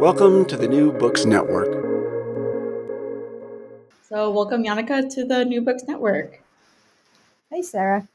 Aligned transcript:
Welcome 0.00 0.46
to 0.46 0.56
the 0.56 0.66
New 0.66 0.92
Books 0.92 1.26
Network. 1.26 1.68
So, 4.08 4.30
welcome, 4.30 4.64
Janneke, 4.64 5.12
to 5.14 5.26
the 5.26 5.44
New 5.44 5.60
Books 5.60 5.82
Network. 5.86 6.42
Hey, 7.50 7.60
Sarah. 7.60 8.08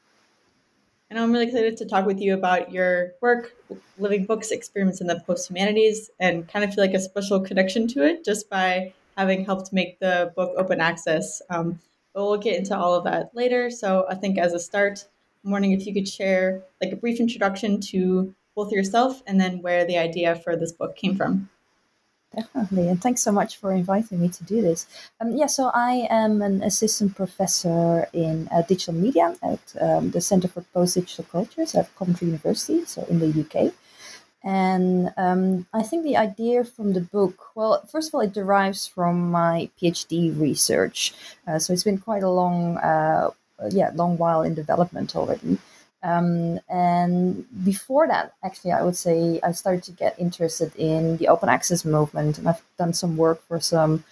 And 1.08 1.16
I'm 1.16 1.30
really 1.30 1.46
excited 1.46 1.76
to 1.76 1.84
talk 1.84 2.04
with 2.04 2.18
you 2.18 2.34
about 2.34 2.72
your 2.72 3.12
work, 3.20 3.52
Living 3.98 4.24
Books 4.24 4.50
Experiments 4.50 5.00
in 5.00 5.06
the 5.06 5.20
Post 5.20 5.48
Humanities, 5.48 6.10
and 6.18 6.48
kind 6.48 6.64
of 6.64 6.74
feel 6.74 6.82
like 6.82 6.92
a 6.94 6.98
special 6.98 7.38
connection 7.38 7.86
to 7.86 8.04
it 8.04 8.24
just 8.24 8.50
by 8.50 8.92
having 9.16 9.44
helped 9.44 9.72
make 9.72 10.00
the 10.00 10.32
book 10.34 10.54
open 10.58 10.80
access. 10.80 11.40
Um, 11.50 11.78
but 12.12 12.24
we'll 12.24 12.36
get 12.36 12.58
into 12.58 12.76
all 12.76 12.94
of 12.94 13.04
that 13.04 13.30
later. 13.32 13.70
So, 13.70 14.06
I 14.10 14.16
think 14.16 14.38
as 14.38 14.54
a 14.54 14.58
start, 14.58 15.06
I'm 15.44 15.52
wondering 15.52 15.70
if 15.70 15.86
you 15.86 15.94
could 15.94 16.08
share 16.08 16.64
like 16.82 16.92
a 16.92 16.96
brief 16.96 17.20
introduction 17.20 17.80
to 17.92 18.34
both 18.56 18.72
yourself 18.72 19.22
and 19.28 19.40
then 19.40 19.62
where 19.62 19.84
the 19.84 19.98
idea 19.98 20.34
for 20.34 20.56
this 20.56 20.72
book 20.72 20.96
came 20.96 21.14
from. 21.14 21.48
Definitely, 22.34 22.88
and 22.88 23.00
thanks 23.00 23.22
so 23.22 23.32
much 23.32 23.56
for 23.56 23.72
inviting 23.72 24.20
me 24.20 24.28
to 24.28 24.44
do 24.44 24.60
this. 24.60 24.86
Um, 25.20 25.36
yeah, 25.36 25.46
so 25.46 25.70
I 25.72 26.06
am 26.10 26.42
an 26.42 26.62
assistant 26.62 27.14
professor 27.14 28.08
in 28.12 28.48
uh, 28.52 28.62
digital 28.62 28.94
media 28.94 29.34
at 29.42 29.60
um, 29.80 30.10
the 30.10 30.20
Center 30.20 30.48
for 30.48 30.60
Post 30.74 30.96
Digital 30.96 31.24
Cultures 31.24 31.74
at 31.74 31.94
Coventry 31.96 32.26
University, 32.26 32.84
so 32.84 33.04
in 33.08 33.20
the 33.20 33.40
UK. 33.40 33.72
And 34.44 35.12
um, 35.16 35.66
I 35.72 35.82
think 35.82 36.04
the 36.04 36.16
idea 36.16 36.62
from 36.64 36.92
the 36.92 37.00
book, 37.00 37.48
well, 37.54 37.84
first 37.90 38.08
of 38.08 38.14
all, 38.14 38.20
it 38.20 38.32
derives 38.32 38.86
from 38.86 39.30
my 39.30 39.70
PhD 39.80 40.38
research. 40.38 41.14
Uh, 41.48 41.58
so 41.58 41.72
it's 41.72 41.84
been 41.84 41.98
quite 41.98 42.22
a 42.22 42.30
long, 42.30 42.76
uh, 42.76 43.30
yeah, 43.70 43.90
long 43.94 44.18
while 44.18 44.42
in 44.42 44.54
development 44.54 45.16
already. 45.16 45.58
Um, 46.06 46.60
and 46.68 47.44
before 47.64 48.06
that, 48.06 48.34
actually, 48.44 48.70
I 48.70 48.82
would 48.82 48.96
say 48.96 49.40
I 49.42 49.50
started 49.50 49.82
to 49.84 49.92
get 49.92 50.14
interested 50.18 50.70
in 50.76 51.16
the 51.16 51.26
open 51.26 51.48
access 51.48 51.84
movement, 51.84 52.38
and 52.38 52.48
I've 52.48 52.62
done 52.78 52.92
some 52.92 53.16
work 53.16 53.42
for 53.48 53.58
some 53.58 54.04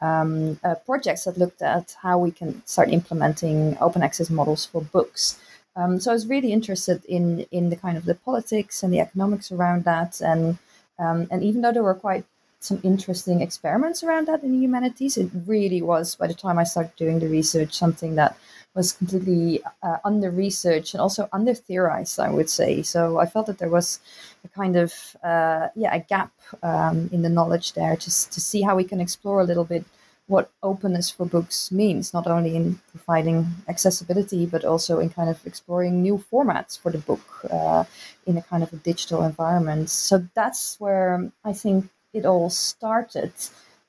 um, 0.00 0.60
uh, 0.62 0.76
projects 0.86 1.24
that 1.24 1.38
looked 1.38 1.60
at 1.60 1.96
how 2.00 2.18
we 2.18 2.30
can 2.30 2.64
start 2.66 2.90
implementing 2.90 3.76
open 3.80 4.02
access 4.02 4.30
models 4.30 4.64
for 4.64 4.80
books. 4.80 5.40
Um, 5.74 5.98
so 5.98 6.12
I 6.12 6.14
was 6.14 6.28
really 6.28 6.52
interested 6.52 7.04
in 7.06 7.46
in 7.50 7.70
the 7.70 7.76
kind 7.84 7.96
of 7.98 8.04
the 8.04 8.14
politics 8.14 8.84
and 8.84 8.92
the 8.92 9.00
economics 9.00 9.50
around 9.50 9.84
that, 9.84 10.20
and 10.20 10.56
um, 11.00 11.26
and 11.32 11.42
even 11.42 11.62
though 11.62 11.72
there 11.72 11.88
were 11.90 12.06
quite 12.08 12.24
some 12.60 12.78
interesting 12.84 13.40
experiments 13.40 14.04
around 14.04 14.28
that 14.28 14.44
in 14.44 14.52
the 14.52 14.58
humanities, 14.66 15.16
it 15.16 15.30
really 15.46 15.82
was 15.82 16.14
by 16.14 16.28
the 16.28 16.40
time 16.44 16.58
I 16.58 16.64
started 16.64 16.94
doing 16.94 17.18
the 17.18 17.28
research 17.28 17.72
something 17.74 18.14
that 18.14 18.36
was 18.74 18.92
completely 18.92 19.60
uh, 19.82 19.98
under 20.04 20.30
researched 20.30 20.94
and 20.94 21.00
also 21.00 21.28
under 21.32 21.54
theorized, 21.54 22.20
I 22.20 22.30
would 22.30 22.48
say. 22.48 22.82
So 22.82 23.18
I 23.18 23.26
felt 23.26 23.46
that 23.46 23.58
there 23.58 23.68
was 23.68 24.00
a 24.44 24.48
kind 24.48 24.76
of 24.76 24.92
uh, 25.22 25.68
yeah 25.74 25.94
a 25.94 26.00
gap 26.00 26.32
um, 26.62 27.10
in 27.12 27.22
the 27.22 27.28
knowledge 27.28 27.72
there, 27.72 27.96
just 27.96 28.32
to 28.32 28.40
see 28.40 28.62
how 28.62 28.76
we 28.76 28.84
can 28.84 29.00
explore 29.00 29.40
a 29.40 29.44
little 29.44 29.64
bit 29.64 29.84
what 30.30 30.52
openness 30.62 31.10
for 31.10 31.26
books 31.26 31.72
means, 31.72 32.14
not 32.14 32.28
only 32.28 32.54
in 32.54 32.78
providing 32.92 33.44
accessibility, 33.68 34.46
but 34.46 34.64
also 34.64 35.00
in 35.00 35.10
kind 35.10 35.28
of 35.28 35.44
exploring 35.44 36.00
new 36.02 36.22
formats 36.32 36.78
for 36.78 36.92
the 36.92 36.98
book 36.98 37.44
uh, 37.50 37.82
in 38.26 38.36
a 38.36 38.42
kind 38.42 38.62
of 38.62 38.72
a 38.72 38.76
digital 38.76 39.24
environment. 39.24 39.90
So 39.90 40.24
that's 40.34 40.78
where 40.78 41.32
I 41.44 41.52
think 41.52 41.88
it 42.12 42.24
all 42.24 42.48
started. 42.48 43.32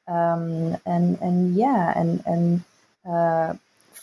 Um, 0.08 0.78
and 0.86 1.22
and 1.22 1.56
yeah, 1.56 1.94
and 1.96 2.24
and 2.26 2.64
uh, 3.08 3.54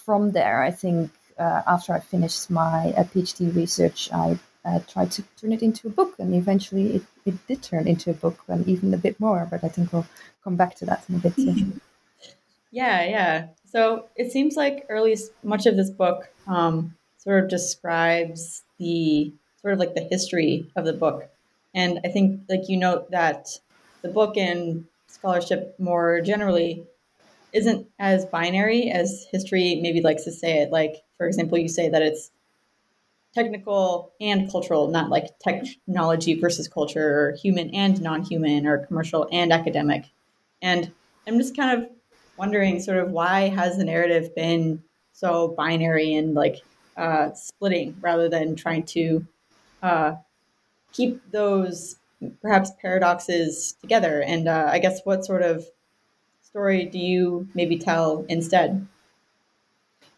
from 0.09 0.33
there, 0.33 0.63
I 0.63 0.71
think 0.71 1.11
uh, 1.39 1.61
after 1.67 1.93
I 1.93 2.01
finished 2.01 2.51
my 2.51 2.95
uh, 2.97 3.05
PhD 3.05 3.55
research, 3.55 4.09
I 4.11 4.39
uh, 4.65 4.79
tried 4.89 5.11
to 5.17 5.23
turn 5.39 5.53
it 5.53 5.63
into 5.63 5.87
a 5.87 5.91
book, 5.91 6.15
and 6.19 6.35
eventually 6.35 6.87
it, 6.97 7.03
it 7.27 7.47
did 7.47 7.63
turn 7.63 7.87
into 7.87 8.09
a 8.13 8.15
book, 8.15 8.39
and 8.49 8.67
even 8.67 8.95
a 8.95 8.97
bit 8.97 9.21
more. 9.21 9.47
But 9.51 9.63
I 9.65 9.69
think 9.69 9.93
we'll 9.93 10.07
come 10.43 10.57
back 10.57 10.77
to 10.77 10.87
that 10.87 11.05
in 11.11 11.17
a 11.17 11.19
bit. 11.19 11.35
yeah, 12.71 13.05
yeah. 13.05 13.49
So 13.71 14.07
it 14.17 14.33
seems 14.33 14.57
like 14.57 14.87
early 14.89 15.15
much 15.43 15.67
of 15.67 15.77
this 15.77 15.91
book 15.91 16.31
um, 16.47 16.95
sort 17.19 17.45
of 17.45 17.51
describes 17.51 18.63
the 18.79 19.31
sort 19.61 19.75
of 19.75 19.79
like 19.79 19.95
the 19.95 20.09
history 20.11 20.71
of 20.75 20.87
the 20.87 20.95
book, 20.95 21.29
and 21.75 22.01
I 22.03 22.09
think 22.09 22.41
like 22.49 22.71
you 22.71 22.79
note 22.79 23.11
that 23.11 23.61
the 24.01 24.09
book 24.09 24.39
and 24.39 24.87
scholarship 25.07 25.79
more 25.79 26.23
generally 26.23 26.87
isn't 27.53 27.87
as 27.99 28.27
binary 28.27 28.91
as 28.91 29.27
history 29.31 29.81
maybe 29.83 30.01
likes 30.01 30.25
to 30.25 30.33
say 30.33 30.63
it. 30.63 30.71
Like, 30.71 30.97
for 31.17 31.27
example, 31.27 31.59
you 31.59 31.69
say 31.69 31.89
that 31.89 32.03
it's 32.03 32.31
technical 33.35 34.13
and 34.21 34.51
cultural, 34.51 34.89
not 34.89 35.11
like 35.11 35.39
technology 35.39 36.39
versus 36.39 36.69
culture, 36.69 37.21
or 37.21 37.37
human 37.37 37.75
and 37.75 38.01
non 38.01 38.23
human, 38.23 38.67
or 38.67 38.87
commercial 38.87 39.29
and 39.33 39.53
academic. 39.53 40.05
And 40.63 40.93
I'm 41.27 41.39
just 41.39 41.57
kind 41.57 41.83
of 41.83 41.91
wondering, 42.37 42.81
sort 42.81 42.99
of, 42.99 43.11
why 43.11 43.49
has 43.49 43.77
the 43.77 43.85
narrative 43.85 44.35
been 44.35 44.83
so 45.13 45.49
binary 45.57 46.15
and 46.15 46.35
like 46.35 46.57
uh, 46.97 47.33
splitting 47.35 47.97
rather 48.01 48.29
than 48.29 48.57
trying 48.57 48.85
to 48.85 49.27
uh, 49.83 50.15
keep 50.93 51.21
those 51.31 51.97
perhaps 52.43 52.71
paradoxes 52.81 53.75
together? 53.81 54.23
And 54.23 54.49
uh, 54.49 54.69
I 54.71 54.79
guess 54.79 55.01
what 55.05 55.25
sort 55.25 55.43
of 55.43 55.65
story 56.49 56.87
do 56.87 56.99
you 56.99 57.47
maybe 57.55 57.77
tell 57.79 58.25
instead? 58.29 58.87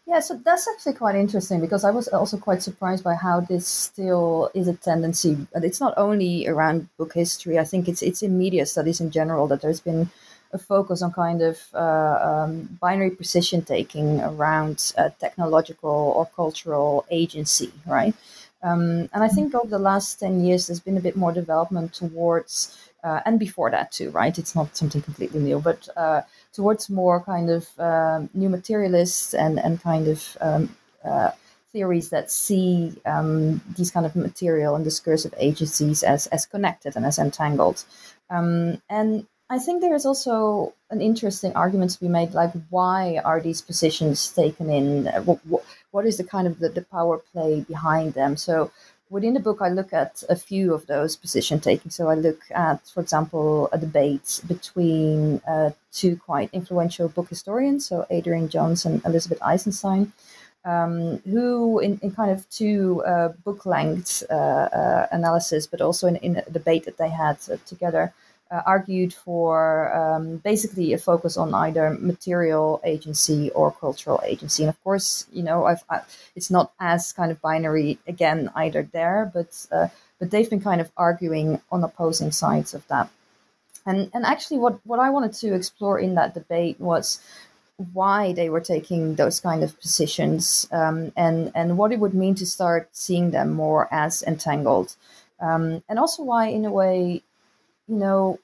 Yeah, 0.07 0.21
so 0.21 0.39
that's 0.45 0.67
actually 0.67 0.93
quite 0.93 1.15
interesting 1.15 1.59
because 1.59 1.83
I 1.83 1.91
was 1.91 2.07
also 2.07 2.37
quite 2.37 2.63
surprised 2.63 3.03
by 3.03 3.15
how 3.15 3.41
this 3.41 3.67
still 3.67 4.49
is 4.53 4.67
a 4.67 4.73
tendency. 4.73 5.37
And 5.53 5.63
it's 5.63 5.79
not 5.79 5.93
only 5.97 6.47
around 6.47 6.87
book 6.97 7.13
history. 7.13 7.59
I 7.59 7.65
think 7.65 7.87
it's 7.87 8.01
it's 8.01 8.23
in 8.23 8.37
media 8.37 8.65
studies 8.65 9.01
in 9.01 9.11
general 9.11 9.47
that 9.47 9.61
there's 9.61 9.81
been 9.81 10.09
a 10.53 10.57
focus 10.57 11.01
on 11.01 11.11
kind 11.13 11.41
of 11.41 11.59
uh, 11.73 12.17
um, 12.29 12.77
binary 12.81 13.11
position 13.11 13.61
taking 13.61 14.19
around 14.21 14.93
uh, 14.97 15.09
technological 15.19 16.13
or 16.17 16.25
cultural 16.35 17.05
agency, 17.09 17.71
right? 17.85 18.15
Um, 18.63 19.09
and 19.13 19.23
I 19.23 19.27
think 19.27 19.55
over 19.55 19.67
the 19.67 19.79
last 19.79 20.19
10 20.19 20.45
years, 20.45 20.67
there's 20.67 20.79
been 20.79 20.97
a 20.97 21.07
bit 21.07 21.15
more 21.15 21.31
development 21.31 21.93
towards 21.93 22.77
uh, 23.03 23.21
and 23.25 23.39
before 23.39 23.71
that 23.71 23.91
too, 23.91 24.09
right? 24.11 24.37
It's 24.37 24.55
not 24.55 24.75
something 24.75 25.01
completely 25.01 25.39
new, 25.39 25.59
but 25.59 25.87
uh, 25.95 26.21
towards 26.53 26.89
more 26.89 27.23
kind 27.23 27.49
of 27.49 27.67
um, 27.79 28.29
new 28.33 28.49
materialists 28.49 29.33
and 29.33 29.59
and 29.59 29.81
kind 29.81 30.07
of 30.07 30.37
um, 30.41 30.75
uh, 31.03 31.31
theories 31.71 32.09
that 32.09 32.31
see 32.31 32.93
um, 33.05 33.61
these 33.77 33.91
kind 33.91 34.05
of 34.05 34.15
material 34.15 34.75
and 34.75 34.83
discursive 34.83 35.33
agencies 35.37 36.03
as 36.03 36.27
as 36.27 36.45
connected 36.45 36.95
and 36.95 37.05
as 37.05 37.17
entangled. 37.17 37.83
Um, 38.29 38.81
and 38.89 39.27
I 39.51 39.59
think 39.59 39.81
there 39.81 39.95
is 39.95 40.05
also 40.05 40.73
an 40.91 41.01
interesting 41.01 41.53
argument 41.55 41.91
to 41.91 41.99
be 41.99 42.07
made, 42.07 42.33
like 42.33 42.53
why 42.69 43.19
are 43.25 43.41
these 43.41 43.61
positions 43.61 44.31
taken 44.31 44.69
in? 44.69 45.07
What, 45.25 45.45
what, 45.45 45.63
what 45.91 46.05
is 46.05 46.15
the 46.15 46.23
kind 46.23 46.47
of 46.47 46.59
the, 46.59 46.69
the 46.69 46.83
power 46.83 47.17
play 47.33 47.59
behind 47.59 48.13
them? 48.13 48.37
So 48.37 48.71
within 49.11 49.33
the 49.33 49.39
book, 49.39 49.59
I 49.61 49.69
look 49.69 49.93
at 49.93 50.23
a 50.29 50.35
few 50.35 50.73
of 50.73 50.87
those 50.87 51.15
position 51.15 51.59
taking. 51.59 51.91
So 51.91 52.07
I 52.07 52.15
look 52.15 52.41
at, 52.51 52.87
for 52.87 53.01
example, 53.01 53.69
a 53.71 53.77
debate 53.77 54.41
between 54.47 55.41
uh, 55.47 55.71
two 55.91 56.15
quite 56.15 56.49
influential 56.53 57.09
book 57.09 57.29
historians, 57.29 57.85
so 57.85 58.07
Adrian 58.09 58.47
Johns 58.49 58.85
and 58.85 59.03
Elizabeth 59.05 59.41
Eisenstein, 59.43 60.13
um, 60.63 61.17
who, 61.29 61.79
in, 61.79 61.99
in, 62.01 62.11
kind 62.11 62.31
of 62.31 62.49
two 62.49 63.03
uh, 63.05 63.29
book 63.43 63.65
length 63.65 64.23
uh, 64.29 64.33
uh, 64.33 65.07
analysis, 65.11 65.67
but 65.67 65.81
also 65.81 66.07
in, 66.07 66.15
in, 66.17 66.37
a 66.37 66.49
debate 66.49 66.85
that 66.85 66.97
they 66.97 67.09
had 67.09 67.37
uh, 67.51 67.57
together, 67.65 68.13
uh, 68.51 68.61
argued 68.65 69.13
for 69.13 69.93
um, 69.95 70.37
basically 70.37 70.91
a 70.93 70.97
focus 70.97 71.37
on 71.37 71.53
either 71.53 71.97
material 71.99 72.81
agency 72.83 73.49
or 73.51 73.71
cultural 73.71 74.21
agency. 74.25 74.63
And 74.63 74.69
of 74.69 74.83
course, 74.83 75.25
you 75.31 75.41
know, 75.41 75.65
I've, 75.65 75.83
I, 75.89 76.01
it's 76.35 76.51
not 76.51 76.73
as 76.79 77.13
kind 77.13 77.31
of 77.31 77.41
binary 77.41 77.97
again 78.07 78.51
either 78.55 78.83
there, 78.91 79.31
but 79.33 79.65
uh, 79.71 79.87
but 80.19 80.31
they've 80.31 80.49
been 80.49 80.61
kind 80.61 80.81
of 80.81 80.91
arguing 80.97 81.61
on 81.71 81.83
opposing 81.83 82.31
sides 82.31 82.73
of 82.73 82.85
that. 82.87 83.09
And 83.85 84.11
and 84.13 84.25
actually, 84.25 84.59
what 84.59 84.85
what 84.85 84.99
I 84.99 85.09
wanted 85.09 85.33
to 85.33 85.55
explore 85.55 85.97
in 85.97 86.15
that 86.15 86.33
debate 86.33 86.79
was 86.79 87.19
why 87.93 88.33
they 88.33 88.49
were 88.49 88.61
taking 88.61 89.15
those 89.15 89.39
kind 89.39 89.63
of 89.63 89.79
positions 89.79 90.67
um, 90.71 91.11
and 91.15 91.51
and 91.55 91.77
what 91.77 91.91
it 91.91 91.99
would 91.99 92.13
mean 92.13 92.35
to 92.35 92.45
start 92.45 92.89
seeing 92.91 93.31
them 93.31 93.53
more 93.53 93.87
as 93.91 94.23
entangled. 94.23 94.95
Um, 95.39 95.83
and 95.89 95.97
also 95.97 96.21
why, 96.21 96.47
in 96.47 96.65
a 96.65 96.71
way, 96.71 97.23
you 97.87 97.95
know, 97.95 98.39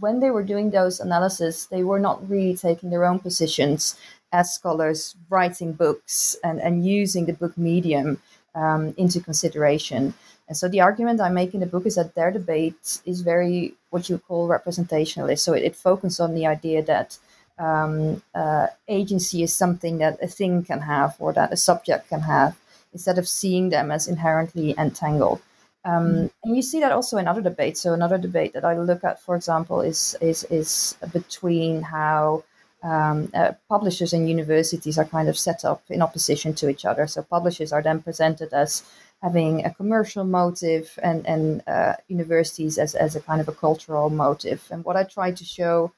when 0.00 0.20
they 0.20 0.30
were 0.30 0.42
doing 0.42 0.70
those 0.70 1.00
analyses, 1.00 1.66
they 1.70 1.82
were 1.82 1.98
not 1.98 2.28
really 2.28 2.56
taking 2.56 2.90
their 2.90 3.04
own 3.04 3.18
positions 3.18 3.96
as 4.32 4.54
scholars, 4.54 5.16
writing 5.30 5.72
books 5.72 6.36
and, 6.42 6.60
and 6.60 6.84
using 6.84 7.26
the 7.26 7.32
book 7.32 7.56
medium 7.56 8.20
um, 8.54 8.94
into 8.96 9.20
consideration. 9.20 10.12
And 10.48 10.56
so 10.56 10.68
the 10.68 10.80
argument 10.80 11.20
I 11.20 11.28
make 11.28 11.54
in 11.54 11.60
the 11.60 11.66
book 11.66 11.86
is 11.86 11.96
that 11.96 12.14
their 12.14 12.30
debate 12.30 13.00
is 13.04 13.20
very 13.20 13.74
what 13.90 14.08
you 14.08 14.18
call 14.18 14.48
representationalist. 14.48 15.40
So 15.40 15.52
it, 15.54 15.62
it 15.62 15.76
focuses 15.76 16.20
on 16.20 16.34
the 16.34 16.46
idea 16.46 16.82
that 16.82 17.18
um, 17.58 18.22
uh, 18.34 18.66
agency 18.88 19.42
is 19.42 19.54
something 19.54 19.98
that 19.98 20.22
a 20.22 20.26
thing 20.26 20.64
can 20.64 20.80
have 20.80 21.16
or 21.18 21.32
that 21.32 21.52
a 21.52 21.56
subject 21.56 22.08
can 22.08 22.20
have, 22.20 22.56
instead 22.92 23.18
of 23.18 23.28
seeing 23.28 23.70
them 23.70 23.90
as 23.90 24.06
inherently 24.08 24.74
entangled. 24.78 25.40
Um, 25.86 26.06
mm. 26.06 26.30
and 26.42 26.56
you 26.56 26.62
see 26.62 26.80
that 26.80 26.92
also 26.92 27.16
in 27.16 27.28
other 27.28 27.40
debates. 27.40 27.80
So 27.80 27.94
another 27.94 28.18
debate 28.18 28.52
that 28.54 28.64
I 28.64 28.76
look 28.76 29.04
at, 29.04 29.22
for 29.22 29.36
example, 29.36 29.80
is 29.80 30.16
is 30.20 30.44
is 30.44 30.96
between 31.12 31.82
how 31.82 32.42
um, 32.82 33.30
uh, 33.32 33.52
publishers 33.68 34.12
and 34.12 34.28
universities 34.28 34.98
are 34.98 35.04
kind 35.04 35.28
of 35.28 35.38
set 35.38 35.64
up 35.64 35.82
in 35.88 36.02
opposition 36.02 36.54
to 36.54 36.68
each 36.68 36.84
other. 36.84 37.06
So 37.06 37.22
publishers 37.22 37.72
are 37.72 37.82
then 37.82 38.02
presented 38.02 38.52
as 38.52 38.82
having 39.22 39.64
a 39.64 39.72
commercial 39.72 40.24
motive, 40.24 40.98
and 41.02 41.24
and 41.26 41.62
uh, 41.68 41.94
universities 42.08 42.78
as 42.78 42.94
as 42.96 43.14
a 43.14 43.20
kind 43.20 43.40
of 43.40 43.48
a 43.48 43.58
cultural 43.66 44.10
motive. 44.10 44.66
And 44.72 44.84
what 44.84 44.96
I 44.96 45.04
try 45.04 45.30
to 45.30 45.44
show 45.44 45.92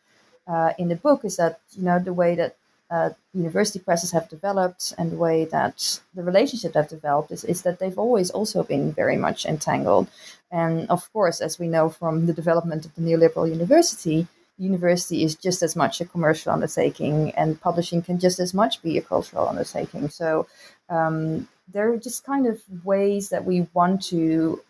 uh, 0.47 0.73
in 0.79 0.89
the 0.89 0.97
book 0.97 1.25
is 1.25 1.37
that 1.37 1.61
you 1.73 1.85
know 1.85 1.99
the 1.99 2.13
way 2.13 2.35
that 2.35 2.57
uh, 2.91 3.11
university 3.35 3.79
presses 3.79 4.13
have 4.13 4.29
developed 4.29 4.95
and 4.99 5.13
the 5.13 5.17
way 5.17 5.45
that 5.47 6.01
the 6.15 6.23
relationship 6.23 6.75
have 6.75 6.89
developed 6.89 7.31
is, 7.31 7.45
is 7.45 7.63
that 7.63 7.79
they've 7.79 7.99
always 7.99 8.31
also 8.31 8.63
been 8.63 8.93
very 8.93 9.17
much 9.17 9.45
entangled. 9.45 10.09
And 10.51 10.89
of 10.89 11.13
course, 11.13 11.41
as 11.41 11.59
we 11.59 11.69
know 11.69 11.91
from 11.91 12.27
the 12.27 12.33
development 12.33 12.87
of 12.87 12.95
the 12.95 13.03
neoliberal 13.03 13.49
university, 13.49 14.27
university 14.59 15.23
is 15.23 15.35
just 15.35 15.63
as 15.63 15.77
much 15.77 16.01
a 16.01 16.05
commercial 16.05 16.53
undertaking, 16.53 17.31
and 17.33 17.61
publishing 17.61 18.03
can 18.03 18.19
just 18.19 18.41
as 18.41 18.53
much 18.53 18.83
be 18.83 18.99
a 18.99 19.03
cultural 19.03 19.49
undertaking. 19.49 20.09
So 20.09 20.47
um, 20.89 21.49
there 21.73 21.93
are 21.93 21.97
just 21.97 22.25
kind 22.25 22.47
of 22.47 22.61
ways 22.85 23.29
that 23.29 23.45
we 23.45 23.69
want 23.73 24.03
to 24.07 24.61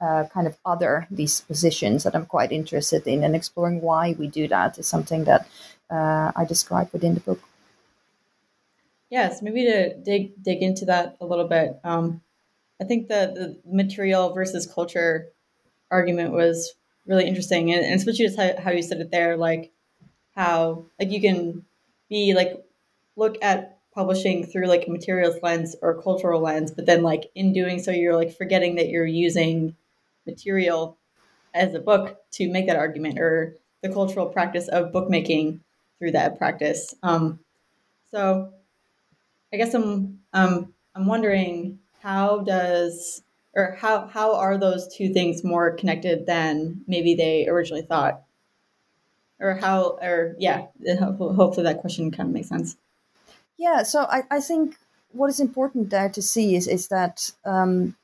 uh, 0.00 0.24
kind 0.32 0.46
of 0.46 0.56
other 0.64 1.06
these 1.10 1.40
positions 1.42 2.04
that 2.04 2.14
I'm 2.14 2.26
quite 2.26 2.52
interested 2.52 3.06
in, 3.06 3.24
and 3.24 3.34
exploring 3.34 3.80
why 3.80 4.14
we 4.18 4.28
do 4.28 4.48
that 4.48 4.78
is 4.78 4.86
something 4.86 5.24
that 5.24 5.46
uh, 5.90 6.32
I 6.34 6.44
describe 6.44 6.90
within 6.92 7.14
the 7.14 7.20
book. 7.20 7.40
Yes, 9.10 9.40
maybe 9.42 9.64
to 9.64 9.94
dig 9.96 10.42
dig 10.42 10.62
into 10.62 10.84
that 10.86 11.16
a 11.20 11.26
little 11.26 11.48
bit. 11.48 11.78
Um, 11.84 12.20
I 12.80 12.84
think 12.84 13.08
the 13.08 13.32
the 13.64 13.70
material 13.70 14.32
versus 14.34 14.70
culture 14.72 15.28
argument 15.90 16.32
was 16.32 16.74
really 17.06 17.26
interesting, 17.26 17.72
and, 17.72 17.84
and 17.84 17.94
especially 17.94 18.26
just 18.26 18.38
how, 18.38 18.52
how 18.62 18.70
you 18.70 18.82
said 18.82 19.00
it 19.00 19.10
there, 19.10 19.36
like 19.36 19.72
how 20.34 20.86
like 20.98 21.10
you 21.10 21.20
can 21.20 21.64
be 22.08 22.34
like 22.34 22.64
look 23.16 23.36
at 23.42 23.78
publishing 23.94 24.46
through 24.46 24.66
like 24.66 24.86
a 24.86 24.90
materials 24.90 25.36
lens 25.42 25.74
or 25.82 26.00
cultural 26.02 26.40
lens, 26.40 26.70
but 26.70 26.86
then 26.86 27.02
like 27.02 27.30
in 27.34 27.52
doing 27.52 27.78
so, 27.80 27.90
you're 27.90 28.14
like 28.14 28.36
forgetting 28.36 28.76
that 28.76 28.88
you're 28.88 29.06
using 29.06 29.74
material 30.26 30.96
as 31.54 31.74
a 31.74 31.80
book 31.80 32.18
to 32.30 32.48
make 32.50 32.66
that 32.66 32.76
argument 32.76 33.18
or 33.18 33.56
the 33.82 33.88
cultural 33.88 34.26
practice 34.26 34.68
of 34.68 34.92
bookmaking 34.92 35.60
through 35.98 36.12
that 36.12 36.38
practice. 36.38 36.94
Um, 37.02 37.40
so 38.12 38.52
I 39.52 39.56
guess 39.56 39.74
I'm 39.74 40.20
um, 40.32 40.74
I'm 40.94 41.06
wondering 41.06 41.78
how 42.02 42.40
does 42.40 43.22
or 43.54 43.76
how 43.78 44.06
how 44.06 44.34
are 44.36 44.58
those 44.58 44.94
two 44.94 45.12
things 45.12 45.42
more 45.44 45.72
connected 45.72 46.26
than 46.26 46.82
maybe 46.86 47.14
they 47.14 47.48
originally 47.48 47.82
thought, 47.82 48.22
or 49.40 49.54
how 49.54 49.98
or 50.02 50.36
yeah, 50.38 50.66
hopefully 50.96 51.64
that 51.64 51.80
question 51.80 52.10
kind 52.10 52.28
of 52.28 52.34
makes 52.34 52.48
sense. 52.48 52.76
Yeah, 53.56 53.82
so 53.82 54.02
I, 54.02 54.22
I 54.30 54.40
think 54.40 54.76
what 55.12 55.30
is 55.30 55.40
important 55.40 55.90
there 55.90 56.08
to 56.10 56.22
see 56.22 56.54
is 56.54 56.68
is 56.68 56.88
that 56.88 57.32
um, 57.44 57.96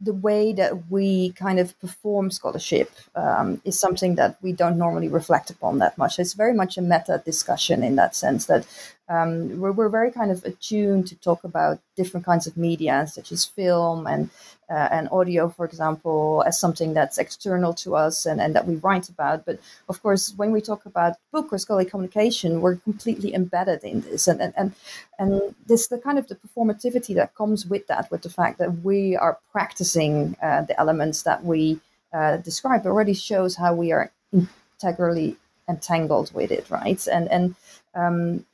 the 0.00 0.12
way 0.12 0.52
that 0.52 0.90
we 0.90 1.32
kind 1.32 1.58
of 1.58 1.78
perform 1.80 2.30
scholarship 2.30 2.90
um, 3.16 3.60
is 3.64 3.78
something 3.78 4.14
that 4.14 4.36
we 4.42 4.52
don't 4.52 4.78
normally 4.78 5.08
reflect 5.08 5.50
upon 5.50 5.78
that 5.78 5.98
much. 5.98 6.18
It's 6.18 6.34
very 6.34 6.54
much 6.54 6.76
a 6.78 6.82
meta 6.82 7.22
discussion 7.24 7.82
in 7.82 7.96
that 7.96 8.14
sense 8.14 8.46
that 8.46 8.66
um, 9.08 9.58
we're, 9.60 9.72
we're 9.72 9.88
very 9.88 10.10
kind 10.10 10.30
of 10.30 10.44
attuned 10.44 11.06
to 11.08 11.16
talk 11.16 11.44
about 11.44 11.80
different 11.96 12.26
kinds 12.26 12.46
of 12.46 12.56
media, 12.56 13.06
such 13.06 13.32
as 13.32 13.44
film 13.44 14.06
and 14.06 14.30
uh, 14.70 14.88
and 14.90 15.08
audio, 15.10 15.48
for 15.48 15.64
example, 15.64 16.44
as 16.46 16.60
something 16.60 16.92
that's 16.92 17.16
external 17.16 17.72
to 17.72 17.96
us 17.96 18.26
and, 18.26 18.38
and 18.38 18.54
that 18.54 18.66
we 18.66 18.76
write 18.76 19.08
about. 19.08 19.46
But 19.46 19.58
of 19.88 20.02
course, 20.02 20.34
when 20.36 20.52
we 20.52 20.60
talk 20.60 20.84
about 20.84 21.16
book 21.32 21.50
or 21.52 21.58
scholarly 21.58 21.88
communication, 21.88 22.60
we're 22.60 22.76
completely 22.76 23.34
embedded 23.34 23.82
in 23.82 24.02
this, 24.02 24.28
and 24.28 24.40
and 24.42 24.52
and, 24.56 24.74
and 25.18 25.54
this 25.66 25.86
the 25.88 25.98
kind 25.98 26.18
of 26.18 26.28
the 26.28 26.36
performativity 26.36 27.14
that 27.14 27.34
comes 27.34 27.66
with 27.66 27.86
that, 27.86 28.10
with 28.10 28.22
the 28.22 28.30
fact 28.30 28.58
that 28.58 28.84
we 28.84 29.16
are 29.16 29.38
practicing 29.52 30.36
uh, 30.42 30.62
the 30.62 30.78
elements 30.78 31.22
that 31.22 31.44
we 31.44 31.80
uh, 32.12 32.36
describe, 32.36 32.84
already 32.84 33.14
shows 33.14 33.56
how 33.56 33.74
we 33.74 33.90
are 33.92 34.12
integrally 34.32 35.36
entangled 35.66 36.32
with 36.34 36.50
it, 36.50 36.68
right? 36.70 37.06
And 37.08 37.28
and 37.30 37.54
um, 37.94 38.44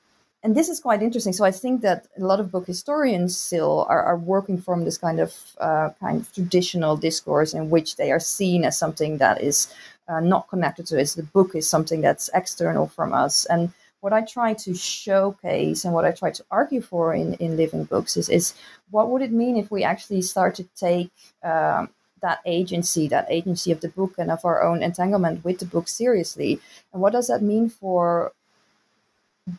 and 0.44 0.54
this 0.54 0.68
is 0.68 0.78
quite 0.78 1.02
interesting. 1.02 1.32
So 1.32 1.46
I 1.46 1.50
think 1.50 1.80
that 1.80 2.06
a 2.18 2.20
lot 2.20 2.38
of 2.38 2.52
book 2.52 2.66
historians 2.66 3.34
still 3.34 3.86
are, 3.88 4.02
are 4.02 4.18
working 4.18 4.60
from 4.60 4.84
this 4.84 4.98
kind 4.98 5.18
of 5.18 5.34
uh, 5.58 5.88
kind 5.98 6.20
of 6.20 6.32
traditional 6.34 6.98
discourse 6.98 7.54
in 7.54 7.70
which 7.70 7.96
they 7.96 8.12
are 8.12 8.20
seen 8.20 8.62
as 8.66 8.76
something 8.76 9.16
that 9.18 9.40
is 9.40 9.72
uh, 10.06 10.20
not 10.20 10.48
connected 10.48 10.86
to 10.88 11.00
us. 11.00 11.14
The 11.14 11.22
book 11.22 11.54
is 11.54 11.66
something 11.66 12.02
that's 12.02 12.28
external 12.34 12.86
from 12.88 13.14
us. 13.14 13.46
And 13.46 13.72
what 14.00 14.12
I 14.12 14.20
try 14.20 14.52
to 14.52 14.74
showcase 14.74 15.86
and 15.86 15.94
what 15.94 16.04
I 16.04 16.10
try 16.10 16.30
to 16.32 16.44
argue 16.50 16.82
for 16.82 17.14
in, 17.14 17.32
in 17.34 17.56
Living 17.56 17.84
Books 17.84 18.18
is, 18.18 18.28
is 18.28 18.52
what 18.90 19.08
would 19.08 19.22
it 19.22 19.32
mean 19.32 19.56
if 19.56 19.70
we 19.70 19.82
actually 19.82 20.20
start 20.20 20.56
to 20.56 20.64
take 20.76 21.10
um, 21.42 21.88
that 22.20 22.40
agency, 22.44 23.08
that 23.08 23.26
agency 23.30 23.72
of 23.72 23.80
the 23.80 23.88
book 23.88 24.16
and 24.18 24.30
of 24.30 24.44
our 24.44 24.62
own 24.62 24.82
entanglement 24.82 25.42
with 25.42 25.58
the 25.58 25.64
book 25.64 25.88
seriously? 25.88 26.60
And 26.92 27.00
what 27.00 27.14
does 27.14 27.28
that 27.28 27.40
mean 27.40 27.70
for 27.70 28.34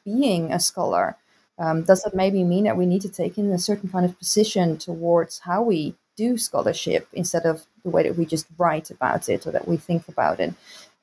being 0.03 0.51
a 0.51 0.59
scholar? 0.59 1.15
Um, 1.57 1.83
does 1.83 2.03
that 2.03 2.15
maybe 2.15 2.43
mean 2.43 2.65
that 2.65 2.77
we 2.77 2.85
need 2.85 3.01
to 3.01 3.09
take 3.09 3.37
in 3.37 3.51
a 3.51 3.59
certain 3.59 3.89
kind 3.89 4.05
of 4.05 4.17
position 4.19 4.77
towards 4.77 5.39
how 5.39 5.61
we 5.61 5.95
do 6.17 6.37
scholarship 6.37 7.07
instead 7.13 7.45
of 7.45 7.65
the 7.83 7.89
way 7.89 8.03
that 8.03 8.17
we 8.17 8.25
just 8.25 8.47
write 8.57 8.89
about 8.89 9.29
it 9.29 9.45
or 9.45 9.51
that 9.51 9.67
we 9.67 9.77
think 9.77 10.07
about 10.07 10.39
it? 10.39 10.53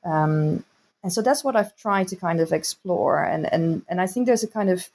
Um, 0.03 0.63
and 1.03 1.11
so 1.11 1.21
that's 1.21 1.43
what 1.43 1.55
I've 1.55 1.75
tried 1.75 2.07
to 2.09 2.15
kind 2.15 2.39
of 2.39 2.53
explore, 2.53 3.23
and 3.23 3.51
and 3.51 3.83
and 3.89 3.99
I 3.99 4.07
think 4.07 4.25
there's 4.25 4.43
a 4.43 4.47
kind 4.47 4.69
of 4.69 4.89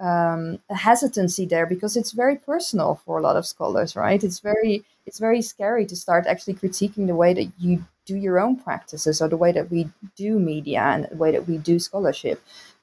um, 0.00 0.58
a 0.68 0.74
hesitancy 0.74 1.46
there 1.46 1.66
because 1.66 1.96
it's 1.96 2.10
very 2.10 2.36
personal 2.36 3.00
for 3.04 3.18
a 3.18 3.22
lot 3.22 3.36
of 3.36 3.46
scholars, 3.46 3.94
right? 3.94 4.22
It's 4.22 4.40
very 4.40 4.84
it's 5.06 5.20
very 5.20 5.40
scary 5.40 5.86
to 5.86 5.94
start 5.94 6.26
actually 6.26 6.54
critiquing 6.54 7.06
the 7.06 7.14
way 7.14 7.32
that 7.34 7.52
you 7.58 7.84
do 8.04 8.16
your 8.16 8.40
own 8.40 8.56
practices 8.56 9.22
or 9.22 9.28
the 9.28 9.36
way 9.36 9.52
that 9.52 9.70
we 9.70 9.88
do 10.16 10.40
media 10.40 10.80
and 10.80 11.06
the 11.08 11.16
way 11.16 11.30
that 11.30 11.46
we 11.46 11.58
do 11.58 11.78
scholarship. 11.78 12.42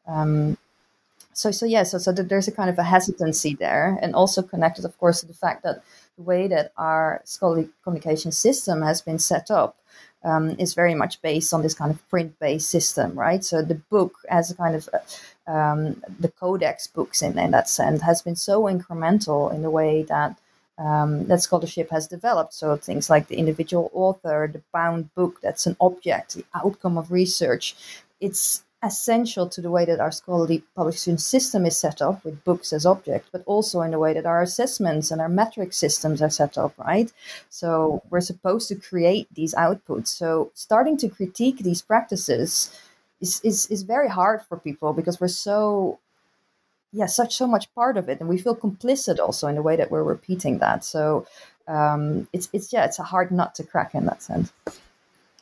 Um, 0.10 0.58
so, 1.34 1.52
so 1.52 1.66
yeah, 1.66 1.84
so, 1.84 1.98
so 2.00 2.12
there's 2.12 2.48
a 2.48 2.52
kind 2.52 2.70
of 2.70 2.80
a 2.80 2.84
hesitancy 2.84 3.56
there, 3.56 3.98
and 4.02 4.16
also 4.16 4.42
connected, 4.42 4.84
of 4.86 4.98
course, 4.98 5.22
to 5.22 5.28
the 5.28 5.34
fact 5.46 5.64
that 5.64 5.84
the 6.18 6.24
way 6.24 6.48
that 6.48 6.74
our 6.76 7.22
scholarly 7.24 7.70
communication 7.84 8.32
system 8.32 8.82
has 8.82 9.02
been 9.02 9.20
set 9.20 9.50
up 9.50 9.78
um, 10.24 10.56
is 10.60 10.74
very 10.74 10.96
much 10.96 11.22
based 11.22 11.54
on 11.54 11.62
this 11.62 11.74
kind 11.74 11.92
of 11.92 12.10
print-based 12.10 12.70
system, 12.70 13.18
right? 13.18 13.44
So 13.44 13.62
the 13.62 13.76
book, 13.76 14.14
as 14.30 14.52
a 14.52 14.56
kind 14.56 14.76
of 14.76 14.90
uh, 14.92 15.52
um, 15.52 16.04
the 16.20 16.28
codex 16.28 16.88
books 16.88 17.22
in, 17.22 17.38
in 17.40 17.52
that 17.52 17.70
sense, 17.70 18.02
has 18.02 18.22
been 18.22 18.36
so 18.36 18.64
incremental 18.64 19.54
in 19.54 19.62
the 19.62 19.70
way 19.70 20.04
that 20.04 20.38
um, 20.78 21.28
that 21.28 21.42
scholarship 21.42 21.90
has 21.92 22.08
developed. 22.08 22.54
So 22.54 22.78
things 22.78 23.10
like 23.10 23.28
the 23.28 23.36
individual 23.36 23.92
author, 23.94 24.50
the 24.52 24.62
bound 24.74 25.14
book, 25.14 25.42
that's 25.42 25.68
an 25.68 25.76
object, 25.80 26.36
the 26.36 26.46
outcome 26.56 26.98
of 26.98 27.12
research. 27.12 27.76
It's 28.20 28.64
essential 28.82 29.48
to 29.50 29.62
the 29.62 29.72
way 29.72 29.84
that 29.86 30.00
our 30.00 30.12
scholarly 30.12 30.64
publishing 30.76 31.18
system 31.18 31.66
is 31.66 31.78
set 31.78 32.02
up 32.02 32.24
with 32.24 32.44
books 32.44 32.72
as 32.72 32.86
object, 32.86 33.28
but 33.32 33.44
also 33.46 33.82
in 33.82 33.92
the 33.92 34.00
way 34.00 34.14
that 34.14 34.26
our 34.26 34.42
assessments 34.42 35.12
and 35.12 35.20
our 35.20 35.28
metric 35.28 35.74
systems 35.74 36.22
are 36.22 36.30
set 36.30 36.58
up, 36.58 36.74
right? 36.78 37.12
So 37.50 38.02
we're 38.10 38.22
supposed 38.22 38.70
to 38.70 38.76
create 38.76 39.28
these 39.34 39.54
outputs. 39.56 40.08
So 40.08 40.52
starting 40.54 40.96
to 40.98 41.10
critique 41.10 41.60
these 41.60 41.82
practices 41.82 42.74
is, 43.20 43.42
is, 43.44 43.68
is 43.68 43.84
very 43.84 44.08
hard 44.08 44.42
for 44.44 44.58
people 44.58 44.94
because 44.94 45.20
we're 45.20 45.28
so 45.28 46.00
yeah 46.92 47.06
such 47.06 47.36
so 47.36 47.46
much 47.46 47.72
part 47.76 47.98
of 47.98 48.10
it 48.10 48.20
and 48.20 48.28
we 48.28 48.38
feel 48.38 48.56
complicit 48.56 49.20
also 49.20 49.48
in 49.48 49.54
the 49.54 49.62
way 49.62 49.76
that 49.76 49.92
we're 49.92 50.02
repeating 50.02 50.58
that 50.58 50.84
so 50.84 51.24
um, 51.68 52.28
it's 52.34 52.50
it's 52.52 52.74
yeah 52.74 52.84
it's 52.84 52.98
a 52.98 53.04
hard 53.04 53.32
nut 53.32 53.54
to 53.54 53.64
crack 53.64 53.94
in 53.94 54.06
that 54.06 54.24
sense 54.24 54.52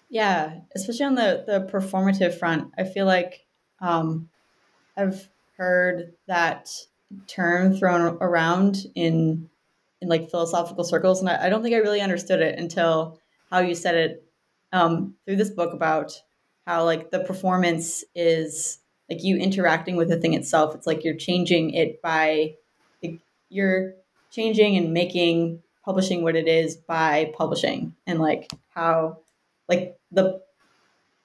yeah 0.09 0.59
especially 0.75 1.05
on 1.05 1.15
the 1.15 1.43
the 1.45 1.69
performative 1.71 2.37
front 2.37 2.71
i 2.77 2.83
feel 2.83 3.05
like 3.05 3.45
um, 3.81 4.29
i've 4.95 5.29
heard 5.57 6.13
that 6.27 6.69
term 7.27 7.75
thrown 7.75 8.17
around 8.21 8.85
in 8.95 9.49
in 10.01 10.07
like 10.07 10.29
philosophical 10.29 10.83
circles 10.83 11.19
and 11.19 11.29
i, 11.29 11.45
I 11.45 11.49
don't 11.49 11.63
think 11.63 11.75
i 11.75 11.79
really 11.79 12.01
understood 12.01 12.41
it 12.41 12.59
until 12.59 13.19
how 13.49 13.59
you 13.59 13.75
said 13.75 13.95
it 13.95 14.23
um, 14.73 15.15
through 15.25 15.37
this 15.37 15.49
book 15.49 15.73
about 15.73 16.21
how 16.65 16.83
like 16.83 17.11
the 17.11 17.21
performance 17.21 18.03
is 18.13 18.79
like 19.09 19.23
you 19.23 19.37
interacting 19.37 19.95
with 19.95 20.09
the 20.09 20.19
thing 20.19 20.33
itself. 20.33 20.75
It's 20.75 20.87
like 20.87 21.03
you're 21.03 21.15
changing 21.15 21.71
it 21.71 22.01
by 22.01 22.55
like, 23.01 23.19
you're 23.49 23.93
changing 24.31 24.75
and 24.75 24.93
making 24.93 25.63
publishing 25.85 26.23
what 26.23 26.35
it 26.35 26.47
is 26.47 26.75
by 26.75 27.31
publishing 27.37 27.95
and 28.05 28.19
like 28.19 28.49
how 28.75 29.19
like 29.69 29.96
the 30.11 30.41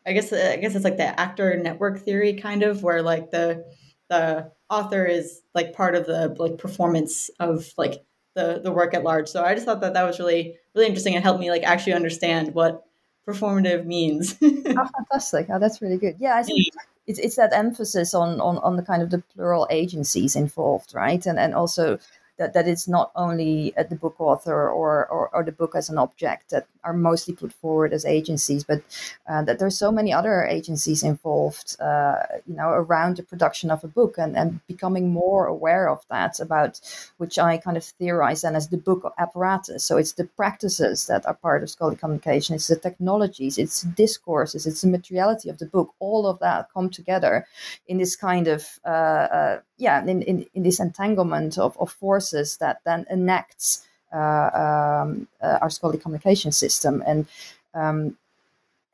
I 0.06 0.12
guess 0.12 0.32
uh, 0.32 0.50
I 0.52 0.56
guess 0.56 0.74
it's 0.74 0.84
like 0.84 0.96
the 0.96 1.18
actor 1.20 1.56
network 1.56 2.00
theory 2.00 2.34
kind 2.34 2.62
of 2.62 2.82
where 2.82 3.02
like 3.02 3.30
the 3.30 3.64
the 4.08 4.50
author 4.68 5.04
is 5.04 5.42
like 5.54 5.72
part 5.72 5.94
of 5.94 6.06
the 6.06 6.34
like 6.38 6.58
performance 6.58 7.30
of 7.38 7.72
like 7.76 8.04
the 8.34 8.60
the 8.62 8.72
work 8.72 8.94
at 8.94 9.04
large. 9.04 9.28
So 9.28 9.44
I 9.44 9.54
just 9.54 9.66
thought 9.66 9.80
that 9.80 9.94
that 9.94 10.04
was 10.04 10.18
really 10.18 10.56
really 10.74 10.86
interesting 10.86 11.14
and 11.14 11.22
helped 11.22 11.40
me 11.40 11.50
like 11.50 11.62
actually 11.62 11.94
understand 11.94 12.54
what 12.54 12.82
performative 13.26 13.86
means. 13.86 14.36
oh, 14.42 14.88
fantastic! 14.96 15.46
Oh, 15.50 15.58
that's 15.58 15.80
really 15.80 15.98
good. 15.98 16.16
Yeah, 16.18 16.36
I 16.36 16.42
think 16.42 16.66
it's, 17.06 17.18
it's 17.18 17.36
that 17.36 17.52
emphasis 17.52 18.14
on, 18.14 18.40
on 18.40 18.58
on 18.58 18.76
the 18.76 18.82
kind 18.82 19.02
of 19.02 19.10
the 19.10 19.22
plural 19.34 19.68
agencies 19.70 20.34
involved, 20.34 20.94
right? 20.94 21.24
And 21.24 21.38
and 21.38 21.54
also 21.54 21.98
that, 22.38 22.54
that 22.54 22.68
it's 22.68 22.88
not 22.88 23.12
only 23.14 23.74
uh, 23.76 23.84
the 23.84 23.94
book 23.96 24.16
author 24.18 24.70
or, 24.70 25.06
or, 25.06 25.28
or, 25.34 25.44
the 25.44 25.52
book 25.52 25.74
as 25.76 25.90
an 25.90 25.98
object 25.98 26.50
that 26.50 26.66
are 26.84 26.92
mostly 26.92 27.34
put 27.34 27.52
forward 27.52 27.92
as 27.92 28.04
agencies, 28.04 28.64
but 28.64 28.82
uh, 29.28 29.42
that 29.42 29.58
there's 29.58 29.78
so 29.78 29.92
many 29.92 30.12
other 30.12 30.44
agencies 30.44 31.02
involved, 31.02 31.76
uh, 31.80 32.16
you 32.46 32.54
know, 32.54 32.70
around 32.70 33.16
the 33.16 33.22
production 33.22 33.70
of 33.70 33.84
a 33.84 33.88
book 33.88 34.16
and, 34.18 34.36
and 34.36 34.64
becoming 34.66 35.10
more 35.10 35.46
aware 35.46 35.88
of 35.88 36.04
that 36.10 36.40
about 36.40 36.80
which 37.18 37.38
I 37.38 37.56
kind 37.56 37.76
of 37.76 37.84
theorize 37.84 38.42
then 38.42 38.56
as 38.56 38.68
the 38.68 38.76
book 38.76 39.12
apparatus. 39.18 39.84
So 39.84 39.96
it's 39.96 40.12
the 40.12 40.24
practices 40.24 41.06
that 41.06 41.26
are 41.26 41.34
part 41.34 41.62
of 41.62 41.70
scholarly 41.70 41.96
communication, 41.96 42.54
it's 42.54 42.68
the 42.68 42.76
technologies, 42.76 43.58
it's 43.58 43.82
discourses, 43.82 44.66
it's 44.66 44.82
the 44.82 44.88
materiality 44.88 45.48
of 45.48 45.58
the 45.58 45.66
book. 45.66 45.94
All 45.98 46.26
of 46.26 46.38
that 46.40 46.68
come 46.72 46.90
together 46.90 47.46
in 47.86 47.98
this 47.98 48.16
kind 48.16 48.48
of 48.48 48.78
uh, 48.84 48.88
uh 48.88 49.60
yeah, 49.82 50.02
in, 50.04 50.22
in, 50.22 50.46
in 50.54 50.62
this 50.62 50.78
entanglement 50.80 51.58
of, 51.58 51.76
of 51.78 51.90
forces 51.90 52.56
that 52.58 52.80
then 52.84 53.04
enacts 53.10 53.86
um, 54.12 55.28
uh, 55.40 55.58
our 55.60 55.70
scholarly 55.70 55.98
communication 55.98 56.52
system. 56.52 57.02
And 57.06 57.26
um, 57.74 58.16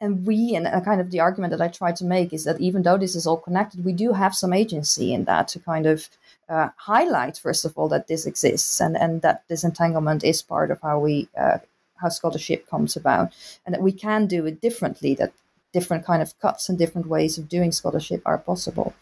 and 0.01 0.25
we, 0.25 0.55
and 0.55 0.67
kind 0.85 1.01
of 1.01 1.11
the 1.11 1.21
argument 1.21 1.51
that 1.51 1.61
I 1.61 1.69
try 1.69 1.91
to 1.93 2.05
make 2.05 2.33
is 2.33 2.45
that 2.45 2.61
even 2.61 2.83
though 2.83 2.97
this 2.97 3.17
is 3.17 3.27
all 3.27 3.37
connected, 3.37 3.85
we 3.85 3.93
do 3.93 4.13
have 4.13 4.35
some 4.35 4.53
agency 4.53 5.13
in 5.13 5.25
that 5.25 5.49
to 5.49 5.59
kind 5.59 5.87
of 5.87 6.09
uh, 6.49 6.69
highlight, 6.77 7.37
first 7.37 7.65
of 7.65 7.77
all, 7.77 7.89
that 7.89 8.07
this 8.07 8.25
exists 8.25 8.81
and, 8.81 8.97
and 8.97 9.23
that 9.23 9.43
this 9.49 9.65
entanglement 9.65 10.23
is 10.23 10.41
part 10.41 10.71
of 10.71 10.81
how 10.83 11.01
we 11.01 11.29
uh, 11.37 11.59
how 11.97 12.09
scholarship 12.09 12.69
comes 12.69 12.95
about, 12.95 13.33
and 13.67 13.75
that 13.75 13.83
we 13.83 13.91
can 13.91 14.27
do 14.27 14.47
it 14.47 14.61
differently. 14.61 15.15
That 15.15 15.33
different 15.73 16.07
kind 16.07 16.23
of 16.23 16.39
cuts 16.39 16.69
and 16.69 16.79
different 16.79 17.09
ways 17.09 17.37
of 17.37 17.49
doing 17.49 17.73
scholarship 17.73 18.23
are 18.25 18.39
possible. 18.39 18.95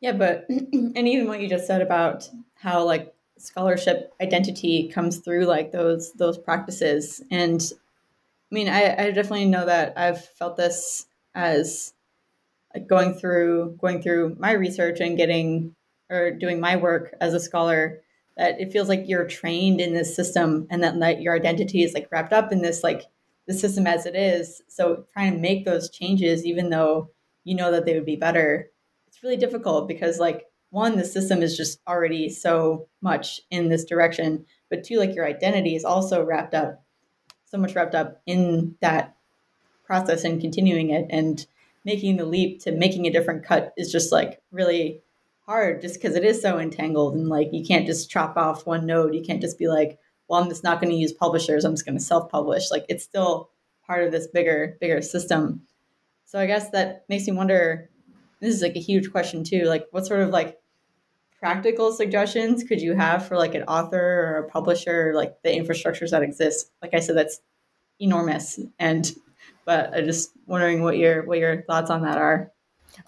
Yeah, 0.00 0.12
but 0.12 0.46
and 0.48 1.08
even 1.08 1.28
what 1.28 1.40
you 1.40 1.48
just 1.48 1.66
said 1.66 1.82
about 1.82 2.28
how 2.54 2.84
like 2.84 3.13
scholarship 3.44 4.12
identity 4.20 4.88
comes 4.88 5.18
through 5.18 5.44
like 5.44 5.72
those 5.72 6.12
those 6.14 6.38
practices. 6.38 7.22
And 7.30 7.60
I 8.50 8.54
mean 8.54 8.68
I, 8.68 9.06
I 9.06 9.10
definitely 9.10 9.46
know 9.46 9.66
that 9.66 9.94
I've 9.96 10.24
felt 10.24 10.56
this 10.56 11.06
as 11.34 11.92
like 12.74 12.88
going 12.88 13.14
through 13.14 13.76
going 13.80 14.02
through 14.02 14.36
my 14.38 14.52
research 14.52 15.00
and 15.00 15.16
getting 15.16 15.74
or 16.10 16.30
doing 16.30 16.60
my 16.60 16.76
work 16.76 17.14
as 17.20 17.34
a 17.34 17.40
scholar 17.40 18.00
that 18.36 18.60
it 18.60 18.72
feels 18.72 18.88
like 18.88 19.04
you're 19.06 19.26
trained 19.26 19.80
in 19.80 19.94
this 19.94 20.14
system 20.14 20.66
and 20.70 20.82
that, 20.82 20.98
that 20.98 21.22
your 21.22 21.36
identity 21.36 21.82
is 21.82 21.94
like 21.94 22.08
wrapped 22.10 22.32
up 22.32 22.52
in 22.52 22.62
this 22.62 22.82
like 22.82 23.06
the 23.46 23.54
system 23.54 23.86
as 23.86 24.06
it 24.06 24.16
is. 24.16 24.62
So 24.68 25.04
trying 25.12 25.34
to 25.34 25.38
make 25.38 25.64
those 25.64 25.90
changes 25.90 26.44
even 26.44 26.70
though 26.70 27.10
you 27.44 27.54
know 27.54 27.70
that 27.70 27.84
they 27.84 27.94
would 27.94 28.06
be 28.06 28.16
better 28.16 28.70
it's 29.14 29.22
really 29.22 29.36
difficult 29.36 29.86
because 29.86 30.18
like 30.18 30.46
one 30.74 30.96
the 30.96 31.04
system 31.04 31.40
is 31.40 31.56
just 31.56 31.80
already 31.86 32.28
so 32.28 32.88
much 33.00 33.40
in 33.50 33.68
this 33.68 33.84
direction 33.84 34.44
but 34.68 34.82
two 34.82 34.98
like 34.98 35.14
your 35.14 35.24
identity 35.24 35.76
is 35.76 35.84
also 35.84 36.24
wrapped 36.24 36.52
up 36.52 36.82
so 37.44 37.56
much 37.56 37.76
wrapped 37.76 37.94
up 37.94 38.20
in 38.26 38.74
that 38.80 39.16
process 39.84 40.24
and 40.24 40.40
continuing 40.40 40.90
it 40.90 41.06
and 41.10 41.46
making 41.84 42.16
the 42.16 42.24
leap 42.24 42.60
to 42.60 42.72
making 42.72 43.06
a 43.06 43.12
different 43.12 43.44
cut 43.44 43.72
is 43.76 43.92
just 43.92 44.10
like 44.10 44.42
really 44.50 45.00
hard 45.46 45.80
just 45.80 45.94
because 45.94 46.16
it 46.16 46.24
is 46.24 46.42
so 46.42 46.58
entangled 46.58 47.14
and 47.14 47.28
like 47.28 47.50
you 47.52 47.64
can't 47.64 47.86
just 47.86 48.10
chop 48.10 48.36
off 48.36 48.66
one 48.66 48.84
node. 48.84 49.14
You 49.14 49.22
can't 49.22 49.42
just 49.42 49.58
be 49.58 49.68
like 49.68 49.98
well 50.26 50.42
i'm 50.42 50.48
just 50.48 50.64
not 50.64 50.80
going 50.80 50.90
to 50.90 50.98
use 50.98 51.12
publishers. 51.12 51.64
I'm 51.64 51.74
just 51.74 51.86
going 51.86 51.98
to 51.98 52.02
self-publish. 52.02 52.70
Like 52.70 52.86
it's 52.88 53.04
still 53.04 53.50
part 53.86 54.02
of 54.02 54.10
this 54.10 54.26
bigger 54.26 54.76
bigger 54.80 55.02
system. 55.02 55.62
So 56.24 56.40
i 56.40 56.46
guess 56.46 56.70
that 56.70 57.04
makes 57.08 57.28
me 57.28 57.34
wonder 57.34 57.90
this 58.44 58.54
is 58.54 58.62
like 58.62 58.76
a 58.76 58.80
huge 58.80 59.10
question 59.10 59.42
too. 59.42 59.64
Like, 59.64 59.86
what 59.90 60.06
sort 60.06 60.20
of 60.20 60.28
like 60.28 60.58
practical 61.44 61.92
suggestions 61.92 62.64
could 62.64 62.80
you 62.80 62.94
have 62.94 63.28
for 63.28 63.36
like 63.36 63.54
an 63.54 63.64
author 63.64 64.00
or 64.00 64.38
a 64.38 64.48
publisher, 64.48 65.12
like 65.14 65.36
the 65.42 65.50
infrastructures 65.50 66.08
that 66.08 66.22
exist? 66.22 66.70
Like 66.80 66.94
I 66.94 67.00
said, 67.00 67.18
that's 67.18 67.42
enormous, 68.00 68.58
and 68.78 69.14
but 69.66 69.92
I'm 69.94 70.06
just 70.06 70.30
wondering 70.46 70.82
what 70.82 70.96
your 70.96 71.22
what 71.26 71.38
your 71.38 71.60
thoughts 71.64 71.90
on 71.90 72.00
that 72.00 72.16
are. 72.16 72.50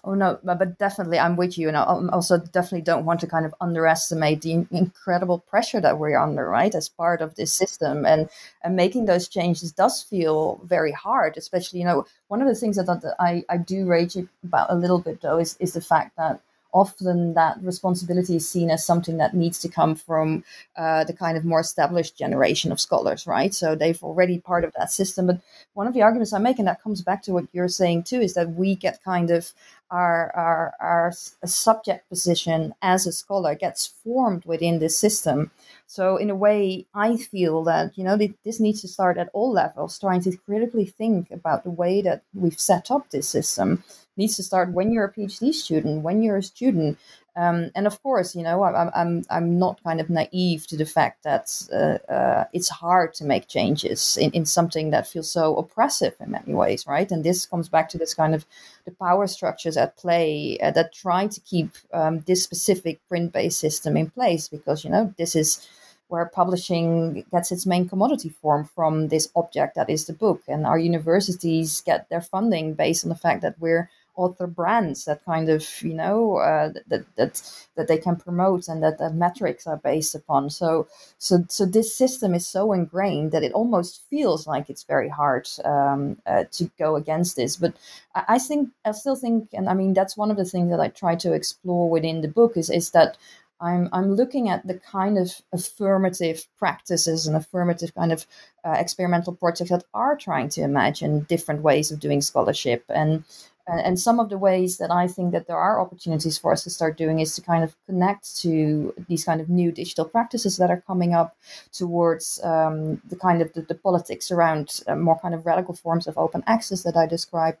Oh 0.03 0.13
no, 0.13 0.37
but 0.43 0.77
definitely 0.77 1.17
I'm 1.17 1.35
with 1.35 1.57
you, 1.57 1.67
and 1.67 1.75
I 1.75 1.81
um, 1.81 2.11
also 2.11 2.37
definitely 2.37 2.83
don't 2.83 3.05
want 3.05 3.21
to 3.21 3.27
kind 3.27 3.43
of 3.43 3.55
underestimate 3.59 4.43
the 4.43 4.67
incredible 4.69 5.39
pressure 5.39 5.81
that 5.81 5.97
we're 5.97 6.19
under, 6.19 6.47
right, 6.47 6.75
as 6.75 6.89
part 6.89 7.21
of 7.21 7.33
this 7.33 7.51
system, 7.51 8.05
and 8.05 8.29
and 8.63 8.75
making 8.75 9.05
those 9.05 9.27
changes 9.27 9.71
does 9.71 10.03
feel 10.03 10.61
very 10.63 10.91
hard. 10.91 11.37
Especially, 11.37 11.79
you 11.79 11.85
know, 11.85 12.05
one 12.27 12.43
of 12.43 12.47
the 12.47 12.53
things 12.61 12.75
that, 12.75 12.85
that 12.85 13.15
I 13.17 13.43
I 13.49 13.57
do 13.57 13.87
rage 13.87 14.15
about 14.43 14.69
a 14.69 14.75
little 14.75 14.99
bit 14.99 15.21
though 15.21 15.39
is 15.39 15.57
is 15.59 15.73
the 15.73 15.81
fact 15.81 16.15
that 16.17 16.39
often 16.77 17.33
that 17.33 17.57
responsibility 17.61 18.35
is 18.35 18.47
seen 18.47 18.69
as 18.69 18.85
something 18.85 19.17
that 19.17 19.33
needs 19.33 19.59
to 19.59 19.67
come 19.67 19.95
from 19.95 20.43
uh, 20.77 21.03
the 21.03 21.13
kind 21.13 21.35
of 21.35 21.43
more 21.43 21.59
established 21.59 22.15
generation 22.15 22.71
of 22.71 22.79
scholars, 22.79 23.25
right? 23.25 23.53
So 23.53 23.73
they've 23.73 24.03
already 24.03 24.37
part 24.39 24.63
of 24.63 24.73
that 24.77 24.91
system. 24.91 25.25
But 25.25 25.41
one 25.73 25.87
of 25.87 25.93
the 25.95 26.03
arguments 26.03 26.33
I 26.33 26.39
make, 26.39 26.59
and 26.59 26.67
that 26.67 26.83
comes 26.83 27.01
back 27.01 27.23
to 27.23 27.33
what 27.33 27.45
you're 27.51 27.67
saying 27.81 28.03
too, 28.03 28.21
is 28.21 28.35
that 28.35 28.51
we 28.51 28.75
get 28.75 29.03
kind 29.03 29.31
of 29.31 29.53
our 29.89 30.31
our 30.35 30.73
our 30.79 31.11
subject 31.45 32.07
position 32.09 32.73
as 32.81 33.07
a 33.07 33.11
scholar 33.11 33.55
gets 33.55 33.87
formed 33.87 34.45
within 34.45 34.79
this 34.79 34.97
system. 34.97 35.49
So 35.87 36.17
in 36.17 36.29
a 36.29 36.35
way, 36.35 36.85
I 36.93 37.15
feel 37.15 37.63
that 37.63 37.97
you 37.97 38.03
know 38.03 38.17
this 38.43 38.59
needs 38.59 38.81
to 38.81 38.87
start 38.89 39.17
at 39.17 39.29
all 39.33 39.51
levels, 39.51 39.97
trying 39.97 40.21
to 40.21 40.35
critically 40.37 40.85
think 40.85 41.31
about 41.31 41.63
the 41.63 41.71
way 41.71 42.01
that 42.01 42.23
we've 42.33 42.59
set 42.59 42.91
up 42.91 43.09
this 43.09 43.27
system 43.27 43.83
needs 44.17 44.35
to 44.35 44.43
start 44.43 44.73
when 44.73 44.91
you're 44.91 45.05
a 45.05 45.13
PhD 45.13 45.53
student, 45.53 46.03
when 46.03 46.21
you're 46.21 46.37
a 46.37 46.43
student. 46.43 46.97
Um, 47.37 47.69
and 47.75 47.85
of 47.85 48.01
course, 48.01 48.35
you 48.35 48.41
know, 48.41 48.63
I'm, 48.63 48.89
I'm, 48.95 49.23
I'm 49.29 49.59
not 49.59 49.83
kind 49.83 50.01
of 50.01 50.09
naive 50.09 50.65
to 50.67 50.75
the 50.75 50.87
fact 50.87 51.23
that 51.23 51.53
uh, 51.71 52.11
uh, 52.11 52.45
it's 52.51 52.67
hard 52.67 53.13
to 53.13 53.25
make 53.25 53.47
changes 53.47 54.17
in, 54.17 54.31
in 54.31 54.43
something 54.43 54.89
that 54.89 55.07
feels 55.07 55.31
so 55.31 55.55
oppressive 55.55 56.15
in 56.19 56.31
many 56.31 56.55
ways, 56.55 56.87
right? 56.87 57.11
And 57.11 57.23
this 57.23 57.45
comes 57.45 57.69
back 57.69 57.89
to 57.89 57.97
this 57.99 58.15
kind 58.15 58.33
of 58.33 58.43
the 58.85 58.91
power 58.91 59.27
structures 59.27 59.77
at 59.77 59.97
play 59.97 60.57
uh, 60.63 60.71
that 60.71 60.95
try 60.95 61.27
to 61.27 61.39
keep 61.41 61.69
um, 61.93 62.21
this 62.21 62.43
specific 62.43 63.07
print 63.07 63.33
based 63.33 63.59
system 63.59 63.95
in 63.95 64.09
place 64.09 64.47
because, 64.47 64.83
you 64.83 64.89
know, 64.89 65.13
this 65.19 65.35
is 65.35 65.69
where 66.07 66.25
publishing 66.25 67.25
gets 67.31 67.51
its 67.51 67.65
main 67.65 67.87
commodity 67.87 68.29
form 68.29 68.65
from 68.65 69.09
this 69.09 69.29
object 69.35 69.75
that 69.75 69.89
is 69.89 70.05
the 70.05 70.13
book, 70.13 70.41
and 70.47 70.65
our 70.65 70.79
universities 70.79 71.81
get 71.81 72.09
their 72.09 72.21
funding 72.21 72.73
based 72.73 73.03
on 73.05 73.09
the 73.09 73.15
fact 73.15 73.41
that 73.41 73.59
we're 73.59 73.89
author 74.17 74.47
brands 74.47 75.05
that 75.05 75.23
kind 75.23 75.47
of 75.47 75.63
you 75.81 75.93
know 75.93 76.37
uh, 76.37 76.73
that 76.87 77.05
that 77.15 77.41
that 77.75 77.87
they 77.87 77.97
can 77.97 78.15
promote 78.15 78.67
and 78.67 78.83
that 78.83 78.97
the 78.97 79.11
metrics 79.11 79.65
are 79.67 79.77
based 79.77 80.15
upon. 80.15 80.49
So 80.49 80.87
so 81.19 81.45
so 81.47 81.65
this 81.65 81.95
system 81.95 82.33
is 82.33 82.45
so 82.45 82.73
ingrained 82.73 83.31
that 83.31 83.43
it 83.43 83.53
almost 83.53 84.03
feels 84.09 84.47
like 84.47 84.69
it's 84.69 84.83
very 84.83 85.09
hard 85.09 85.47
um, 85.63 86.17
uh, 86.25 86.45
to 86.51 86.69
go 86.77 86.95
against 86.95 87.35
this. 87.35 87.55
But 87.55 87.75
I, 88.15 88.23
I 88.29 88.39
think 88.39 88.69
I 88.83 88.91
still 88.91 89.15
think, 89.15 89.49
and 89.53 89.69
I 89.69 89.73
mean 89.73 89.93
that's 89.93 90.17
one 90.17 90.31
of 90.31 90.37
the 90.37 90.45
things 90.45 90.69
that 90.71 90.79
I 90.79 90.89
try 90.89 91.15
to 91.17 91.33
explore 91.33 91.89
within 91.89 92.21
the 92.21 92.27
book 92.27 92.57
is 92.57 92.69
is 92.69 92.91
that 92.91 93.17
I'm, 93.59 93.89
I'm 93.91 94.13
looking 94.13 94.49
at 94.49 94.65
the 94.67 94.75
kind 94.79 95.17
of 95.17 95.41
affirmative 95.51 96.45
practices 96.57 97.27
and 97.27 97.35
affirmative 97.35 97.93
kind 97.95 98.11
of 98.11 98.25
uh, 98.65 98.75
experimental 98.77 99.33
projects 99.33 99.71
that 99.71 99.85
are 99.93 100.15
trying 100.15 100.49
to 100.49 100.61
imagine 100.61 101.21
different 101.21 101.61
ways 101.61 101.91
of 101.91 101.99
doing 101.99 102.21
scholarship 102.21 102.83
and 102.89 103.23
and 103.67 103.99
some 103.99 104.19
of 104.19 104.29
the 104.29 104.37
ways 104.37 104.77
that 104.77 104.91
I 104.91 105.07
think 105.07 105.33
that 105.33 105.47
there 105.47 105.57
are 105.57 105.81
opportunities 105.81 106.37
for 106.37 106.53
us 106.53 106.63
to 106.63 106.69
start 106.69 106.97
doing 106.97 107.19
is 107.19 107.35
to 107.35 107.41
kind 107.41 107.63
of 107.63 107.75
connect 107.85 108.37
to 108.39 108.93
these 109.09 109.25
kind 109.25 109.41
of 109.41 109.49
new 109.49 109.71
digital 109.73 110.05
practices 110.05 110.55
that 110.57 110.71
are 110.71 110.81
coming 110.87 111.13
up 111.13 111.35
towards 111.73 112.39
um, 112.43 113.01
the 113.09 113.17
kind 113.17 113.41
of 113.41 113.51
the, 113.53 113.63
the 113.63 113.75
politics 113.75 114.31
around 114.31 114.79
uh, 114.87 114.95
more 114.95 115.19
kind 115.19 115.35
of 115.35 115.45
radical 115.45 115.75
forms 115.75 116.07
of 116.07 116.17
open 116.17 116.43
access 116.47 116.83
that 116.83 116.95
I 116.95 117.05
described. 117.07 117.57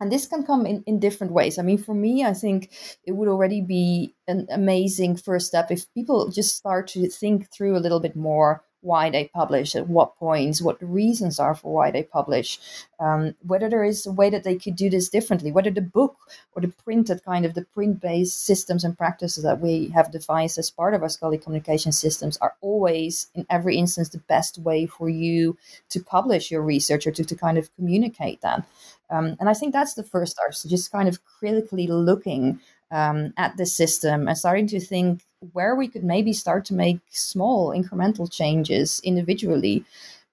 And 0.00 0.12
this 0.12 0.26
can 0.26 0.44
come 0.44 0.66
in, 0.66 0.82
in 0.86 1.00
different 1.00 1.32
ways. 1.32 1.58
I 1.58 1.62
mean, 1.62 1.78
for 1.78 1.94
me, 1.94 2.24
I 2.24 2.34
think 2.34 2.70
it 3.04 3.12
would 3.12 3.28
already 3.28 3.62
be 3.62 4.14
an 4.28 4.46
amazing 4.50 5.16
first 5.16 5.46
step 5.46 5.70
if 5.70 5.92
people 5.94 6.28
just 6.28 6.56
start 6.56 6.88
to 6.88 7.08
think 7.08 7.50
through 7.52 7.76
a 7.76 7.80
little 7.80 8.00
bit 8.00 8.14
more 8.14 8.62
why 8.86 9.10
they 9.10 9.24
publish, 9.34 9.74
at 9.74 9.88
what 9.88 10.16
points, 10.16 10.62
what 10.62 10.78
the 10.78 10.86
reasons 10.86 11.40
are 11.40 11.54
for 11.54 11.74
why 11.74 11.90
they 11.90 12.04
publish, 12.04 12.58
um, 13.00 13.34
whether 13.46 13.68
there 13.68 13.84
is 13.84 14.06
a 14.06 14.12
way 14.12 14.30
that 14.30 14.44
they 14.44 14.54
could 14.54 14.76
do 14.76 14.88
this 14.88 15.08
differently, 15.08 15.50
whether 15.50 15.70
the 15.70 15.80
book 15.98 16.16
or 16.54 16.62
the 16.62 16.74
printed 16.84 17.24
kind 17.24 17.44
of 17.44 17.54
the 17.54 17.66
print 17.74 18.00
based 18.00 18.46
systems 18.46 18.84
and 18.84 18.96
practices 18.96 19.42
that 19.42 19.60
we 19.60 19.88
have 19.88 20.12
devised 20.12 20.56
as 20.56 20.70
part 20.70 20.94
of 20.94 21.02
our 21.02 21.08
scholarly 21.08 21.38
communication 21.38 21.90
systems 21.90 22.38
are 22.38 22.54
always, 22.60 23.26
in 23.34 23.44
every 23.50 23.76
instance, 23.76 24.08
the 24.10 24.18
best 24.28 24.58
way 24.58 24.86
for 24.86 25.08
you 25.08 25.58
to 25.88 26.00
publish 26.00 26.50
your 26.50 26.62
research 26.62 27.06
or 27.06 27.10
to, 27.10 27.24
to 27.24 27.34
kind 27.34 27.58
of 27.58 27.74
communicate 27.74 28.40
that. 28.40 28.64
Um, 29.10 29.36
and 29.40 29.48
I 29.48 29.54
think 29.54 29.72
that's 29.72 29.94
the 29.94 30.02
first 30.02 30.32
start. 30.32 30.54
So 30.54 30.68
just 30.68 30.92
kind 30.92 31.08
of 31.08 31.24
critically 31.24 31.86
looking 31.88 32.60
um, 32.90 33.32
at 33.36 33.56
the 33.56 33.66
system 33.66 34.28
and 34.28 34.38
starting 34.38 34.68
to 34.68 34.80
think 34.80 35.25
where 35.52 35.74
we 35.74 35.88
could 35.88 36.04
maybe 36.04 36.32
start 36.32 36.64
to 36.66 36.74
make 36.74 36.98
small 37.10 37.70
incremental 37.70 38.30
changes 38.30 39.00
individually 39.04 39.84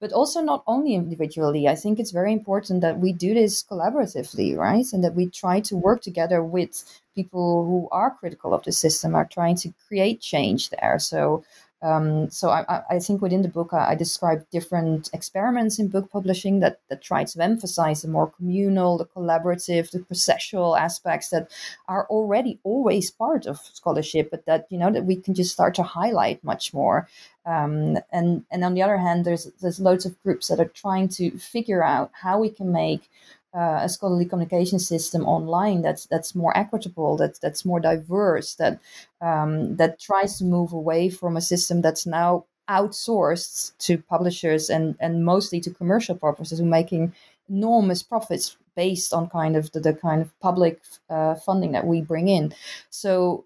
but 0.04 0.12
also 0.12 0.42
not 0.42 0.66
only 0.68 0.96
individually. 0.96 1.66
I 1.66 1.76
think 1.76 1.98
it's 1.98 2.12
very 2.12 2.34
important 2.34 2.82
that 2.82 3.00
we 3.00 3.14
do 3.14 3.34
this 3.34 3.64
collaboratively 3.64 4.58
right? 4.58 4.86
And 4.92 5.02
that 5.02 5.16
we 5.16 5.30
try 5.30 5.62
to 5.62 5.78
work 5.78 6.02
together 6.02 6.44
with 6.44 6.84
people 7.16 7.66
who 7.66 7.88
are 7.90 8.12
critical 8.12 8.54
of 8.54 8.64
the 8.64 8.74
system 8.74 9.16
are 9.16 9.24
trying 9.24 9.56
to 9.58 9.74
create 9.88 10.20
change 10.20 10.72
there. 10.72 11.00
So 11.00 11.46
um, 11.84 12.30
so 12.30 12.50
I, 12.50 12.82
I, 12.90 13.00
think 13.00 13.22
within 13.22 13.42
the 13.42 13.50
book 13.50 13.74
I, 13.74 13.92
I 13.92 13.96
describe 13.96 14.50
different 14.52 15.10
experiments 15.12 15.80
in 15.80 15.90
book 15.90 16.10
publishing 16.10 16.62
that, 16.62 16.80
that 16.90 17.02
try 17.02 17.26
to 17.26 17.44
emphasize 17.44 18.02
the 18.02 18.08
more 18.08 18.32
communal, 18.32 18.98
the 18.98 19.06
collaborative, 19.06 19.92
the 19.92 20.00
processual 20.00 20.80
aspects 20.80 21.28
that 21.30 21.52
are 21.90 22.08
already 22.10 22.58
always 22.64 23.12
part 23.12 23.46
of 23.46 23.60
scholarship, 23.74 24.32
but 24.32 24.46
that 24.46 24.66
you 24.70 24.78
know 24.78 24.92
that 24.94 25.04
we 25.04 25.18
can 25.18 25.34
just 25.34 25.52
start 25.52 25.76
to 25.76 25.84
highlight 25.84 26.42
much 26.42 26.74
more. 26.74 27.10
Um, 27.46 27.98
and 28.14 28.46
and 28.50 28.64
on 28.64 28.76
the 28.76 28.82
other 28.82 28.98
hand, 28.98 29.26
there's 29.26 29.52
there's 29.62 29.82
loads 29.82 30.06
of 30.06 30.22
groups 30.24 30.48
that 30.48 30.62
are 30.62 30.72
trying 30.74 31.10
to 31.10 31.38
figure 31.38 31.84
out 31.84 32.12
how 32.14 32.40
we 32.40 32.50
can 32.50 32.72
make 32.72 33.10
uh, 33.54 33.80
a 33.84 33.90
scholarly 33.90 34.26
communication 34.26 34.80
system 34.80 35.26
online 35.26 35.82
that's 35.82 36.06
that's 36.08 36.36
more 36.36 36.56
equitable, 36.58 37.18
that 37.18 37.40
that's 37.42 37.66
more 37.66 37.80
diverse, 37.80 38.56
that 38.56 38.80
um, 39.22 39.76
that 39.78 40.00
tries 40.00 40.38
to 40.38 40.44
move 40.44 40.74
away 40.74 41.10
from 41.10 41.38
a 41.38 41.42
system 41.42 41.82
that's 41.82 42.06
now 42.06 42.46
outsourced 42.70 43.78
to 43.78 43.98
publishers 43.98 44.70
and 44.70 44.96
and 45.00 45.26
mostly 45.26 45.60
to 45.60 45.70
commercial 45.70 46.16
purposes 46.16 46.60
who 46.60 46.66
are 46.66 46.70
making 46.70 47.14
enormous 47.50 48.02
profits 48.02 48.58
based 48.76 49.14
on 49.14 49.30
kind 49.30 49.56
of 49.56 49.72
the, 49.74 49.80
the 49.80 49.94
kind 49.94 50.22
of 50.22 50.40
public 50.40 50.82
uh, 51.10 51.36
funding 51.36 51.74
that 51.74 51.86
we 51.86 52.02
bring 52.02 52.28
in. 52.28 52.54
So 52.90 53.46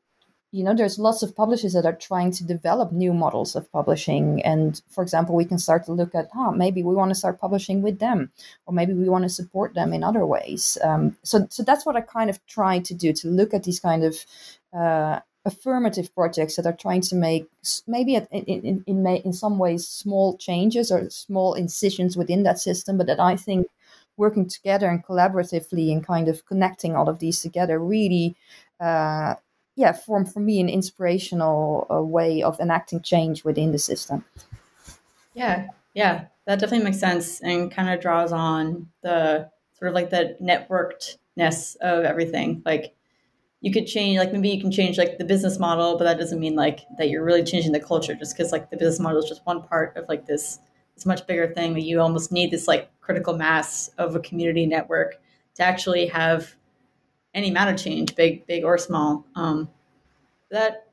you 0.57 0.63
know 0.63 0.73
there's 0.73 0.97
lots 0.97 1.21
of 1.21 1.35
publishers 1.35 1.73
that 1.73 1.85
are 1.85 1.95
trying 2.09 2.31
to 2.31 2.43
develop 2.43 2.91
new 2.91 3.13
models 3.13 3.55
of 3.55 3.71
publishing. 3.71 4.41
And 4.43 4.81
for 4.89 5.03
example 5.03 5.35
we 5.35 5.45
can 5.45 5.59
start 5.59 5.85
to 5.85 5.93
look 5.93 6.15
at 6.15 6.29
oh 6.35 6.51
maybe 6.51 6.81
we 6.81 6.95
want 6.95 7.11
to 7.11 7.21
start 7.23 7.39
publishing 7.39 7.83
with 7.83 7.99
them 7.99 8.31
or 8.65 8.73
maybe 8.73 8.93
we 8.93 9.07
want 9.07 9.23
to 9.23 9.29
support 9.29 9.75
them 9.75 9.93
in 9.93 10.03
other 10.03 10.25
ways. 10.25 10.77
Um, 10.83 11.15
so 11.21 11.45
so 11.51 11.61
that's 11.61 11.85
what 11.85 11.95
i 11.95 12.01
kind 12.01 12.29
of 12.29 12.43
try 12.47 12.79
to 12.79 12.93
do 12.95 13.13
to 13.13 13.27
look 13.27 13.53
at 13.53 13.63
these 13.63 13.79
kind 13.79 14.03
of 14.03 14.15
uh, 14.73 15.19
affirmative 15.45 16.13
projects 16.15 16.55
that 16.55 16.65
are 16.65 16.79
trying 16.85 17.01
to 17.01 17.15
make 17.15 17.45
maybe 17.87 18.15
in, 18.15 18.25
in, 18.31 18.83
in, 18.87 19.07
in 19.07 19.33
some 19.33 19.59
ways 19.59 19.87
small 19.87 20.37
changes 20.37 20.91
or 20.91 21.09
small 21.09 21.53
incisions 21.53 22.17
within 22.17 22.43
that 22.43 22.59
system 22.59 22.97
but 22.97 23.07
that 23.07 23.19
i 23.19 23.33
think 23.35 23.65
working 24.17 24.45
together 24.49 24.89
and 24.89 25.05
collaboratively 25.05 25.91
and 25.93 26.05
kind 26.05 26.27
of 26.27 26.45
connecting 26.45 26.95
all 26.95 27.07
of 27.07 27.19
these 27.19 27.41
together 27.41 27.79
really 27.79 28.35
uh, 28.81 29.35
yeah, 29.77 29.93
form 29.93 30.25
for 30.25 30.39
me 30.39 30.59
an 30.59 30.69
inspirational 30.69 31.85
uh, 31.89 32.01
way 32.01 32.41
of 32.41 32.59
enacting 32.59 32.99
change 33.01 33.43
within 33.43 33.71
the 33.71 33.77
system. 33.77 34.25
Yeah, 35.35 35.67
yeah, 35.93 36.25
that 36.47 36.59
definitely 36.59 36.85
makes 36.85 36.99
sense 36.99 37.39
and 37.41 37.71
kind 37.71 37.87
of 37.87 38.01
draws 38.01 38.31
on 38.31 38.89
the 39.03 39.51
sort 39.73 39.89
of 39.89 39.93
like 39.93 40.09
the 40.09 40.35
networkedness 40.41 41.75
of 41.77 42.03
everything. 42.03 42.63
Like 42.65 42.95
you 43.61 43.71
could 43.71 43.85
change, 43.85 44.17
like 44.17 44.33
maybe 44.33 44.49
you 44.49 44.59
can 44.59 44.71
change 44.71 44.97
like 44.97 45.19
the 45.19 45.25
business 45.25 45.59
model, 45.59 45.95
but 45.95 46.05
that 46.05 46.17
doesn't 46.17 46.39
mean 46.39 46.55
like 46.55 46.79
that 46.97 47.09
you're 47.09 47.23
really 47.23 47.43
changing 47.43 47.71
the 47.71 47.79
culture 47.79 48.15
just 48.15 48.35
because 48.35 48.51
like 48.51 48.71
the 48.71 48.77
business 48.77 48.99
model 48.99 49.19
is 49.19 49.29
just 49.29 49.45
one 49.45 49.61
part 49.61 49.95
of 49.95 50.09
like 50.09 50.25
this 50.25 50.57
this 50.95 51.05
much 51.05 51.27
bigger 51.27 51.53
thing 51.53 51.75
that 51.75 51.83
you 51.83 52.01
almost 52.01 52.31
need 52.31 52.49
this 52.49 52.67
like 52.67 52.89
critical 52.99 53.37
mass 53.37 53.91
of 53.99 54.15
a 54.15 54.19
community 54.19 54.65
network 54.65 55.21
to 55.53 55.61
actually 55.61 56.07
have 56.07 56.55
any 57.37 57.49
amount 57.49 57.69
of 57.69 57.77
change, 57.77 58.15
big, 58.15 58.47
big 58.47 58.65
or 58.65 58.77
small. 58.79 59.23
Um, 59.35 59.69
that, 60.49 60.87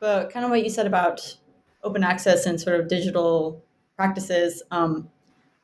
but 0.00 0.30
kind 0.30 0.44
of 0.44 0.50
what 0.50 0.64
you 0.64 0.68
said 0.68 0.86
about 0.86 1.38
open 1.84 2.02
access 2.02 2.46
and 2.46 2.60
sort 2.60 2.80
of 2.80 2.88
digital 2.88 3.62
practices, 3.96 4.62
um, 4.72 5.08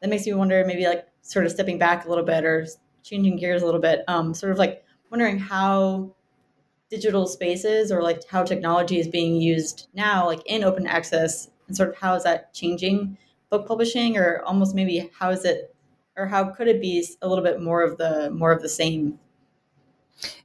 that 0.00 0.08
makes 0.08 0.24
me 0.24 0.32
wonder 0.32 0.64
maybe 0.64 0.86
like 0.86 1.06
sort 1.22 1.44
of 1.44 1.50
stepping 1.50 1.78
back 1.78 2.06
a 2.06 2.08
little 2.08 2.24
bit 2.24 2.44
or 2.44 2.64
changing 3.02 3.36
gears 3.36 3.62
a 3.62 3.64
little 3.66 3.80
bit, 3.80 4.04
um, 4.06 4.32
sort 4.32 4.52
of 4.52 4.58
like 4.58 4.84
wondering 5.10 5.38
how 5.38 6.14
digital 6.90 7.26
spaces 7.26 7.90
or 7.90 8.00
like 8.02 8.22
how 8.28 8.44
technology 8.44 9.00
is 9.00 9.08
being 9.08 9.34
used 9.34 9.88
now, 9.94 10.26
like 10.26 10.40
in 10.46 10.62
open 10.62 10.86
access, 10.86 11.50
and 11.66 11.76
sort 11.76 11.88
of 11.88 11.96
how 11.96 12.14
is 12.14 12.22
that 12.22 12.54
changing 12.54 13.18
book 13.50 13.66
publishing, 13.66 14.16
or 14.16 14.42
almost 14.44 14.76
maybe 14.76 15.10
how 15.18 15.30
is 15.30 15.44
it, 15.44 15.74
or 16.16 16.26
how 16.26 16.44
could 16.44 16.68
it 16.68 16.80
be 16.80 17.04
a 17.20 17.28
little 17.28 17.42
bit 17.42 17.60
more 17.60 17.82
of 17.82 17.96
the 17.98 18.30
more 18.30 18.52
of 18.52 18.62
the 18.62 18.68
same 18.68 19.18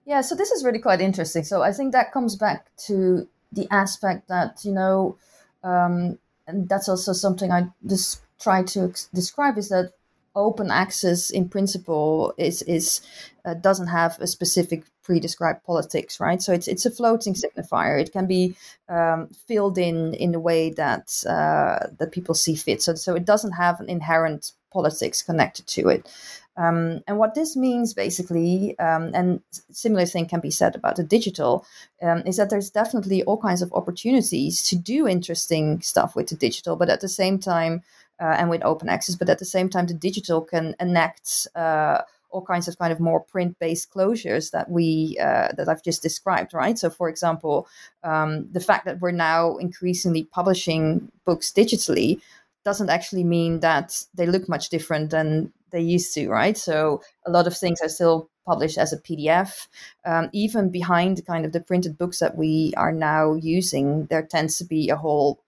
yeah, 0.05 0.21
so 0.21 0.35
this 0.35 0.51
is 0.51 0.63
really 0.63 0.79
quite 0.79 1.01
interesting. 1.01 1.43
So 1.43 1.61
I 1.61 1.71
think 1.71 1.91
that 1.91 2.11
comes 2.11 2.35
back 2.35 2.67
to 2.87 3.27
the 3.51 3.67
aspect 3.71 4.27
that, 4.27 4.63
you 4.63 4.71
know, 4.71 5.17
um, 5.63 6.19
and 6.47 6.69
that's 6.69 6.89
also 6.89 7.13
something 7.13 7.51
I 7.51 7.67
just 7.85 8.21
try 8.39 8.63
to 8.63 8.85
ex- 8.85 9.09
describe 9.13 9.57
is 9.57 9.69
that 9.69 9.93
open 10.35 10.69
access 10.69 11.29
in 11.29 11.47
principle 11.47 12.33
is 12.37 12.61
is 12.63 13.01
uh, 13.45 13.53
doesn't 13.53 13.87
have 13.87 14.19
a 14.19 14.27
specific 14.27 14.83
pre-described 15.01 15.63
politics 15.63 16.19
right? 16.19 16.41
So 16.41 16.51
it's 16.51 16.67
it's 16.67 16.85
a 16.85 16.91
floating 16.91 17.33
signifier. 17.33 17.99
It 17.99 18.11
can 18.11 18.27
be 18.27 18.55
um, 18.89 19.29
filled 19.47 19.77
in 19.77 20.13
in 20.13 20.35
a 20.35 20.39
way 20.39 20.71
that 20.71 21.23
uh, 21.27 21.87
that 21.97 22.11
people 22.11 22.35
see 22.35 22.55
fit. 22.55 22.81
So 22.81 22.95
so 22.95 23.15
it 23.15 23.25
doesn't 23.25 23.53
have 23.53 23.79
an 23.79 23.89
inherent 23.89 24.51
politics 24.71 25.23
connected 25.23 25.65
to 25.67 25.87
it 25.87 26.09
um, 26.57 27.01
and 27.07 27.17
what 27.17 27.35
this 27.35 27.55
means 27.55 27.93
basically, 27.93 28.77
um, 28.79 29.11
and 29.13 29.41
similar 29.71 30.05
thing 30.05 30.25
can 30.25 30.39
be 30.39 30.51
said 30.51 30.75
about 30.75 30.95
the 30.95 31.03
digital, 31.03 31.65
um, 32.01 32.23
is 32.25 32.37
that 32.37 32.49
there's 32.49 32.69
definitely 32.69 33.23
all 33.23 33.37
kinds 33.37 33.61
of 33.61 33.73
opportunities 33.73 34.63
to 34.69 34.75
do 34.75 35.07
interesting 35.07 35.81
stuff 35.81 36.15
with 36.15 36.27
the 36.29 36.35
digital, 36.35 36.75
but 36.75 36.89
at 36.89 37.01
the 37.01 37.09
same 37.09 37.39
time, 37.39 37.83
uh, 38.19 38.35
and 38.37 38.49
with 38.49 38.63
open 38.63 38.87
access, 38.87 39.15
but 39.15 39.29
at 39.29 39.39
the 39.39 39.45
same 39.45 39.69
time, 39.69 39.87
the 39.87 39.93
digital 39.93 40.41
can 40.41 40.75
enact 40.79 41.47
uh, 41.55 42.01
all 42.29 42.41
kinds 42.41 42.67
of 42.67 42.77
kind 42.77 42.91
of 42.91 42.99
more 42.99 43.19
print-based 43.19 43.91
closures 43.93 44.51
that 44.51 44.69
we 44.69 45.17
uh, 45.21 45.49
that 45.57 45.67
I've 45.69 45.83
just 45.83 46.01
described, 46.01 46.53
right? 46.53 46.77
So, 46.77 46.89
for 46.89 47.09
example, 47.09 47.67
um, 48.03 48.47
the 48.51 48.59
fact 48.59 48.85
that 48.85 48.99
we're 49.01 49.11
now 49.11 49.57
increasingly 49.57 50.23
publishing 50.23 51.11
books 51.25 51.51
digitally 51.51 52.21
doesn't 52.63 52.89
actually 52.89 53.23
mean 53.23 53.59
that 53.59 54.05
they 54.15 54.25
look 54.25 54.49
much 54.49 54.69
different 54.69 55.11
than 55.11 55.51
they 55.71 55.81
used 55.81 56.13
to, 56.15 56.29
right? 56.29 56.57
So 56.57 57.01
a 57.25 57.31
lot 57.31 57.47
of 57.47 57.57
things 57.57 57.81
are 57.81 57.89
still 57.89 58.29
published 58.45 58.77
as 58.77 58.93
a 58.93 59.01
PDF. 59.01 59.67
Um, 60.05 60.29
even 60.33 60.69
behind 60.69 61.25
kind 61.25 61.45
of 61.45 61.51
the 61.51 61.59
printed 61.59 61.97
books 61.97 62.19
that 62.19 62.37
we 62.37 62.73
are 62.77 62.91
now 62.91 63.33
using, 63.33 64.05
there 64.05 64.23
tends 64.23 64.57
to 64.57 64.63
be 64.65 64.89
a 64.89 64.95
whole 64.95 65.39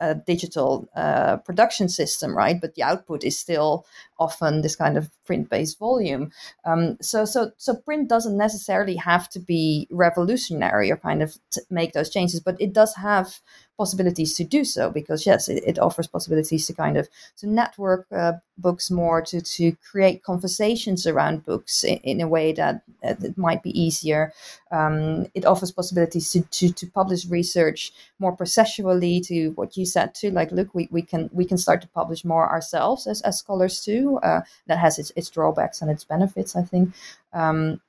a 0.00 0.14
digital 0.14 0.86
uh, 0.94 1.38
production 1.38 1.88
system, 1.88 2.36
right? 2.36 2.60
But 2.60 2.74
the 2.74 2.82
output 2.82 3.24
is 3.24 3.38
still 3.38 3.86
often 4.18 4.60
this 4.60 4.76
kind 4.76 4.98
of 4.98 5.10
print-based 5.24 5.78
volume. 5.78 6.32
Um, 6.64 6.98
so, 7.00 7.24
so, 7.24 7.52
so 7.56 7.74
print 7.74 8.08
doesn't 8.08 8.36
necessarily 8.36 8.96
have 8.96 9.28
to 9.30 9.38
be 9.38 9.88
revolutionary 9.90 10.90
or 10.90 10.98
kind 10.98 11.22
of 11.22 11.38
make 11.70 11.92
those 11.92 12.10
changes, 12.10 12.40
but 12.40 12.60
it 12.60 12.74
does 12.74 12.94
have 12.96 13.40
possibilities 13.76 14.34
to 14.34 14.44
do 14.44 14.64
so 14.64 14.90
because 14.90 15.26
yes 15.26 15.48
it, 15.48 15.62
it 15.66 15.78
offers 15.78 16.06
possibilities 16.06 16.66
to 16.66 16.72
kind 16.74 16.96
of 16.96 17.08
to 17.36 17.46
network 17.46 18.06
uh, 18.12 18.32
books 18.58 18.90
more 18.90 19.20
to 19.22 19.40
to 19.40 19.72
create 19.90 20.22
conversations 20.22 21.06
around 21.06 21.44
books 21.44 21.84
in, 21.84 21.98
in 21.98 22.20
a 22.20 22.28
way 22.28 22.52
that, 22.52 22.82
that 23.02 23.22
it 23.22 23.36
might 23.36 23.62
be 23.62 23.78
easier. 23.78 24.32
Um, 24.70 25.26
it 25.34 25.44
offers 25.44 25.70
possibilities 25.70 26.32
to, 26.32 26.40
to 26.42 26.72
to 26.72 26.86
publish 26.86 27.26
research 27.26 27.92
more 28.18 28.36
processually 28.36 29.24
to 29.26 29.50
what 29.50 29.76
you 29.76 29.84
said 29.84 30.14
too 30.14 30.30
like 30.30 30.50
look 30.52 30.74
we, 30.74 30.88
we 30.90 31.02
can 31.02 31.28
we 31.32 31.44
can 31.44 31.58
start 31.58 31.80
to 31.82 31.88
publish 31.88 32.24
more 32.24 32.48
ourselves 32.48 33.06
as, 33.06 33.20
as 33.22 33.38
scholars 33.38 33.80
too 33.80 34.18
uh, 34.22 34.40
that 34.66 34.78
has 34.78 34.98
its, 34.98 35.12
its 35.16 35.30
drawbacks 35.30 35.82
and 35.82 35.90
its 35.90 36.04
benefits 36.04 36.56
i 36.56 36.62
think. 36.62 36.92
Um, 37.32 37.80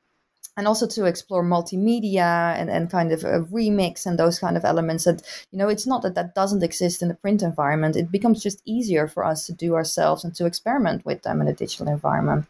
and 0.57 0.67
also 0.67 0.87
to 0.87 1.05
explore 1.05 1.43
multimedia 1.43 2.55
and, 2.57 2.69
and 2.69 2.89
kind 2.89 3.11
of 3.11 3.23
a 3.23 3.41
remix 3.43 4.05
and 4.05 4.17
those 4.17 4.39
kind 4.39 4.57
of 4.57 4.65
elements 4.65 5.05
that 5.05 5.21
you 5.51 5.57
know 5.57 5.69
it's 5.69 5.87
not 5.87 6.01
that 6.01 6.15
that 6.15 6.35
doesn't 6.35 6.63
exist 6.63 7.01
in 7.01 7.07
the 7.07 7.13
print 7.13 7.41
environment. 7.41 7.95
It 7.95 8.11
becomes 8.11 8.43
just 8.43 8.61
easier 8.65 9.07
for 9.07 9.23
us 9.23 9.45
to 9.45 9.53
do 9.53 9.75
ourselves 9.75 10.23
and 10.23 10.35
to 10.35 10.45
experiment 10.45 11.05
with 11.05 11.21
them 11.21 11.39
in 11.39 11.47
a 11.47 11.53
digital 11.53 11.87
environment. 11.87 12.47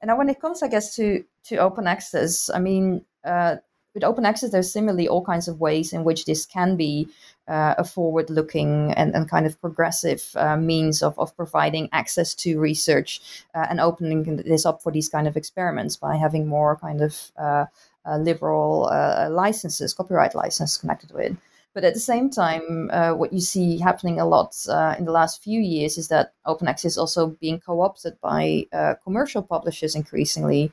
And 0.00 0.08
now 0.08 0.18
when 0.18 0.28
it 0.28 0.40
comes 0.40 0.62
i 0.62 0.68
guess 0.68 0.96
to 0.96 1.24
to 1.44 1.56
open 1.58 1.86
access 1.86 2.50
i 2.50 2.58
mean 2.58 3.04
uh, 3.24 3.56
with 3.94 4.04
open 4.04 4.24
access 4.24 4.50
there's 4.50 4.72
similarly 4.72 5.08
all 5.08 5.24
kinds 5.24 5.48
of 5.48 5.60
ways 5.60 5.92
in 5.92 6.04
which 6.04 6.24
this 6.24 6.46
can 6.46 6.76
be 6.76 7.08
uh, 7.48 7.74
a 7.78 7.84
forward 7.84 8.30
looking 8.30 8.92
and, 8.92 9.14
and 9.14 9.28
kind 9.28 9.46
of 9.46 9.60
progressive 9.60 10.30
uh, 10.36 10.56
means 10.56 11.02
of, 11.02 11.18
of 11.18 11.36
providing 11.36 11.88
access 11.92 12.34
to 12.34 12.58
research 12.58 13.20
uh, 13.54 13.66
and 13.68 13.80
opening 13.80 14.36
this 14.36 14.64
up 14.64 14.82
for 14.82 14.92
these 14.92 15.08
kind 15.08 15.26
of 15.26 15.36
experiments 15.36 15.96
by 15.96 16.16
having 16.16 16.46
more 16.46 16.76
kind 16.76 17.02
of 17.02 17.32
uh, 17.36 17.64
uh, 18.06 18.16
liberal 18.16 18.88
uh, 18.92 19.28
licenses, 19.30 19.94
copyright 19.94 20.34
license 20.34 20.76
connected 20.76 21.12
with. 21.12 21.36
But 21.74 21.84
at 21.84 21.94
the 21.94 22.00
same 22.00 22.28
time, 22.28 22.90
what 23.16 23.32
you 23.32 23.40
see 23.40 23.78
happening 23.78 24.20
a 24.20 24.26
lot 24.26 24.54
in 24.98 25.06
the 25.06 25.10
last 25.10 25.42
few 25.42 25.58
years 25.58 25.96
is 25.96 26.08
that 26.08 26.34
open 26.44 26.68
access 26.68 26.92
is 26.92 26.98
also 26.98 27.28
being 27.40 27.60
co 27.60 27.80
opted 27.80 28.20
by 28.20 28.66
commercial 29.02 29.42
publishers 29.42 29.94
increasingly 29.94 30.70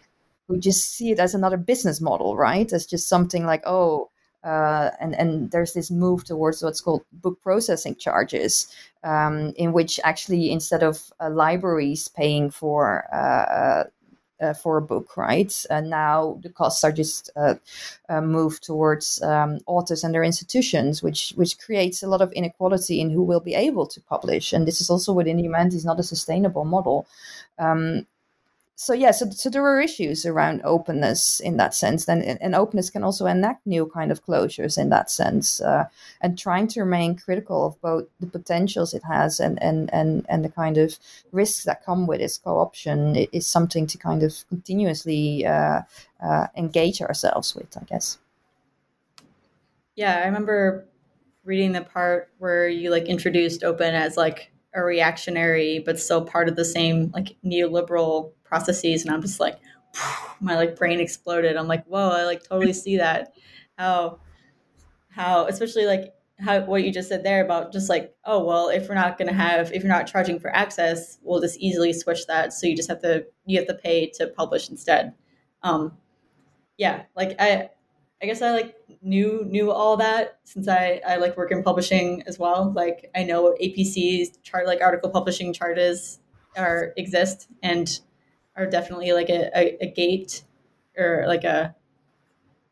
who 0.50 0.58
just 0.60 0.96
see 0.96 1.12
it 1.12 1.20
as 1.20 1.36
another 1.36 1.58
business 1.58 2.02
model, 2.02 2.36
right? 2.36 2.74
As 2.74 2.88
just 2.88 3.08
something 3.08 3.46
like, 3.46 3.62
oh, 3.66 4.10
uh, 4.44 4.90
and 5.00 5.16
and 5.16 5.52
there's 5.52 5.74
this 5.74 5.92
move 5.92 6.26
towards 6.26 6.64
what's 6.64 6.82
called 6.82 7.04
book 7.14 7.40
processing 7.44 7.96
charges, 7.96 8.68
um, 9.04 9.54
in 9.58 9.74
which 9.74 10.00
actually 10.04 10.52
instead 10.52 10.82
of 10.82 11.14
uh, 11.20 11.30
libraries 11.30 12.08
paying 12.08 12.50
for 12.50 13.06
uh, 13.14 13.84
uh 14.42 14.54
for 14.54 14.78
a 14.78 14.82
book, 14.82 15.18
right? 15.18 15.54
And 15.70 15.90
now 15.90 16.40
the 16.42 16.50
costs 16.50 16.84
are 16.84 16.94
just 16.94 17.30
uh, 17.36 17.56
uh, 18.08 18.22
moved 18.22 18.64
towards 18.64 19.22
um, 19.22 19.60
authors 19.68 20.04
and 20.04 20.14
their 20.14 20.24
institutions, 20.24 21.04
which 21.04 21.34
which 21.36 21.60
creates 21.60 22.02
a 22.02 22.08
lot 22.08 22.22
of 22.22 22.32
inequality 22.32 23.02
in 23.02 23.10
who 23.12 23.24
will 23.24 23.42
be 23.42 23.56
able 23.56 23.86
to 23.88 24.02
publish. 24.02 24.54
And 24.54 24.66
this 24.66 24.82
is 24.82 24.90
also 24.90 25.14
within 25.14 25.38
humanities 25.38 25.86
not 25.86 26.00
a 26.00 26.04
sustainable 26.04 26.66
model. 26.66 27.06
Um, 27.60 28.08
so 28.82 28.94
yeah, 28.94 29.12
so, 29.12 29.30
so 29.30 29.50
there 29.50 29.66
are 29.66 29.82
issues 29.82 30.26
around 30.26 30.62
openness 30.64 31.42
in 31.42 31.58
that 31.58 31.74
sense. 31.74 32.06
Then 32.06 32.22
and 32.22 32.56
openness 32.56 32.90
can 32.90 33.04
also 33.04 33.26
enact 33.26 33.68
new 33.68 33.86
kind 33.88 34.10
of 34.10 34.26
closures 34.26 34.78
in 34.78 34.88
that 34.88 35.12
sense, 35.12 35.60
uh, 35.60 35.84
and 36.22 36.40
trying 36.40 36.70
to 36.70 36.80
remain 36.80 37.18
critical 37.18 37.66
of 37.66 37.82
both 37.82 38.06
the 38.22 38.28
potentials 38.28 38.94
it 38.94 39.04
has 39.04 39.42
and 39.42 39.62
and 39.62 39.94
and 39.94 40.26
and 40.30 40.46
the 40.46 40.50
kind 40.50 40.78
of 40.78 40.98
risks 41.34 41.66
that 41.66 41.84
come 41.84 42.08
with 42.08 42.22
its 42.22 42.38
co-option 42.38 43.18
is 43.34 43.46
something 43.46 43.86
to 43.86 43.98
kind 43.98 44.24
of 44.24 44.34
continuously 44.48 45.46
uh, 45.46 45.82
uh, 46.24 46.48
engage 46.56 47.02
ourselves 47.02 47.54
with, 47.54 47.76
I 47.76 47.84
guess. 47.84 48.18
Yeah, 49.98 50.22
I 50.24 50.26
remember 50.26 50.86
reading 51.44 51.74
the 51.74 51.82
part 51.82 52.32
where 52.38 52.70
you 52.70 52.92
like 52.92 53.08
introduced 53.08 53.66
open 53.66 53.94
as 53.94 54.16
like 54.16 54.54
a 54.74 54.82
reactionary 54.82 55.80
but 55.80 56.00
still 56.00 56.24
part 56.24 56.48
of 56.48 56.56
the 56.56 56.64
same 56.64 57.10
like 57.16 57.36
neoliberal 57.44 58.32
processes 58.50 59.06
and 59.06 59.14
i'm 59.14 59.22
just 59.22 59.40
like 59.40 59.60
my 60.40 60.56
like 60.56 60.76
brain 60.76 61.00
exploded. 61.00 61.56
I'm 61.56 61.68
like 61.68 61.86
whoa 61.86 62.10
i 62.10 62.24
like 62.26 62.44
totally 62.44 62.74
see 62.74 62.98
that. 62.98 63.34
How 63.78 64.20
how 65.10 65.46
especially 65.48 65.86
like 65.86 66.14
how 66.40 66.62
what 66.62 66.84
you 66.84 66.92
just 66.92 67.10
said 67.10 67.24
there 67.24 67.44
about 67.44 67.74
just 67.74 67.90
like 67.90 68.16
oh 68.26 68.44
well 68.44 68.70
if 68.70 68.88
we're 68.88 68.96
not 68.96 69.18
going 69.18 69.28
to 69.28 69.34
have 69.34 69.72
if 69.74 69.84
you're 69.84 69.92
not 69.92 70.08
charging 70.08 70.40
for 70.40 70.56
access 70.56 71.18
we'll 71.22 71.42
just 71.42 71.60
easily 71.60 71.92
switch 71.92 72.26
that 72.28 72.54
so 72.54 72.66
you 72.66 72.76
just 72.76 72.90
have 72.90 73.02
to 73.02 73.26
you 73.46 73.58
have 73.58 73.68
to 73.68 73.74
pay 73.74 74.10
to 74.16 74.28
publish 74.28 74.70
instead. 74.70 75.14
Um 75.64 75.98
yeah 76.78 77.04
like 77.16 77.36
i 77.40 77.70
I 78.22 78.26
guess 78.26 78.42
I 78.42 78.52
like 78.52 78.76
knew 79.02 79.46
knew 79.48 79.72
all 79.72 79.96
that 79.98 80.40
since 80.44 80.68
I 80.68 81.02
I 81.08 81.16
like 81.18 81.38
work 81.38 81.52
in 81.52 81.64
publishing 81.64 82.22
as 82.28 82.38
well. 82.38 82.74
Like 82.76 83.10
I 83.16 83.24
know 83.24 83.56
APC's 83.62 84.38
chart 84.44 84.68
like 84.68 84.82
article 84.82 85.10
publishing 85.10 85.54
charges 85.54 86.20
are 86.58 86.92
exist 86.98 87.48
and 87.64 88.00
are 88.60 88.70
definitely 88.70 89.14
like 89.14 89.30
a, 89.30 89.50
a, 89.58 89.78
a 89.82 89.92
gate 89.92 90.44
or 90.98 91.24
like 91.28 91.46
a 91.46 91.74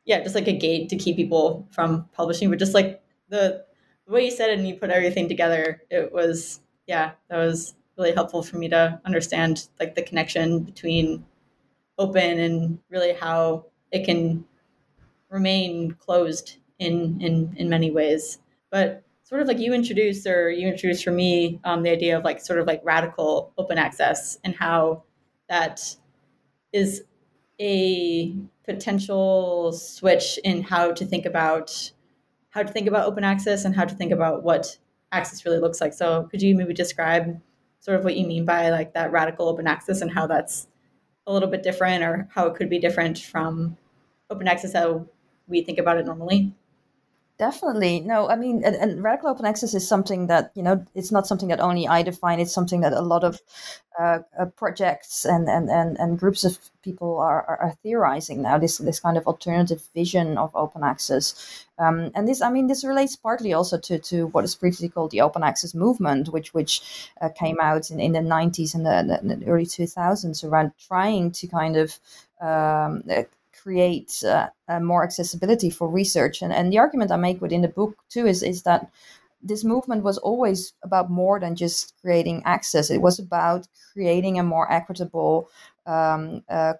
yeah 0.05 0.21
just 0.21 0.35
like 0.35 0.47
a 0.47 0.57
gate 0.57 0.89
to 0.89 0.97
keep 0.97 1.15
people 1.15 1.67
from 1.71 2.07
publishing. 2.13 2.49
But 2.49 2.59
just 2.59 2.73
like 2.73 3.01
the, 3.29 3.65
the 4.05 4.13
way 4.13 4.25
you 4.25 4.31
said 4.31 4.49
it 4.49 4.59
and 4.59 4.67
you 4.67 4.75
put 4.75 4.89
everything 4.89 5.27
together, 5.27 5.81
it 5.89 6.11
was 6.11 6.61
yeah 6.87 7.11
that 7.29 7.37
was 7.37 7.73
really 7.97 8.13
helpful 8.13 8.43
for 8.43 8.57
me 8.57 8.69
to 8.69 9.01
understand 9.05 9.67
like 9.79 9.95
the 9.95 10.03
connection 10.03 10.63
between 10.63 11.25
open 11.97 12.39
and 12.39 12.79
really 12.89 13.13
how 13.13 13.65
it 13.91 14.05
can 14.05 14.45
remain 15.29 15.91
closed 15.91 16.57
in 16.79 17.19
in 17.21 17.53
in 17.57 17.69
many 17.69 17.91
ways. 17.91 18.39
But 18.69 19.03
sort 19.23 19.41
of 19.41 19.47
like 19.47 19.59
you 19.59 19.73
introduced 19.73 20.25
or 20.25 20.49
you 20.49 20.67
introduced 20.67 21.03
for 21.03 21.11
me 21.11 21.59
um, 21.65 21.83
the 21.83 21.89
idea 21.89 22.17
of 22.17 22.23
like 22.23 22.39
sort 22.39 22.59
of 22.59 22.67
like 22.67 22.81
radical 22.83 23.51
open 23.57 23.77
access 23.77 24.37
and 24.43 24.55
how 24.55 25.03
that 25.49 25.95
is 26.73 27.03
a 27.59 28.35
potential 28.65 29.71
switch 29.71 30.39
in 30.43 30.61
how 30.61 30.91
to 30.91 31.05
think 31.05 31.25
about 31.25 31.91
how 32.49 32.63
to 32.63 32.71
think 32.71 32.87
about 32.87 33.05
open 33.05 33.23
access 33.23 33.65
and 33.65 33.75
how 33.75 33.85
to 33.85 33.95
think 33.95 34.11
about 34.11 34.43
what 34.43 34.77
access 35.11 35.45
really 35.45 35.59
looks 35.59 35.79
like. 35.79 35.93
So 35.93 36.27
could 36.29 36.41
you 36.41 36.55
maybe 36.55 36.73
describe 36.73 37.39
sort 37.79 37.97
of 37.97 38.03
what 38.03 38.17
you 38.17 38.27
mean 38.27 38.45
by 38.45 38.69
like 38.69 38.93
that 38.93 39.11
radical 39.11 39.47
open 39.47 39.67
access 39.67 40.01
and 40.01 40.11
how 40.11 40.27
that's 40.27 40.67
a 41.25 41.33
little 41.33 41.49
bit 41.49 41.63
different 41.63 42.03
or 42.03 42.27
how 42.31 42.47
it 42.47 42.55
could 42.55 42.69
be 42.69 42.79
different 42.79 43.19
from 43.19 43.77
open 44.29 44.47
access 44.47 44.73
how 44.73 45.05
we 45.47 45.61
think 45.61 45.77
about 45.77 45.97
it 45.97 46.05
normally. 46.05 46.53
Definitely. 47.37 47.99
No, 47.99 48.27
I 48.27 48.35
mean, 48.35 48.63
and, 48.65 48.75
and, 48.75 49.03
radical 49.03 49.29
open 49.29 49.45
access 49.45 49.75
is 49.75 49.87
something 49.87 50.25
that, 50.25 50.51
you 50.55 50.63
know, 50.63 50.83
it's 50.95 51.11
not 51.11 51.27
something 51.27 51.49
that 51.49 51.59
only 51.59 51.87
I 51.87 52.01
define. 52.01 52.39
It's 52.39 52.51
something 52.51 52.81
that 52.81 52.93
a 52.93 53.01
lot 53.01 53.23
of 53.23 53.39
uh, 53.99 54.19
uh, 54.39 54.45
projects 54.45 55.23
and, 55.23 55.47
and, 55.47 55.69
and, 55.69 55.99
and 55.99 56.17
groups 56.17 56.43
of 56.43 56.57
people 56.81 57.17
are, 57.17 57.43
are, 57.43 57.57
are, 57.57 57.77
theorizing 57.83 58.41
now, 58.41 58.57
this, 58.57 58.79
this 58.79 58.99
kind 58.99 59.17
of 59.17 59.27
alternative 59.27 59.83
vision 59.93 60.35
of 60.39 60.49
open 60.55 60.83
access. 60.83 61.65
Um, 61.77 62.09
and 62.15 62.27
this, 62.27 62.41
I 62.41 62.49
mean, 62.49 62.65
this 62.65 62.83
relates 62.83 63.15
partly 63.15 63.53
also 63.53 63.77
to, 63.77 63.99
to 63.99 64.27
what 64.27 64.43
is 64.43 64.55
previously 64.55 64.89
called 64.89 65.11
the 65.11 65.21
open 65.21 65.43
access 65.43 65.75
movement, 65.75 66.29
which, 66.29 66.55
which 66.55 67.11
uh, 67.21 67.29
came 67.29 67.57
out 67.61 67.91
in, 67.91 67.99
in 67.99 68.13
the 68.13 68.19
90s 68.19 68.73
and 68.73 68.83
the, 68.83 69.19
the, 69.21 69.45
early 69.45 69.65
2000s 69.65 70.43
around 70.43 70.71
trying 70.87 71.31
to 71.33 71.45
kind 71.45 71.77
of 71.77 71.99
um, 72.41 73.03
create 73.67 74.23
uh, 74.23 74.47
uh, 74.69 74.79
more 74.79 75.03
accessibility 75.03 75.69
for 75.69 75.89
research. 75.89 76.41
And, 76.41 76.53
and 76.53 76.71
the 76.71 76.79
argument 76.79 77.11
I 77.11 77.17
make 77.17 77.41
within 77.41 77.63
the 77.63 77.75
book 77.79 77.97
too 78.09 78.25
is, 78.25 78.41
is 78.41 78.63
that 78.63 78.89
this 79.41 79.63
movement 79.65 80.03
was 80.03 80.17
always 80.17 80.73
about 80.83 81.11
more 81.11 81.37
than 81.39 81.53
just 81.55 81.93
creating 82.01 82.41
access. 82.45 82.89
It 82.89 83.01
was 83.01 83.19
about 83.19 83.67
creating 83.93 84.39
a 84.39 84.43
more 84.43 84.71
equitable 84.71 85.49
um, 85.85 86.43
uh, 86.49 86.73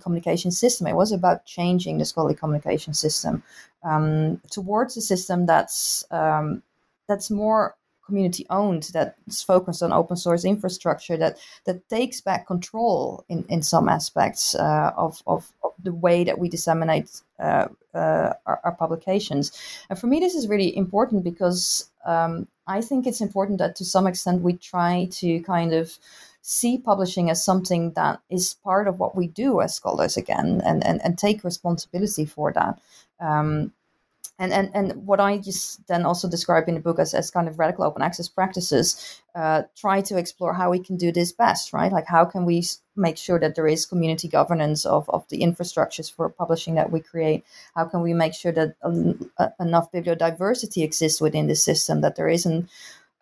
communication 0.00 0.52
system. 0.52 0.86
It 0.86 0.96
was 0.96 1.12
about 1.12 1.44
changing 1.44 1.98
the 1.98 2.04
scholarly 2.04 2.36
communication 2.36 2.94
system 2.94 3.42
um, 3.82 4.40
towards 4.50 4.96
a 4.96 5.00
system 5.00 5.46
that's 5.46 6.04
um, 6.10 6.62
that's 7.08 7.30
more 7.30 7.74
community 8.04 8.46
owned, 8.50 8.90
that's 8.92 9.42
focused 9.42 9.82
on 9.82 9.92
open 9.92 10.16
source 10.16 10.44
infrastructure, 10.44 11.16
that 11.16 11.38
that 11.64 11.88
takes 11.88 12.20
back 12.20 12.46
control 12.46 13.24
in, 13.28 13.44
in 13.48 13.62
some 13.62 13.88
aspects 13.88 14.54
uh, 14.54 14.92
of, 14.96 15.22
of, 15.26 15.52
of, 15.64 15.72
the 15.82 15.92
way 15.92 16.22
that 16.22 16.38
we 16.38 16.48
disseminate 16.48 17.22
uh, 17.40 17.66
uh, 17.94 18.32
our, 18.46 18.60
our, 18.64 18.72
publications. 18.72 19.50
And 19.90 19.98
for 19.98 20.06
me, 20.06 20.20
this 20.20 20.34
is 20.34 20.48
really 20.48 20.76
important 20.76 21.24
because 21.24 21.90
um, 22.04 22.46
I 22.66 22.80
think 22.80 23.06
it's 23.06 23.20
important 23.20 23.58
that 23.58 23.74
to 23.76 23.84
some 23.84 24.06
extent 24.06 24.42
we 24.42 24.52
try 24.54 25.08
to 25.12 25.40
kind 25.40 25.72
of 25.72 25.98
see 26.42 26.76
publishing 26.78 27.30
as 27.30 27.44
something 27.44 27.92
that 27.92 28.20
is 28.28 28.54
part 28.64 28.88
of 28.88 28.98
what 28.98 29.16
we 29.16 29.28
do 29.28 29.60
as 29.60 29.74
scholars 29.74 30.16
again 30.16 30.60
and, 30.64 30.84
and, 30.84 31.00
and 31.04 31.16
take 31.16 31.44
responsibility 31.44 32.24
for 32.24 32.52
that. 32.52 32.78
Um, 33.20 33.72
and, 34.38 34.52
and, 34.52 34.70
and 34.74 35.06
what 35.06 35.20
I 35.20 35.38
just 35.38 35.86
then 35.86 36.04
also 36.04 36.28
describe 36.28 36.68
in 36.68 36.74
the 36.74 36.80
book 36.80 36.98
as, 36.98 37.14
as 37.14 37.30
kind 37.30 37.48
of 37.48 37.58
radical 37.58 37.84
open 37.84 38.02
access 38.02 38.28
practices, 38.28 39.22
uh, 39.34 39.62
try 39.76 40.00
to 40.02 40.16
explore 40.16 40.52
how 40.54 40.70
we 40.70 40.80
can 40.80 40.96
do 40.96 41.12
this 41.12 41.32
best, 41.32 41.72
right? 41.72 41.92
Like 41.92 42.06
how 42.06 42.24
can 42.24 42.44
we 42.44 42.64
make 42.96 43.18
sure 43.18 43.38
that 43.38 43.54
there 43.54 43.68
is 43.68 43.86
community 43.86 44.28
governance 44.28 44.84
of, 44.84 45.08
of 45.10 45.28
the 45.28 45.42
infrastructures 45.42 46.12
for 46.12 46.28
publishing 46.28 46.74
that 46.74 46.90
we 46.90 47.00
create? 47.00 47.44
How 47.76 47.84
can 47.84 48.00
we 48.00 48.14
make 48.14 48.34
sure 48.34 48.52
that 48.52 48.74
uh, 48.82 49.48
enough 49.60 49.92
bibliodiversity 49.92 50.82
exists 50.82 51.20
within 51.20 51.46
the 51.46 51.54
system, 51.54 52.00
that 52.00 52.16
there 52.16 52.28
isn't 52.28 52.68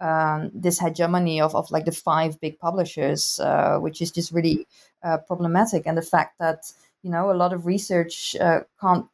um, 0.00 0.50
this 0.54 0.78
hegemony 0.78 1.40
of, 1.40 1.54
of 1.54 1.70
like 1.70 1.84
the 1.84 1.92
five 1.92 2.40
big 2.40 2.58
publishers, 2.58 3.38
uh, 3.40 3.78
which 3.78 4.00
is 4.00 4.10
just 4.10 4.32
really 4.32 4.66
uh, 5.02 5.18
problematic. 5.18 5.86
And 5.86 5.98
the 5.98 6.02
fact 6.02 6.38
that, 6.38 6.72
you 7.02 7.10
know, 7.10 7.30
a 7.30 7.34
lot 7.34 7.52
of 7.52 7.66
research 7.66 8.36
uh, 8.40 8.60
can't 8.80 9.06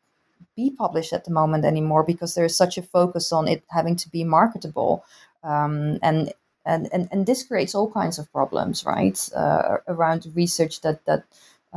be 0.57 0.71
published 0.71 1.13
at 1.13 1.25
the 1.25 1.31
moment 1.31 1.65
anymore 1.65 2.03
because 2.03 2.35
there's 2.35 2.57
such 2.57 2.79
a 2.79 2.83
focus 2.83 3.33
on 3.33 3.49
it 3.49 3.63
having 3.69 3.97
to 3.97 4.09
be 4.09 4.25
marketable. 4.25 5.05
Um, 5.45 5.99
and, 6.03 6.33
and, 6.65 6.89
and, 6.93 7.09
and 7.13 7.27
this 7.27 7.43
creates 7.43 7.75
all 7.75 7.91
kinds 7.91 8.19
of 8.19 8.31
problems, 8.33 8.85
right, 8.85 9.29
uh, 9.35 9.79
around 9.87 10.27
research 10.35 10.81
that, 10.81 11.05
that 11.05 11.25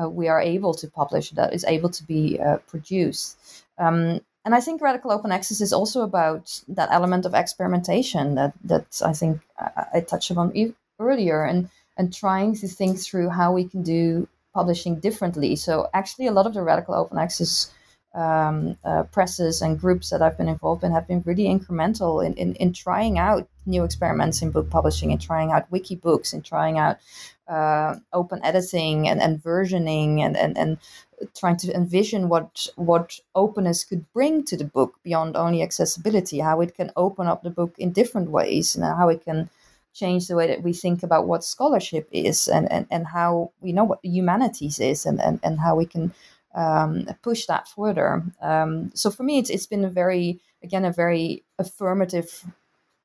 uh, 0.01 0.09
we 0.09 0.27
are 0.27 0.41
able 0.41 0.73
to 0.73 0.87
publish, 0.87 1.31
that 1.31 1.53
is 1.53 1.65
able 1.65 1.89
to 1.89 2.03
be 2.03 2.39
uh, 2.39 2.57
produced. 2.67 3.37
Um, 3.77 4.21
and 4.45 4.55
I 4.55 4.61
think 4.61 4.81
radical 4.81 5.11
open 5.11 5.31
access 5.31 5.61
is 5.61 5.73
also 5.73 6.01
about 6.01 6.61
that 6.69 6.89
element 6.91 7.25
of 7.25 7.33
experimentation 7.33 8.35
that, 8.35 8.53
that 8.63 9.01
I 9.05 9.13
think 9.13 9.41
I, 9.59 9.85
I 9.95 9.99
touched 9.99 10.31
upon 10.31 10.53
earlier 10.99 11.43
and, 11.43 11.69
and 11.97 12.13
trying 12.13 12.55
to 12.55 12.67
think 12.67 12.99
through 12.99 13.29
how 13.29 13.51
we 13.51 13.65
can 13.65 13.83
do 13.83 14.27
publishing 14.53 14.99
differently. 14.99 15.55
So 15.55 15.89
actually 15.93 16.27
a 16.27 16.31
lot 16.31 16.47
of 16.47 16.53
the 16.53 16.63
radical 16.63 16.95
open 16.95 17.17
access 17.17 17.71
um, 18.15 18.77
uh, 18.83 19.03
presses 19.03 19.61
and 19.61 19.79
groups 19.79 20.09
that 20.09 20.21
I've 20.21 20.37
been 20.37 20.49
involved 20.49 20.83
in 20.83 20.91
have 20.91 21.07
been 21.07 21.21
really 21.25 21.45
incremental 21.45 22.25
in, 22.25 22.33
in, 22.35 22.55
in 22.55 22.73
trying 22.73 23.19
out 23.19 23.47
new 23.65 23.83
experiments 23.83 24.41
in 24.41 24.51
book 24.51 24.69
publishing 24.69 25.11
and 25.11 25.21
trying 25.21 25.51
out 25.51 25.71
wiki 25.71 25.95
books 25.95 26.33
and 26.33 26.43
trying 26.43 26.79
out 26.79 26.97
uh, 27.47 27.95
open 28.11 28.43
editing 28.43 29.07
and, 29.07 29.21
and 29.21 29.43
versioning 29.43 30.19
and, 30.19 30.35
and, 30.35 30.57
and 30.57 30.77
trying 31.35 31.57
to 31.57 31.73
envision 31.73 32.29
what 32.29 32.67
what 32.75 33.19
openness 33.35 33.83
could 33.83 34.11
bring 34.13 34.43
to 34.43 34.55
the 34.57 34.63
book 34.63 34.95
beyond 35.03 35.35
only 35.35 35.61
accessibility, 35.61 36.39
how 36.39 36.61
it 36.61 36.75
can 36.75 36.91
open 36.95 37.27
up 37.27 37.43
the 37.43 37.49
book 37.49 37.75
in 37.77 37.91
different 37.91 38.29
ways 38.31 38.75
and 38.75 38.85
how 38.85 39.09
it 39.09 39.23
can 39.23 39.49
change 39.93 40.27
the 40.27 40.35
way 40.35 40.47
that 40.47 40.63
we 40.63 40.71
think 40.71 41.03
about 41.03 41.27
what 41.27 41.43
scholarship 41.43 42.07
is 42.11 42.47
and, 42.47 42.71
and, 42.71 42.87
and 42.89 43.07
how 43.07 43.51
we 43.59 43.71
know 43.73 43.83
what 43.83 43.99
humanities 44.03 44.79
is 44.79 45.05
and, 45.05 45.19
and, 45.19 45.39
and 45.43 45.59
how 45.59 45.75
we 45.75 45.85
can 45.85 46.13
um, 46.59 47.07
push 47.21 47.45
that 47.45 47.67
further. 47.69 48.23
Um, 48.41 48.91
so 48.93 49.09
for 49.09 49.23
me, 49.23 49.39
it's, 49.39 49.49
it's 49.49 49.65
been 49.65 49.85
a 49.85 49.89
very, 49.89 50.39
again, 50.61 50.85
a 50.85 50.91
very 50.91 51.43
affirmative 51.57 52.45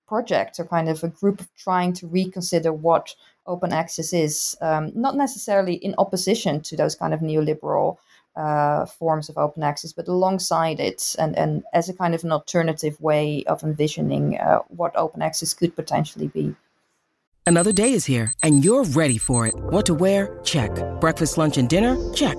project 0.09 0.59
or 0.59 0.65
kind 0.67 0.89
of 0.89 1.03
a 1.05 1.09
group 1.09 1.41
of 1.41 1.49
trying 1.57 1.93
to 1.95 2.07
reconsider 2.07 2.73
what 2.73 3.15
open 3.47 3.73
access 3.73 4.13
is, 4.13 4.57
um, 4.61 4.91
not 4.95 5.17
necessarily 5.17 5.75
in 5.75 5.95
opposition 5.99 6.61
to 6.63 6.77
those 6.77 6.95
kind 6.97 7.15
of 7.15 7.21
neoliberal 7.21 7.97
uh, 8.37 8.85
forms 8.87 9.29
of 9.29 9.39
open 9.39 9.63
access, 9.63 9.93
but 9.93 10.09
alongside 10.09 10.81
it 10.81 11.15
and, 11.19 11.39
and 11.39 11.63
as 11.73 11.89
a 11.89 11.95
kind 11.95 12.15
of 12.15 12.25
an 12.25 12.33
alternative 12.33 13.01
way 13.01 13.45
of 13.47 13.63
envisioning 13.63 14.37
uh, 14.39 14.59
what 14.69 14.97
open 14.97 15.23
access 15.23 15.55
could 15.55 15.77
potentially 15.77 16.27
be. 16.27 16.55
Another 17.47 17.73
day 17.73 17.93
is 17.93 18.07
here 18.07 18.33
and 18.43 18.65
you're 18.65 18.85
ready 18.85 19.19
for 19.19 19.47
it. 19.47 19.55
What 19.55 19.87
to 19.87 19.95
wear? 19.95 20.41
Check. 20.43 20.71
Breakfast, 21.01 21.39
lunch, 21.39 21.57
and 21.59 21.69
dinner? 21.69 21.95
Check. 22.15 22.39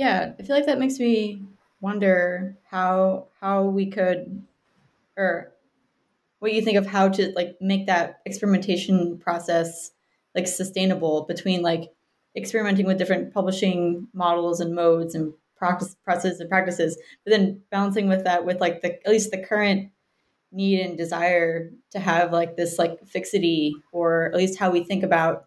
Yeah, 0.00 0.32
I 0.38 0.42
feel 0.44 0.56
like 0.56 0.64
that 0.64 0.78
makes 0.78 0.98
me 0.98 1.42
wonder 1.82 2.56
how 2.70 3.26
how 3.38 3.64
we 3.64 3.90
could 3.90 4.46
or 5.14 5.52
what 6.38 6.54
you 6.54 6.62
think 6.62 6.78
of 6.78 6.86
how 6.86 7.10
to 7.10 7.30
like 7.36 7.58
make 7.60 7.86
that 7.86 8.20
experimentation 8.24 9.18
process 9.18 9.90
like 10.34 10.48
sustainable 10.48 11.26
between 11.28 11.60
like 11.60 11.90
experimenting 12.34 12.86
with 12.86 12.96
different 12.96 13.34
publishing 13.34 14.08
models 14.14 14.58
and 14.60 14.74
modes 14.74 15.14
and 15.14 15.34
practice 15.54 15.94
processes 16.02 16.40
and 16.40 16.48
practices, 16.48 16.96
but 17.26 17.32
then 17.32 17.60
balancing 17.70 18.08
with 18.08 18.24
that 18.24 18.46
with 18.46 18.58
like 18.58 18.80
the 18.80 18.94
at 19.06 19.12
least 19.12 19.30
the 19.30 19.44
current 19.44 19.90
need 20.50 20.80
and 20.80 20.96
desire 20.96 21.72
to 21.90 22.00
have 22.00 22.32
like 22.32 22.56
this 22.56 22.78
like 22.78 23.06
fixity 23.06 23.74
or 23.92 24.30
at 24.32 24.38
least 24.38 24.58
how 24.58 24.70
we 24.70 24.82
think 24.82 25.02
about 25.02 25.44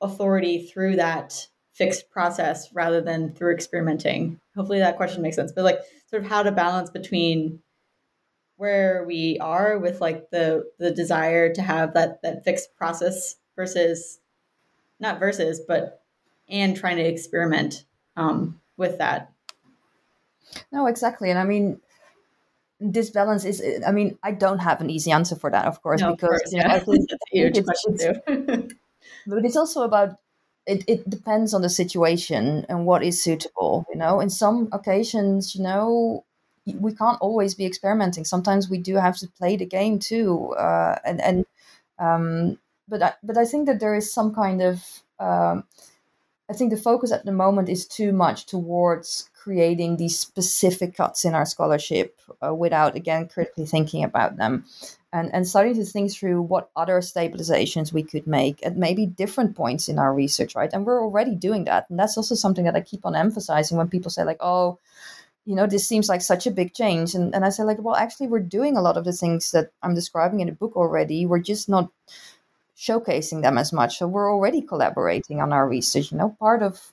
authority 0.00 0.66
through 0.66 0.96
that 0.96 1.48
fixed 1.74 2.08
process 2.10 2.72
rather 2.72 3.00
than 3.00 3.32
through 3.34 3.52
experimenting. 3.52 4.40
Hopefully 4.56 4.78
that 4.78 4.96
question 4.96 5.22
makes 5.22 5.36
sense. 5.36 5.52
But 5.52 5.64
like 5.64 5.80
sort 6.08 6.22
of 6.22 6.28
how 6.28 6.42
to 6.42 6.52
balance 6.52 6.88
between 6.88 7.60
where 8.56 9.04
we 9.04 9.36
are 9.40 9.78
with 9.78 10.00
like 10.00 10.30
the 10.30 10.70
the 10.78 10.92
desire 10.92 11.52
to 11.52 11.60
have 11.60 11.94
that 11.94 12.22
that 12.22 12.44
fixed 12.44 12.74
process 12.76 13.36
versus 13.56 14.20
not 15.00 15.18
versus 15.18 15.60
but 15.66 16.02
and 16.48 16.76
trying 16.76 16.96
to 16.96 17.04
experiment 17.04 17.84
um, 18.16 18.60
with 18.76 18.98
that. 18.98 19.32
No, 20.70 20.86
exactly. 20.86 21.30
And 21.30 21.38
I 21.38 21.44
mean, 21.44 21.80
this 22.80 23.10
balance 23.10 23.44
is 23.44 23.62
i 23.86 23.92
mean 23.92 24.18
i 24.22 24.32
don't 24.32 24.58
have 24.58 24.80
an 24.80 24.90
easy 24.90 25.10
answer 25.10 25.36
for 25.36 25.50
that 25.50 25.64
of 25.64 25.80
course 25.80 26.00
no, 26.00 26.10
because 26.10 26.24
of 26.24 26.28
course, 26.28 26.52
yeah. 26.52 26.66
know, 26.66 26.74
I 26.74 26.78
think, 26.80 27.08
that's 27.08 27.22
a 27.32 27.36
huge 27.36 27.64
question 27.64 27.96
too 27.96 28.68
but 29.26 29.44
it's 29.44 29.56
also 29.56 29.82
about 29.82 30.18
it, 30.66 30.84
it 30.88 31.08
depends 31.08 31.52
on 31.54 31.62
the 31.62 31.68
situation 31.68 32.64
and 32.68 32.86
what 32.86 33.02
is 33.02 33.22
suitable 33.22 33.86
you 33.90 33.98
know? 33.98 34.20
In 34.20 34.30
some 34.30 34.68
occasions 34.72 35.54
you 35.54 35.62
know 35.62 36.24
we 36.66 36.94
can't 36.94 37.20
always 37.20 37.54
be 37.54 37.66
experimenting. 37.66 38.24
Sometimes 38.24 38.70
we 38.70 38.78
do 38.78 38.94
have 38.96 39.18
to 39.18 39.28
play 39.28 39.56
the 39.56 39.66
game 39.66 39.98
too 39.98 40.54
uh, 40.54 40.98
and 41.04 41.20
and 41.20 41.46
um, 41.98 42.58
but 42.88 43.02
I, 43.02 43.12
but 43.22 43.36
I 43.38 43.44
think 43.44 43.66
that 43.66 43.80
there 43.80 43.94
is 43.94 44.12
some 44.12 44.34
kind 44.34 44.62
of 44.62 44.82
um, 45.18 45.64
I 46.48 46.52
think 46.52 46.70
the 46.70 46.76
focus 46.76 47.10
at 47.12 47.24
the 47.24 47.32
moment 47.32 47.68
is 47.68 47.86
too 47.86 48.12
much 48.12 48.46
towards 48.46 49.30
creating 49.34 49.96
these 49.96 50.18
specific 50.18 50.96
cuts 50.96 51.24
in 51.24 51.34
our 51.34 51.46
scholarship 51.46 52.20
uh, 52.44 52.54
without 52.54 52.96
again 52.96 53.28
critically 53.28 53.66
thinking 53.66 54.04
about 54.04 54.36
them 54.36 54.64
and, 55.14 55.32
and 55.32 55.46
starting 55.46 55.76
to 55.76 55.84
think 55.84 56.12
through 56.12 56.42
what 56.42 56.70
other 56.74 56.98
stabilizations 56.98 57.92
we 57.92 58.02
could 58.02 58.26
make 58.26 58.66
at 58.66 58.76
maybe 58.76 59.06
different 59.06 59.54
points 59.54 59.88
in 59.88 59.96
our 59.96 60.12
research, 60.12 60.56
right? 60.56 60.70
And 60.72 60.84
we're 60.84 61.00
already 61.00 61.36
doing 61.36 61.64
that. 61.64 61.88
And 61.88 61.96
that's 61.96 62.16
also 62.16 62.34
something 62.34 62.64
that 62.64 62.74
I 62.74 62.80
keep 62.80 63.06
on 63.06 63.14
emphasizing 63.14 63.78
when 63.78 63.88
people 63.88 64.10
say, 64.10 64.24
like, 64.24 64.38
oh, 64.40 64.80
you 65.46 65.54
know, 65.54 65.68
this 65.68 65.86
seems 65.86 66.08
like 66.08 66.20
such 66.20 66.48
a 66.48 66.50
big 66.50 66.74
change. 66.74 67.14
And, 67.14 67.32
and 67.32 67.44
I 67.44 67.50
say, 67.50 67.62
like, 67.62 67.78
well, 67.80 67.94
actually, 67.94 68.26
we're 68.26 68.40
doing 68.40 68.76
a 68.76 68.82
lot 68.82 68.96
of 68.96 69.04
the 69.04 69.12
things 69.12 69.52
that 69.52 69.70
I'm 69.84 69.94
describing 69.94 70.40
in 70.40 70.48
the 70.48 70.52
book 70.52 70.74
already. 70.74 71.26
We're 71.26 71.38
just 71.38 71.68
not 71.68 71.92
showcasing 72.76 73.42
them 73.42 73.56
as 73.56 73.72
much. 73.72 73.98
So 73.98 74.08
we're 74.08 74.32
already 74.32 74.62
collaborating 74.62 75.40
on 75.40 75.52
our 75.52 75.68
research. 75.68 76.10
You 76.10 76.18
know, 76.18 76.36
part 76.40 76.60
of 76.60 76.90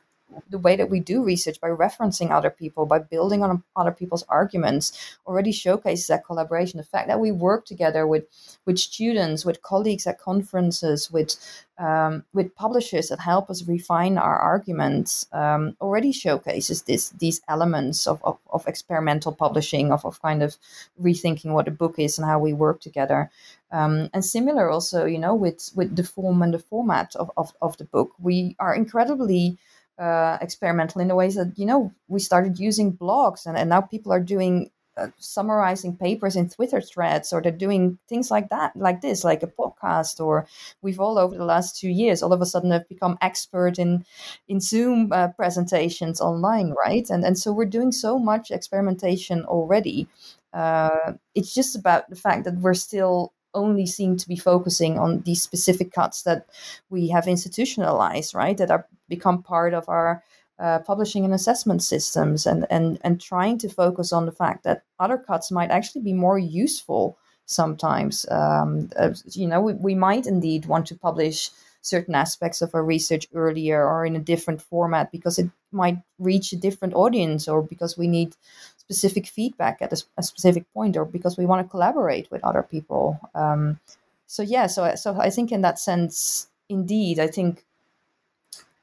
the 0.50 0.58
way 0.58 0.76
that 0.76 0.90
we 0.90 1.00
do 1.00 1.24
research 1.24 1.60
by 1.60 1.70
referencing 1.70 2.32
other 2.32 2.50
people, 2.50 2.86
by 2.86 3.00
building 3.00 3.44
on 3.44 3.64
other 3.76 3.92
people's 3.92 4.24
arguments, 4.30 5.18
already 5.26 5.52
showcases 5.52 6.08
that 6.08 6.26
collaboration. 6.26 6.78
The 6.78 6.84
fact 6.84 7.08
that 7.08 7.20
we 7.20 7.32
work 7.32 7.66
together 7.66 8.08
with 8.08 8.26
with 8.66 8.80
students, 8.80 9.46
with 9.46 9.62
colleagues 9.62 10.08
at 10.08 10.20
conferences, 10.20 11.12
with 11.12 11.36
um, 11.82 12.24
with 12.34 12.56
publishers 12.56 13.08
that 13.08 13.20
help 13.20 13.50
us 13.50 13.68
refine 13.68 14.18
our 14.18 14.38
arguments 14.38 15.26
um, 15.34 15.76
already 15.82 16.12
showcases 16.12 16.84
this 16.84 17.10
these 17.10 17.42
elements 17.48 18.08
of, 18.08 18.24
of, 18.24 18.38
of, 18.54 18.68
experimental 18.68 19.32
publishing 19.32 19.92
of, 19.92 20.06
of 20.06 20.22
kind 20.22 20.44
of 20.44 20.58
rethinking 21.02 21.54
what 21.54 21.68
a 21.68 21.72
book 21.72 21.96
is 21.98 22.20
and 22.20 22.28
how 22.28 22.38
we 22.38 22.54
work 22.54 22.82
together 22.82 23.32
um, 23.72 24.10
and 24.14 24.24
similar 24.24 24.70
also 24.70 25.06
you 25.06 25.18
know 25.18 25.34
with 25.34 25.72
with 25.76 25.96
the 25.96 26.04
form 26.04 26.44
and 26.44 26.54
the 26.54 26.60
format 26.60 27.16
of, 27.16 27.32
of, 27.36 27.52
of 27.64 27.76
the 27.78 27.86
book 27.86 28.12
we 28.20 28.56
are 28.60 28.76
incredibly 28.76 29.58
uh, 30.00 30.38
experimental 30.42 31.02
in 31.02 31.08
the 31.08 31.16
ways 31.16 31.36
that 31.36 31.54
you 31.58 31.66
know 31.66 31.92
we 32.08 32.20
started 32.20 32.60
using 32.60 32.94
blogs 32.94 33.46
and, 33.46 33.58
and 33.58 33.70
now 33.70 33.82
people 33.82 34.12
are 34.12 34.20
doing 34.20 34.72
uh, 34.98 35.08
summarizing 35.18 35.96
papers 35.96 36.36
in 36.36 36.50
Twitter 36.50 36.82
threads, 36.82 37.32
or 37.32 37.42
they're 37.42 37.52
doing 37.52 37.98
things 38.10 38.30
like 38.30 38.50
that, 38.50 38.76
like 38.76 39.00
this, 39.02 39.24
like 39.24 39.42
a 39.42 39.48
podcast. 39.48 40.20
Or 40.20 40.46
we've 40.82 41.00
all 41.00 41.18
over 41.18 41.38
the 41.38 41.46
last 41.46 41.80
two 41.80 41.90
years, 41.90 42.22
all 42.22 42.34
of 42.34 42.42
a 42.42 42.46
sudden, 42.46 42.72
have 42.72 42.90
become 42.90 43.18
expert 43.22 43.80
in 43.80 44.06
in 44.50 44.60
Zoom 44.60 45.12
uh, 45.14 45.30
presentations 45.30 46.20
online, 46.20 46.74
right? 46.86 47.10
And 47.10 47.24
and 47.24 47.38
so 47.38 47.54
we're 47.54 47.66
doing 47.66 47.92
so 47.92 48.20
much 48.20 48.52
experimentation 48.52 49.46
already. 49.46 50.08
Uh, 50.54 51.14
it's 51.36 51.54
just 51.54 51.76
about 51.76 52.10
the 52.10 52.18
fact 52.18 52.44
that 52.44 52.56
we're 52.60 52.74
still 52.74 53.34
only 53.54 53.86
seem 53.86 54.18
to 54.18 54.28
be 54.28 54.36
focusing 54.36 54.98
on 54.98 55.22
these 55.22 55.42
specific 55.42 55.92
cuts 55.92 56.24
that 56.24 56.48
we 56.90 57.10
have 57.10 57.28
institutionalized, 57.28 58.34
right? 58.34 58.58
That 58.58 58.72
are 58.72 58.88
become 59.10 59.44
part 59.44 59.74
of 59.74 59.88
our 59.90 60.24
uh, 60.60 60.80
publishing 60.80 61.26
and 61.26 61.34
assessment 61.34 61.82
systems 61.82 62.46
and, 62.46 62.68
and, 62.70 63.00
and 63.02 63.20
trying 63.20 63.58
to 63.58 63.68
focus 63.68 64.14
on 64.14 64.26
the 64.26 64.32
fact 64.32 64.64
that 64.64 64.84
other 65.00 65.18
cuts 65.18 65.52
might 65.52 65.72
actually 65.72 66.02
be 66.02 66.14
more 66.14 66.38
useful 66.38 67.18
sometimes. 67.46 68.26
Um, 68.30 68.90
uh, 68.96 69.10
you 69.32 69.48
know, 69.48 69.60
we, 69.62 69.74
we 69.74 69.96
might 69.96 70.28
indeed 70.28 70.66
want 70.66 70.86
to 70.88 70.96
publish 70.96 71.50
certain 71.82 72.14
aspects 72.14 72.62
of 72.62 72.74
our 72.76 72.84
research 72.84 73.28
earlier 73.34 73.84
or 73.84 74.06
in 74.06 74.16
a 74.16 74.20
different 74.20 74.62
format 74.62 75.12
because 75.12 75.40
it 75.40 75.50
might 75.72 75.98
reach 76.20 76.54
a 76.54 76.58
different 76.58 76.94
audience 76.94 77.48
or 77.48 77.64
because 77.64 77.98
we 77.98 78.08
need 78.08 78.36
specific 78.82 79.28
feedback 79.28 79.82
at 79.82 79.94
a, 79.94 80.04
a 80.18 80.24
specific 80.24 80.66
point 80.74 80.98
or 80.98 81.06
because 81.06 81.38
we 81.38 81.46
want 81.46 81.66
to 81.66 81.70
collaborate 81.70 82.30
with 82.32 82.44
other 82.44 82.64
people. 82.64 83.20
Um, 83.36 83.80
so 84.28 84.42
yeah, 84.44 84.68
so 84.68 84.96
so 84.96 85.20
I 85.20 85.30
think 85.30 85.52
in 85.52 85.62
that 85.62 85.78
sense, 85.78 86.48
indeed, 86.70 87.20
I 87.20 87.28
think 87.28 87.64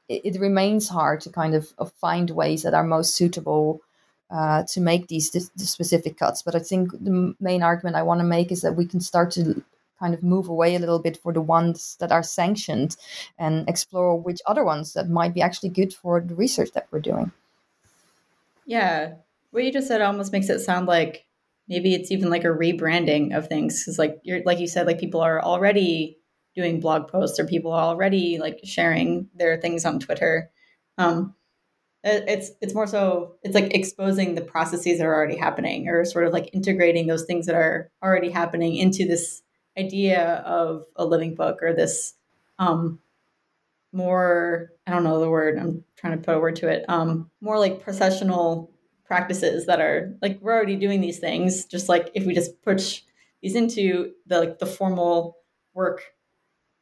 it, 0.07 0.21
it 0.29 0.39
remains 0.39 0.89
hard 0.89 1.21
to 1.21 1.29
kind 1.29 1.53
of, 1.55 1.73
of, 1.77 1.91
find 1.93 2.29
ways 2.29 2.63
that 2.63 2.73
are 2.73 2.83
most 2.83 3.15
suitable 3.15 3.81
uh, 4.31 4.63
to 4.73 4.79
make 4.79 5.07
these, 5.07 5.31
these, 5.31 5.51
specific 5.69 6.17
cuts. 6.17 6.43
But 6.43 6.55
I 6.55 6.59
think 6.59 6.91
the 6.91 7.35
main 7.39 7.63
argument 7.63 7.95
I 7.95 8.03
want 8.03 8.21
to 8.21 8.33
make 8.37 8.51
is 8.51 8.61
that 8.61 8.75
we 8.75 8.85
can 8.85 9.01
start 9.01 9.31
to 9.31 9.63
kind 9.99 10.13
of 10.13 10.23
move 10.23 10.47
away 10.47 10.75
a 10.75 10.79
little 10.79 10.99
bit 10.99 11.17
for 11.17 11.33
the 11.33 11.41
ones 11.41 11.97
that 11.99 12.11
are 12.11 12.23
sanctioned 12.23 12.95
and 13.37 13.67
explore 13.67 14.15
which 14.19 14.41
other 14.45 14.63
ones 14.63 14.93
that 14.93 15.09
might 15.09 15.33
be 15.33 15.41
actually 15.41 15.69
good 15.69 15.93
for 15.93 16.21
the 16.21 16.35
research 16.35 16.71
that 16.73 16.87
we're 16.91 17.07
doing. 17.11 17.31
Yeah. 18.65 19.15
What 19.51 19.63
you 19.63 19.71
just 19.71 19.87
said 19.87 20.01
almost 20.01 20.31
makes 20.31 20.49
it 20.49 20.59
sound 20.59 20.87
like 20.87 21.25
maybe 21.67 21.93
it's 21.93 22.11
even 22.11 22.29
like 22.29 22.43
a 22.43 22.47
rebranding 22.47 23.35
of 23.35 23.47
things 23.47 23.81
because 23.81 23.99
like 23.99 24.19
you're 24.23 24.41
like 24.45 24.59
you 24.59 24.67
said 24.67 24.87
like 24.87 24.99
people 24.99 25.21
are 25.21 25.41
already 25.41 26.17
doing 26.55 26.79
blog 26.79 27.07
posts 27.07 27.39
or 27.39 27.45
people 27.45 27.71
are 27.71 27.83
already 27.83 28.37
like 28.39 28.59
sharing 28.63 29.29
their 29.35 29.57
things 29.57 29.85
on 29.85 29.99
Twitter. 29.99 30.51
Um, 30.97 31.35
it's 32.03 32.51
it's 32.61 32.73
more 32.73 32.87
so 32.87 33.35
it's 33.43 33.55
like 33.55 33.73
exposing 33.75 34.35
the 34.35 34.41
processes 34.41 34.99
that 34.99 35.05
are 35.05 35.13
already 35.13 35.35
happening 35.35 35.89
or 35.89 36.05
sort 36.05 36.25
of 36.25 36.31
like 36.31 36.49
integrating 36.53 37.07
those 37.07 37.25
things 37.25 37.45
that 37.45 37.55
are 37.55 37.91
already 38.01 38.29
happening 38.29 38.77
into 38.77 39.05
this 39.05 39.41
idea 39.77 40.35
of 40.45 40.85
a 40.95 41.05
living 41.05 41.35
book 41.35 41.59
or 41.61 41.73
this 41.73 42.13
um, 42.57 42.99
more 43.91 44.71
I 44.87 44.91
don't 44.91 45.03
know 45.03 45.19
the 45.19 45.29
word 45.29 45.57
I'm 45.57 45.83
trying 45.97 46.17
to 46.17 46.23
put 46.23 46.37
a 46.37 46.39
word 46.39 46.55
to 46.57 46.69
it 46.69 46.85
um, 46.87 47.29
more 47.41 47.59
like 47.59 47.83
processional 47.83 48.71
practices 49.09 49.65
that 49.65 49.81
are 49.81 50.15
like 50.21 50.39
we're 50.39 50.53
already 50.53 50.77
doing 50.77 51.01
these 51.01 51.19
things 51.19 51.65
just 51.65 51.89
like 51.89 52.09
if 52.13 52.25
we 52.25 52.33
just 52.33 52.61
push 52.61 53.01
these 53.41 53.55
into 53.55 54.11
the 54.27 54.39
like 54.39 54.59
the 54.59 54.65
formal 54.65 55.35
work 55.73 56.03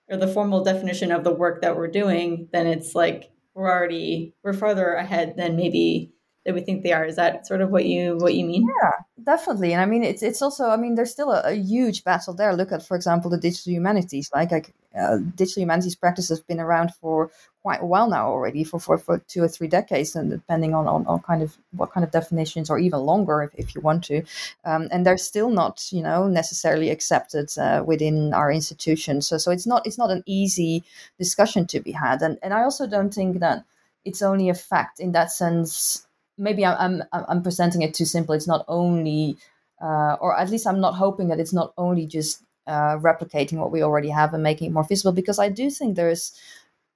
or 0.10 0.18
the 0.18 0.28
formal 0.28 0.64
definition 0.64 1.12
of 1.12 1.24
the 1.24 1.34
work 1.34 1.62
that 1.62 1.76
we're 1.76 1.88
doing, 1.88 2.48
then 2.52 2.68
it's 2.68 2.96
like 2.96 3.32
we're 3.54 3.70
already 3.70 4.36
we're 4.44 4.54
farther 4.54 4.94
ahead 4.94 5.36
than 5.38 5.56
maybe 5.56 6.14
that 6.46 6.54
we 6.54 6.62
think 6.62 6.84
they 6.84 6.94
are. 6.94 7.06
Is 7.06 7.18
that 7.18 7.46
sort 7.46 7.62
of 7.62 7.70
what 7.70 7.86
you 7.86 8.18
what 8.18 8.34
you 8.34 8.46
mean? 8.46 8.68
Yeah, 8.84 8.92
definitely. 9.24 9.74
And 9.74 9.82
I 9.82 9.86
mean, 9.86 10.04
it's 10.04 10.24
it's 10.24 10.42
also 10.42 10.70
I 10.70 10.78
mean, 10.78 10.96
there's 10.96 11.12
still 11.12 11.32
a, 11.32 11.42
a 11.46 11.54
huge 11.54 12.04
battle 12.04 12.34
there. 12.34 12.56
Look 12.56 12.72
at, 12.72 12.86
for 12.86 12.96
example, 12.96 13.30
the 13.30 13.38
digital 13.38 13.74
humanities. 13.74 14.30
Like, 14.34 14.52
like 14.52 14.74
uh, 14.98 15.18
digital 15.36 15.62
humanities 15.62 15.96
practice 15.96 16.30
has 16.30 16.40
been 16.40 16.60
around 16.60 16.94
for 16.96 17.30
quite 17.62 17.82
a 17.82 17.86
while 17.86 18.10
now 18.10 18.28
already, 18.28 18.64
for, 18.64 18.80
for, 18.80 18.98
for 18.98 19.20
two 19.28 19.44
or 19.44 19.48
three 19.48 19.68
decades, 19.68 20.16
and 20.16 20.32
depending 20.32 20.74
on, 20.74 20.88
on, 20.88 21.06
on 21.06 21.20
kind 21.22 21.42
of 21.42 21.58
what 21.72 21.92
kind 21.92 22.04
of 22.04 22.12
definitions, 22.12 22.70
or 22.70 22.80
even 22.80 23.00
longer 23.02 23.44
if, 23.44 23.52
if 23.56 23.76
you 23.76 23.82
want 23.82 24.04
to. 24.06 24.24
Um, 24.64 24.88
and 24.92 25.06
they're 25.06 25.18
still 25.18 25.50
not, 25.50 25.86
you 25.92 26.02
know, 26.02 26.28
necessarily 26.28 26.90
accepted 26.90 27.56
uh, 27.58 27.84
within 27.86 28.34
our 28.34 28.52
institutions. 28.52 29.28
So 29.28 29.38
so 29.38 29.52
it's 29.52 29.68
not 29.68 29.86
it's 29.86 29.98
not 29.98 30.12
an 30.12 30.24
easy 30.26 30.84
discussion 31.20 31.68
to 31.68 31.80
be 31.80 31.92
had. 31.92 32.22
And 32.22 32.40
and 32.42 32.54
I 32.54 32.64
also 32.64 32.88
don't 32.88 33.14
think 33.14 33.40
that 33.40 33.66
it's 34.06 34.22
only 34.22 34.50
a 34.50 34.54
fact 34.54 35.00
in 35.00 35.12
that 35.12 35.32
sense 35.32 36.07
maybe 36.38 36.66
I'm, 36.66 37.04
I'm, 37.12 37.26
I'm 37.28 37.44
presenting 37.44 37.82
it 37.82 37.94
too 37.94 38.06
simple. 38.06 38.36
It's 38.36 38.48
not 38.48 38.66
only, 38.68 39.38
uh, 39.82 40.18
or 40.20 40.38
at 40.38 40.50
least 40.50 40.68
I'm 40.68 40.80
not 40.80 40.96
hoping 40.96 41.28
that 41.30 41.40
it's 41.40 41.54
not 41.54 41.74
only 41.78 42.06
just 42.06 42.44
uh, 42.68 42.98
replicating 42.98 43.58
what 43.58 43.72
we 43.72 43.82
already 43.82 44.10
have 44.10 44.34
and 44.34 44.44
making 44.44 44.68
it 44.68 44.74
more 44.74 44.84
visible, 44.84 45.14
because 45.14 45.40
I 45.40 45.50
do 45.50 45.70
think 45.70 45.96
there's 45.96 46.34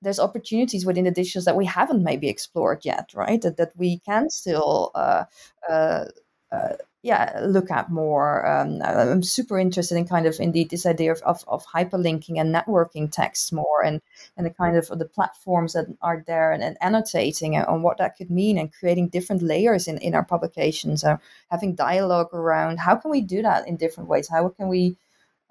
there's 0.04 0.20
opportunities 0.20 0.84
within 0.84 1.04
the 1.06 1.12
dishes 1.12 1.46
that 1.46 1.56
we 1.56 1.66
haven't 1.66 2.04
maybe 2.04 2.28
explored 2.28 2.84
yet, 2.84 3.12
right? 3.14 3.42
That 3.42 3.58
that 3.58 3.72
we 3.78 4.00
can 4.00 4.30
still. 4.30 4.92
Uh, 4.96 5.26
uh, 5.70 6.06
uh 6.52 6.74
yeah 7.04 7.40
look 7.44 7.72
at 7.72 7.90
more 7.90 8.46
um, 8.46 8.80
i'm 8.84 9.24
super 9.24 9.58
interested 9.58 9.98
in 9.98 10.08
kind 10.08 10.26
of 10.26 10.40
indeed 10.40 10.70
this 10.70 10.86
idea 10.86 11.12
of, 11.12 11.22
of, 11.24 11.44
of, 11.48 11.66
hyperlinking 11.66 12.40
and 12.40 12.54
networking 12.54 13.12
texts 13.12 13.52
more 13.52 13.84
and 13.84 14.02
and 14.38 14.46
the 14.46 14.52
kind 14.52 14.78
of 14.78 14.88
the 14.88 15.06
platforms 15.06 15.74
that 15.74 15.88
are 16.02 16.24
there 16.28 16.52
and, 16.52 16.64
and 16.64 16.78
annotating 16.82 17.58
on 17.58 17.82
what 17.82 17.98
that 17.98 18.16
could 18.16 18.30
mean 18.30 18.58
and 18.58 18.74
creating 18.74 19.10
different 19.10 19.42
layers 19.42 19.88
in, 19.88 19.98
in 19.98 20.14
our 20.14 20.26
publications 20.26 21.04
uh, 21.04 21.18
having 21.50 21.74
dialogue 21.74 22.30
around 22.34 22.80
how 22.80 22.96
can 22.96 23.10
we 23.10 23.22
do 23.22 23.42
that 23.42 23.68
in 23.68 23.76
different 23.78 24.10
ways 24.10 24.28
how 24.30 24.48
can 24.50 24.68
we 24.68 24.96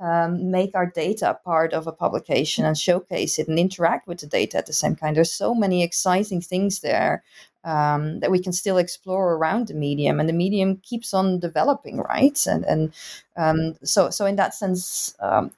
um, 0.00 0.50
make 0.50 0.74
our 0.74 0.86
data 0.86 1.38
part 1.44 1.74
of 1.74 1.86
a 1.86 1.92
publication 1.92 2.64
and 2.64 2.78
showcase 2.78 3.38
it 3.38 3.48
and 3.48 3.58
interact 3.58 4.08
with 4.08 4.18
the 4.20 4.26
data 4.26 4.56
at 4.56 4.64
the 4.64 4.72
same 4.72 4.96
kind. 4.96 5.14
There's 5.14 5.30
so 5.30 5.54
many 5.54 5.82
exciting 5.82 6.40
things 6.40 6.80
there 6.80 7.22
um, 7.64 8.20
that 8.20 8.30
we 8.30 8.40
can 8.40 8.52
still 8.52 8.78
explore 8.78 9.34
around 9.34 9.68
the 9.68 9.74
medium, 9.74 10.20
and 10.20 10.28
the 10.28 10.34
medium 10.34 10.76
keeps 10.78 11.14
on 11.14 11.38
developing, 11.38 11.98
right? 11.98 12.46
And 12.46 12.64
and 12.64 12.92
um, 13.36 13.76
so 13.84 14.10
so 14.10 14.26
in 14.26 14.36
that 14.36 14.54
sense. 14.54 15.14
Um, 15.20 15.52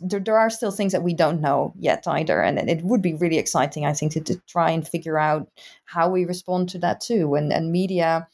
there, 0.00 0.18
there 0.18 0.36
are 0.36 0.50
still 0.50 0.72
things 0.72 0.90
that 0.90 1.04
we 1.04 1.14
don't 1.14 1.40
know 1.40 1.72
yet 1.78 2.08
either 2.08 2.42
and, 2.42 2.58
it 2.58 2.82
would 2.82 3.02
be 3.02 3.14
really 3.14 3.38
exciting 3.38 3.86
i 3.86 3.92
think 3.92 4.10
to, 4.10 4.20
to 4.20 4.34
try 4.48 4.68
and 4.70 4.88
figure 4.88 5.16
out 5.16 5.48
how 5.84 6.08
we 6.08 6.24
respond 6.24 6.68
to 6.68 6.78
that 6.78 7.00
too 7.00 7.36
and, 7.36 7.52
and 7.52 7.70
media 7.70 8.26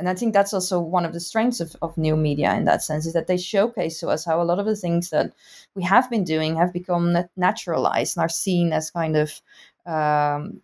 and 0.00 0.08
I 0.08 0.14
think 0.14 0.32
that's 0.32 0.54
also 0.54 0.80
one 0.80 1.04
of 1.04 1.12
the 1.12 1.20
strengths 1.20 1.60
of, 1.60 1.76
of 1.82 1.98
new 1.98 2.16
media 2.16 2.54
in 2.54 2.64
that 2.64 2.82
sense 2.82 3.04
is 3.04 3.12
that 3.12 3.26
they 3.26 3.36
showcase 3.36 4.00
to 4.00 4.08
us 4.08 4.24
how 4.24 4.40
a 4.40 4.44
lot 4.44 4.58
of 4.58 4.64
the 4.64 4.74
things 4.74 5.10
that 5.10 5.34
we 5.74 5.82
have 5.82 6.08
been 6.08 6.24
doing 6.24 6.56
have 6.56 6.72
become 6.72 7.14
naturalized 7.36 8.16
and 8.16 8.22
are 8.22 8.28
seen 8.30 8.72
as 8.72 8.90
kind 8.90 9.14
of 9.14 9.42
um, 9.84 10.62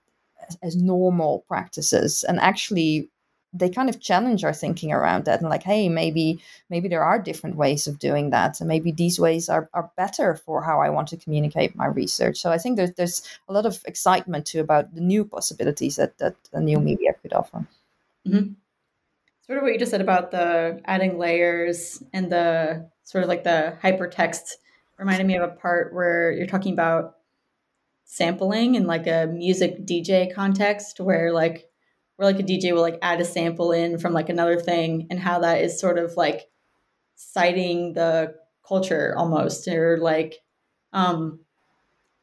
as, 0.49 0.59
as 0.63 0.77
normal 0.77 1.45
practices. 1.49 2.25
And 2.25 2.41
actually, 2.41 3.09
they 3.53 3.71
kind 3.71 3.89
of 3.89 4.01
challenge 4.01 4.45
our 4.45 4.53
thinking 4.53 4.93
around 4.93 5.25
that 5.25 5.41
and 5.41 5.49
like 5.49 5.63
hey 5.63 5.89
maybe 5.89 6.39
maybe 6.69 6.89
there 6.89 7.03
are 7.03 7.19
different 7.19 7.57
ways 7.57 7.87
of 7.87 7.99
doing 7.99 8.31
that. 8.31 8.61
And 8.61 8.69
maybe 8.69 8.93
these 8.93 9.19
ways 9.19 9.49
are, 9.49 9.71
are 9.73 9.91
better 9.97 10.35
for 10.35 10.63
how 10.63 10.81
i 10.81 10.91
want 10.91 11.09
to 11.09 11.17
communicate 11.17 11.75
my 11.75 11.87
research. 11.87 12.39
So 12.39 12.51
i 12.51 12.59
think 12.59 12.77
there's, 12.77 12.93
there's 12.93 13.23
a 13.49 13.53
lot 13.53 13.67
of 13.67 13.81
excitement 13.87 14.47
too 14.47 14.61
about 14.61 14.95
the 14.95 15.01
new 15.01 15.25
possibilities 15.25 15.97
that 15.97 16.19
that 16.19 16.35
the 16.53 16.61
new 16.61 16.79
media 16.79 17.15
could 17.23 17.33
offer. 17.33 17.67
Mm-hmm. 18.27 18.53
Sort 19.47 19.59
of 19.59 19.63
what 19.63 19.73
you 19.73 19.79
just 19.79 19.93
said 19.93 20.01
about 20.01 20.33
the 20.33 20.81
adding 20.87 21.19
layers 21.19 22.03
and 22.13 22.31
the 22.31 22.91
sort 23.05 23.23
of 23.23 23.29
like 23.29 23.45
the 23.45 23.79
hypertext 23.83 24.55
reminded 24.99 25.27
me 25.27 25.37
of 25.37 25.43
a 25.43 25.55
part 25.55 25.95
where 25.95 26.33
you're 26.33 26.47
talking 26.47 26.73
about 26.73 27.16
sampling 28.07 28.77
in 28.77 28.87
like 28.87 29.07
a 29.07 29.27
music 29.27 29.85
DJ 29.85 30.33
context 30.33 31.01
where 31.01 31.33
like 31.33 31.69
where 32.17 32.31
like 32.33 32.41
a 32.41 32.43
DJ 32.43 32.73
will 32.73 32.81
like 32.81 32.99
add 33.03 33.21
a 33.21 33.25
sample 33.25 33.73
in 33.73 33.99
from 33.99 34.15
like 34.15 34.29
another 34.29 34.59
thing 34.59 35.07
and 35.11 35.21
how 35.21 35.41
that 35.41 35.61
is 35.61 35.79
sort 35.79 35.99
of 35.99 36.17
like 36.17 36.49
citing 37.17 37.93
the 37.93 38.35
culture 38.67 39.15
almost 39.19 39.69
or 39.69 39.99
like 39.99 40.37
um 40.93 41.41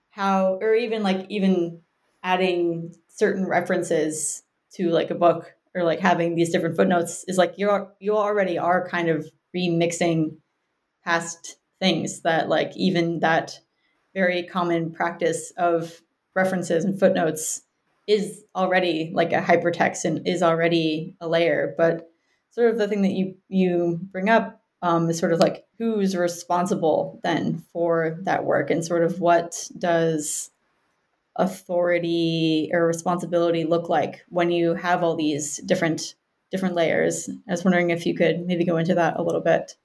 how 0.10 0.58
or 0.62 0.74
even 0.74 1.04
like 1.04 1.26
even 1.30 1.82
adding 2.24 2.96
certain 3.10 3.46
references 3.46 4.44
to 4.72 4.90
like 4.90 5.12
a 5.12 5.16
book 5.16 5.54
or 5.76 5.84
like 5.84 6.00
having 6.00 6.36
these 6.36 6.52
different 6.52 6.78
footnotes 6.78 7.26
is 7.28 7.38
like 7.38 7.56
you're 7.58 7.94
you 8.00 8.16
already 8.16 8.58
are 8.58 8.88
kind 8.88 9.10
of 9.10 9.30
remixing 9.56 10.38
past 11.04 11.58
things 11.80 12.22
that 12.22 12.48
like 12.48 12.72
even 12.78 13.20
that 13.20 13.60
very 14.14 14.44
common 14.44 14.92
practice 14.92 15.52
of 15.58 16.02
references 16.36 16.86
and 16.86 17.00
footnotes 17.00 17.64
is 18.08 18.44
already 18.56 19.12
like 19.14 19.32
a 19.32 19.42
hypertext 19.42 20.06
and 20.06 20.28
is 20.28 20.44
already 20.44 21.16
a 21.22 21.28
layer. 21.28 21.74
But 21.78 22.10
sort 22.52 22.70
of 22.70 22.78
the 22.78 22.88
thing 22.88 23.02
that 23.04 23.12
you 23.12 23.36
you 23.50 24.00
bring 24.12 24.30
up 24.30 24.62
um, 24.82 25.10
is 25.10 25.18
sort 25.18 25.34
of 25.34 25.40
like 25.40 25.66
who's 25.78 26.16
responsible 26.16 27.20
then 27.24 27.64
for 27.72 28.18
that 28.24 28.46
work? 28.46 28.70
And 28.70 28.84
sort 28.84 29.04
of 29.04 29.20
what 29.20 29.70
does 29.78 30.52
authority 31.36 32.70
or 32.72 32.86
responsibility 32.86 33.64
look 33.64 33.90
like 33.90 34.24
when 34.30 34.52
you 34.52 34.76
have 34.76 35.04
all 35.04 35.16
these 35.16 35.58
different 35.58 36.16
different 36.52 36.76
layers? 36.76 37.30
I 37.30 37.52
was 37.52 37.64
wondering 37.64 37.90
if 37.90 38.06
you 38.06 38.16
could 38.16 38.46
maybe 38.46 38.66
go 38.66 38.78
into 38.78 38.96
that 38.96 39.18
a 39.18 39.24
little 39.24 39.42
bit 39.42 39.76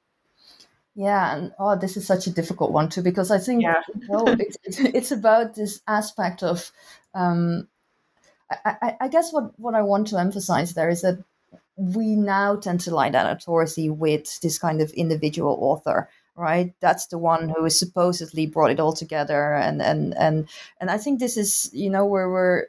yeah, 0.99 1.36
and 1.36 1.53
oh, 1.61 1.76
this 1.76 1.96
is 1.96 2.09
such 2.09 2.26
a 2.26 2.32
difficult 2.32 2.72
one 2.72 2.88
too 2.88 3.03
because 3.03 3.30
I 3.30 3.38
think 3.38 3.62
yeah. 3.62 3.82
well, 4.09 4.26
it's, 4.26 4.57
it's 4.80 5.12
about 5.12 5.55
this 5.55 5.80
aspect 5.86 6.42
of, 6.42 6.72
um, 7.14 7.68
I, 8.51 8.76
I, 8.82 8.96
I, 9.03 9.09
guess 9.09 9.32
what 9.32 9.53
what 9.61 9.76
I 9.76 9.82
want 9.82 10.09
to 10.09 10.18
emphasize 10.18 10.74
there 10.74 10.88
is 10.88 11.03
that 11.03 11.22
we 11.76 12.16
now 12.16 12.57
tend 12.57 12.80
to 12.80 12.94
lie 12.94 13.11
that 13.11 13.30
authority 13.30 13.88
with 13.88 14.40
this 14.40 14.59
kind 14.59 14.80
of 14.80 14.90
individual 14.90 15.57
author, 15.61 16.09
right? 16.34 16.74
That's 16.80 17.07
the 17.07 17.18
one 17.18 17.49
who 17.49 17.64
is 17.64 17.78
supposedly 17.78 18.46
brought 18.46 18.72
it 18.72 18.80
all 18.80 18.92
together, 18.92 19.55
and 19.55 19.80
and 19.80 20.16
and 20.18 20.49
and 20.80 20.90
I 20.90 20.99
think 20.99 21.20
this 21.20 21.36
is 21.36 21.70
you 21.72 21.90
know 21.90 22.07
where 22.07 22.28
we're 22.28 22.66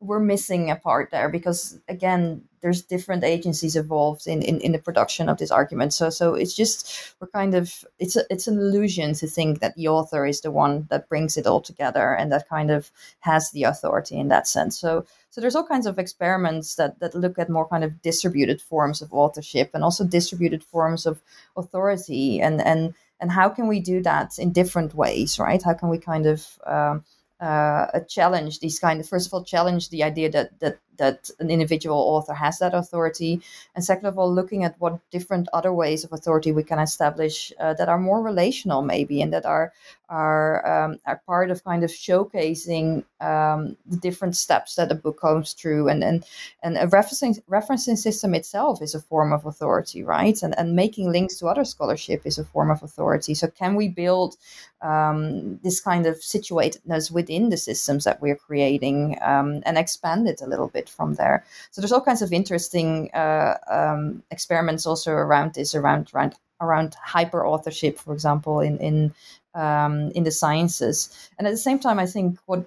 we're 0.00 0.20
missing 0.20 0.70
a 0.70 0.76
part 0.76 1.10
there 1.10 1.28
because 1.28 1.80
again 1.88 2.42
there's 2.60 2.80
different 2.80 3.24
agencies 3.24 3.76
involved 3.76 4.26
in, 4.26 4.40
in, 4.40 4.58
in 4.60 4.72
the 4.72 4.78
production 4.78 5.28
of 5.28 5.36
this 5.36 5.50
argument. 5.50 5.92
So 5.92 6.08
so 6.08 6.34
it's 6.34 6.54
just 6.56 7.14
we're 7.20 7.28
kind 7.28 7.54
of 7.54 7.84
it's 7.98 8.16
a, 8.16 8.22
it's 8.30 8.46
an 8.46 8.58
illusion 8.58 9.12
to 9.14 9.26
think 9.26 9.60
that 9.60 9.74
the 9.76 9.88
author 9.88 10.24
is 10.24 10.40
the 10.40 10.50
one 10.50 10.86
that 10.88 11.08
brings 11.08 11.36
it 11.36 11.46
all 11.46 11.60
together 11.60 12.14
and 12.14 12.32
that 12.32 12.48
kind 12.48 12.70
of 12.70 12.90
has 13.20 13.50
the 13.50 13.64
authority 13.64 14.18
in 14.18 14.28
that 14.28 14.48
sense. 14.48 14.78
So 14.78 15.04
so 15.30 15.40
there's 15.40 15.56
all 15.56 15.66
kinds 15.66 15.86
of 15.86 15.98
experiments 15.98 16.76
that 16.76 17.00
that 17.00 17.14
look 17.14 17.38
at 17.38 17.50
more 17.50 17.68
kind 17.68 17.84
of 17.84 18.00
distributed 18.00 18.62
forms 18.62 19.02
of 19.02 19.12
authorship 19.12 19.70
and 19.74 19.84
also 19.84 20.04
distributed 20.04 20.64
forms 20.64 21.06
of 21.06 21.22
authority. 21.56 22.40
And 22.40 22.62
and 22.62 22.94
and 23.20 23.30
how 23.30 23.48
can 23.48 23.68
we 23.68 23.80
do 23.80 24.02
that 24.02 24.38
in 24.38 24.52
different 24.52 24.94
ways 24.94 25.38
right? 25.38 25.62
How 25.62 25.74
can 25.74 25.88
we 25.90 25.98
kind 25.98 26.26
of 26.26 26.58
um, 26.66 27.04
uh, 27.40 28.00
challenge 28.08 28.60
these 28.60 28.78
kind 28.78 29.00
of 29.00 29.08
first 29.08 29.26
of 29.26 29.34
all 29.34 29.44
challenge 29.44 29.90
the 29.90 30.02
idea 30.02 30.30
that 30.30 30.58
that 30.60 30.78
that 30.96 31.30
an 31.38 31.50
individual 31.50 31.96
author 31.98 32.34
has 32.34 32.58
that 32.58 32.74
authority, 32.74 33.40
and 33.74 33.84
second 33.84 34.06
of 34.06 34.18
all, 34.18 34.32
looking 34.32 34.64
at 34.64 34.76
what 34.78 34.98
different 35.10 35.48
other 35.52 35.72
ways 35.72 36.04
of 36.04 36.12
authority 36.12 36.52
we 36.52 36.62
can 36.62 36.78
establish 36.78 37.52
uh, 37.60 37.74
that 37.74 37.88
are 37.88 37.98
more 37.98 38.22
relational, 38.22 38.82
maybe, 38.82 39.22
and 39.22 39.32
that 39.32 39.44
are 39.46 39.72
are 40.08 40.66
um, 40.66 40.98
are 41.06 41.20
part 41.26 41.50
of 41.50 41.64
kind 41.64 41.82
of 41.82 41.90
showcasing 41.90 43.04
um, 43.20 43.76
the 43.86 43.96
different 43.96 44.36
steps 44.36 44.74
that 44.76 44.92
a 44.92 44.94
book 44.94 45.20
goes 45.20 45.52
through, 45.54 45.88
and 45.88 46.04
and 46.04 46.24
and 46.62 46.76
a 46.76 46.86
referencing 46.86 47.40
referencing 47.50 47.96
system 47.96 48.34
itself 48.34 48.82
is 48.82 48.94
a 48.94 49.00
form 49.00 49.32
of 49.32 49.46
authority, 49.46 50.02
right? 50.02 50.42
And 50.42 50.56
and 50.58 50.76
making 50.76 51.10
links 51.10 51.38
to 51.38 51.46
other 51.46 51.64
scholarship 51.64 52.22
is 52.24 52.38
a 52.38 52.44
form 52.44 52.70
of 52.70 52.82
authority. 52.82 53.34
So 53.34 53.48
can 53.48 53.74
we 53.74 53.88
build 53.88 54.36
um, 54.82 55.58
this 55.62 55.80
kind 55.80 56.06
of 56.06 56.16
situatedness 56.16 57.10
within 57.10 57.48
the 57.48 57.56
systems 57.56 58.04
that 58.04 58.20
we're 58.20 58.36
creating 58.36 59.18
um, 59.22 59.62
and 59.64 59.78
expand 59.78 60.28
it 60.28 60.42
a 60.42 60.46
little 60.46 60.68
bit? 60.68 60.83
From 60.88 61.14
there. 61.14 61.44
So 61.70 61.80
there's 61.80 61.92
all 61.92 62.00
kinds 62.00 62.22
of 62.22 62.32
interesting 62.32 63.10
uh, 63.12 63.56
um, 63.70 64.22
experiments 64.30 64.86
also 64.86 65.12
around 65.12 65.54
this, 65.54 65.74
around 65.74 66.10
around 66.14 66.34
around 66.60 66.94
hyper 67.02 67.46
authorship, 67.46 67.98
for 67.98 68.12
example, 68.12 68.60
in 68.60 68.78
in 68.78 69.14
um, 69.54 70.10
in 70.14 70.24
the 70.24 70.30
sciences. 70.30 71.30
And 71.38 71.46
at 71.46 71.50
the 71.50 71.56
same 71.56 71.78
time, 71.78 71.98
I 71.98 72.06
think 72.06 72.38
what 72.46 72.66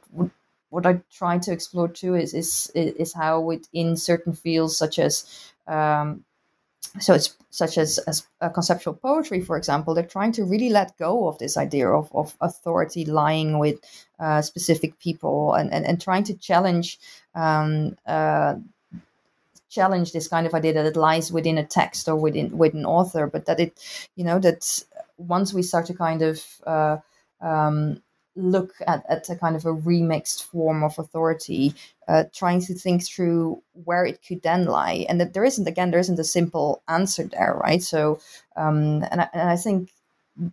what 0.70 0.86
I 0.86 1.02
try 1.12 1.38
to 1.38 1.52
explore 1.52 1.88
too 1.88 2.16
is 2.16 2.34
is 2.34 2.72
is 2.76 3.14
how 3.14 3.40
within 3.40 3.96
certain 3.98 4.34
fields 4.34 4.78
such 4.78 5.00
as 5.00 5.54
um, 5.68 6.24
so 7.00 7.14
it's 7.14 7.36
such 7.50 7.78
as, 7.78 7.98
as 8.00 8.28
conceptual 8.54 8.94
poetry, 8.94 9.42
for 9.42 9.58
example, 9.58 9.94
they're 9.94 10.06
trying 10.06 10.32
to 10.34 10.46
really 10.46 10.70
let 10.70 10.98
go 10.98 11.28
of 11.28 11.38
this 11.38 11.58
idea 11.58 11.90
of, 11.90 12.10
of 12.14 12.36
authority 12.42 13.06
lying 13.06 13.60
with 13.60 13.80
uh, 14.20 14.42
specific 14.42 14.98
people 15.00 15.54
and, 15.54 15.72
and, 15.72 15.86
and 15.86 16.02
trying 16.02 16.24
to 16.24 16.34
challenge 16.36 17.00
um, 17.36 17.96
uh, 18.06 18.56
challenge 19.70 20.12
this 20.12 20.28
kind 20.28 20.48
of 20.48 20.54
idea 20.54 20.74
that 20.74 20.86
it 20.86 20.96
lies 20.96 21.32
within 21.32 21.58
a 21.58 21.66
text 21.66 22.08
or 22.08 22.16
within 22.16 22.58
with 22.58 22.74
an 22.74 22.86
author, 22.86 23.28
but 23.28 23.46
that 23.46 23.60
it, 23.60 24.10
you 24.16 24.24
know, 24.24 24.40
that 24.40 24.84
once 25.18 25.54
we 25.54 25.62
start 25.62 25.86
to 25.86 25.94
kind 25.94 26.22
of 26.22 26.44
uh, 26.66 26.98
um, 27.42 28.02
look 28.38 28.74
at, 28.86 29.04
at 29.10 29.30
a 29.30 29.36
kind 29.36 29.56
of 29.56 29.66
a 29.66 29.74
remixed 29.74 30.44
form 30.44 30.84
of 30.84 30.98
authority, 31.00 31.74
uh, 32.08 32.24
trying 32.34 32.62
to 32.62 32.74
think 32.74 33.04
through 33.04 33.62
where 33.84 34.06
it 34.06 34.20
could 34.26 34.42
then 34.44 34.66
lie. 34.66 35.06
And 35.10 35.20
that 35.20 35.34
there 35.34 35.44
isn't, 35.44 35.68
again, 35.68 35.92
there 35.92 36.00
isn't 36.00 36.20
a 36.20 36.24
simple 36.24 36.82
answer 36.88 37.24
there, 37.24 37.60
right? 37.62 37.84
So, 37.84 38.20
um, 38.56 39.04
and, 39.12 39.22
I, 39.22 39.30
and 39.34 39.50
I 39.50 39.56
think 39.56 39.92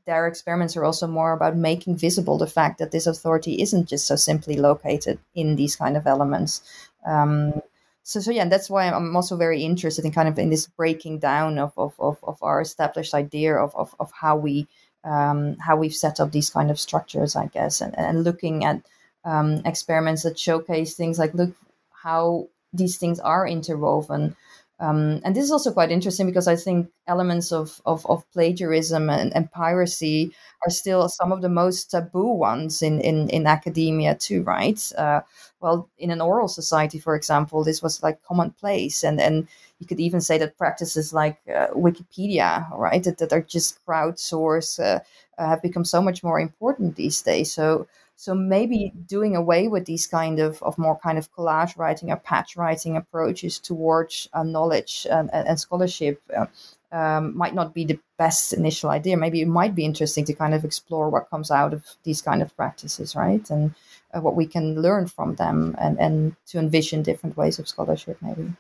their 0.07 0.26
experiments 0.26 0.76
are 0.76 0.85
also 0.85 1.07
more 1.07 1.32
about 1.32 1.57
making 1.57 1.97
visible 1.97 2.39
the 2.39 2.47
fact 2.47 2.78
that 2.78 2.91
this 2.91 3.07
authority 3.07 3.61
isn't 3.61 3.87
just 3.87 4.07
so 4.07 4.16
simply 4.16 4.57
located 4.57 5.18
in 5.35 5.57
these 5.57 5.76
kind 5.76 5.97
of 5.97 6.07
elements. 6.07 6.62
Um, 7.07 7.61
so, 8.03 8.20
so 8.20 8.30
yeah, 8.30 8.43
and 8.43 8.53
that's 8.53 8.70
why 8.70 8.87
I'm 8.87 9.14
also 9.16 9.37
very 9.37 9.62
interested 9.62 10.05
in 10.05 10.12
kind 10.12 10.28
of 10.28 10.39
in 10.39 10.51
this 10.51 10.66
breaking 10.66 11.18
down 11.18 11.59
of, 11.59 11.72
of, 11.76 11.95
of, 11.99 12.18
of 12.22 12.43
our 12.43 12.61
established 12.61 13.14
idea 13.14 13.57
of, 13.57 13.74
of, 13.74 13.95
of 14.01 14.11
how 14.12 14.37
we 14.37 14.66
um, 15.05 15.57
how 15.59 15.76
we've 15.76 15.94
set 15.94 16.20
up 16.20 16.32
these 16.32 16.50
kind 16.50 16.70
of 16.70 16.80
structures, 16.80 17.36
I 17.36 17.46
guess, 17.46 17.80
and, 17.80 17.96
and 17.98 18.24
looking 18.24 18.64
at 18.64 18.82
um, 19.24 19.62
experiments 19.64 20.22
that 20.22 20.38
showcase 20.38 20.94
things 20.94 21.18
like 21.18 21.34
look 21.34 21.55
how 21.90 22.48
these 22.72 22.98
things 22.98 23.20
are 23.20 23.46
interwoven. 23.46 24.36
Um, 24.80 25.20
and 25.24 25.36
this 25.36 25.44
is 25.44 25.52
also 25.52 25.72
quite 25.72 25.92
interesting 25.92 26.26
because 26.26 26.48
I 26.48 26.57
think 26.57 26.90
elements 27.07 27.52
of, 27.52 27.80
of, 27.86 28.05
of 28.07 28.28
plagiarism 28.32 29.09
and, 29.09 29.34
and, 29.34 29.50
piracy 29.52 30.34
are 30.66 30.70
still 30.70 31.09
some 31.09 31.30
of 31.30 31.42
the 31.42 31.48
most 31.48 31.92
taboo 31.92 32.32
ones 32.32 32.82
in, 32.82 33.00
in, 33.00 33.28
in 33.30 33.46
academia 33.46 34.16
too, 34.16 34.42
right? 34.42 34.82
Uh, 34.98 35.20
well, 35.65 35.89
in 35.97 36.11
an 36.11 36.21
oral 36.21 36.47
society, 36.47 36.99
for 36.99 37.15
example, 37.17 37.65
this 37.65 37.83
was 37.83 38.03
like 38.03 38.23
commonplace, 38.23 39.03
and 39.03 39.19
and 39.19 39.49
you 39.79 39.87
could 39.87 39.99
even 39.99 40.21
say 40.21 40.37
that 40.39 40.59
practices 40.59 41.15
like 41.15 41.39
uh, 41.49 41.69
Wikipedia, 41.87 42.69
right, 42.77 43.03
that, 43.05 43.17
that 43.17 43.33
are 43.33 43.41
just 43.41 43.79
crowdsourced, 43.87 44.79
uh, 44.79 45.01
uh, 45.39 45.49
have 45.49 45.62
become 45.62 45.87
so 45.87 46.03
much 46.03 46.23
more 46.23 46.39
important 46.39 46.97
these 46.97 47.23
days. 47.23 47.51
So 47.51 47.87
so 48.17 48.35
maybe 48.35 48.93
doing 49.07 49.35
away 49.37 49.69
with 49.69 49.87
these 49.87 50.07
kind 50.07 50.39
of, 50.39 50.62
of 50.62 50.79
more 50.79 50.99
kind 51.03 51.19
of 51.19 51.33
collage 51.33 51.77
writing 51.79 52.11
or 52.11 52.17
patch 52.17 52.57
writing 52.57 52.97
approaches 52.97 53.59
towards 53.59 54.29
uh, 54.35 54.43
knowledge 54.45 55.07
and, 55.11 55.31
and, 55.33 55.59
scholarship 55.59 56.23
uh, 56.37 56.47
um, 56.95 57.36
might 57.36 57.55
not 57.55 57.74
be 57.74 57.84
the 57.84 57.99
best 58.18 58.53
initial 58.53 58.88
idea. 58.88 59.16
Maybe 59.16 59.42
it 59.42 59.49
might 59.49 59.74
be 59.74 59.84
interesting 59.84 60.24
to 60.26 60.32
kind 60.32 60.55
of 60.55 60.64
explore 60.64 61.11
what 61.11 61.28
comes 61.28 61.51
out 61.51 61.74
of 61.74 61.84
these 62.05 62.22
kind 62.22 62.40
of 62.40 62.57
practices, 62.57 63.16
right? 63.16 63.51
And 63.51 63.74
uh, 64.14 64.20
what 64.20 64.36
we 64.36 64.47
can 64.47 64.80
learn 64.80 65.09
from 65.09 65.34
them 65.34 65.74
and, 65.78 65.99
and 65.99 66.36
to 66.47 66.61
envision 66.61 67.03
different 67.03 67.36
ways 67.36 67.59
of 67.59 67.68
scholarship, 67.68 68.18
maybe. 68.22 68.53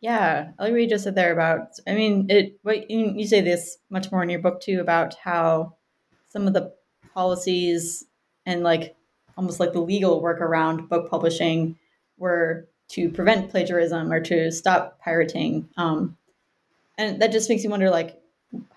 Yeah, 0.00 0.50
I 0.58 0.64
like 0.64 0.72
what 0.72 0.80
you 0.80 0.88
just 0.88 1.04
said 1.04 1.14
there 1.14 1.32
about. 1.32 1.78
I 1.86 1.94
mean, 1.94 2.26
it. 2.28 2.58
What 2.62 2.90
you, 2.90 3.26
say 3.26 3.40
this 3.40 3.78
much 3.88 4.10
more 4.10 4.22
in 4.22 4.30
your 4.30 4.40
book 4.40 4.60
too 4.60 4.80
about 4.80 5.14
how 5.14 5.74
some 6.28 6.46
of 6.46 6.54
the 6.54 6.72
policies 7.14 8.04
and 8.46 8.62
like 8.62 8.96
almost 9.36 9.60
like 9.60 9.72
the 9.72 9.80
legal 9.80 10.20
work 10.20 10.40
around 10.40 10.88
book 10.88 11.08
publishing 11.08 11.76
were 12.16 12.68
to 12.90 13.10
prevent 13.10 13.50
plagiarism 13.50 14.12
or 14.12 14.20
to 14.20 14.50
stop 14.50 15.00
pirating. 15.00 15.68
Um, 15.76 16.16
and 16.98 17.22
that 17.22 17.32
just 17.32 17.48
makes 17.48 17.64
you 17.64 17.70
wonder, 17.70 17.90
like, 17.90 18.20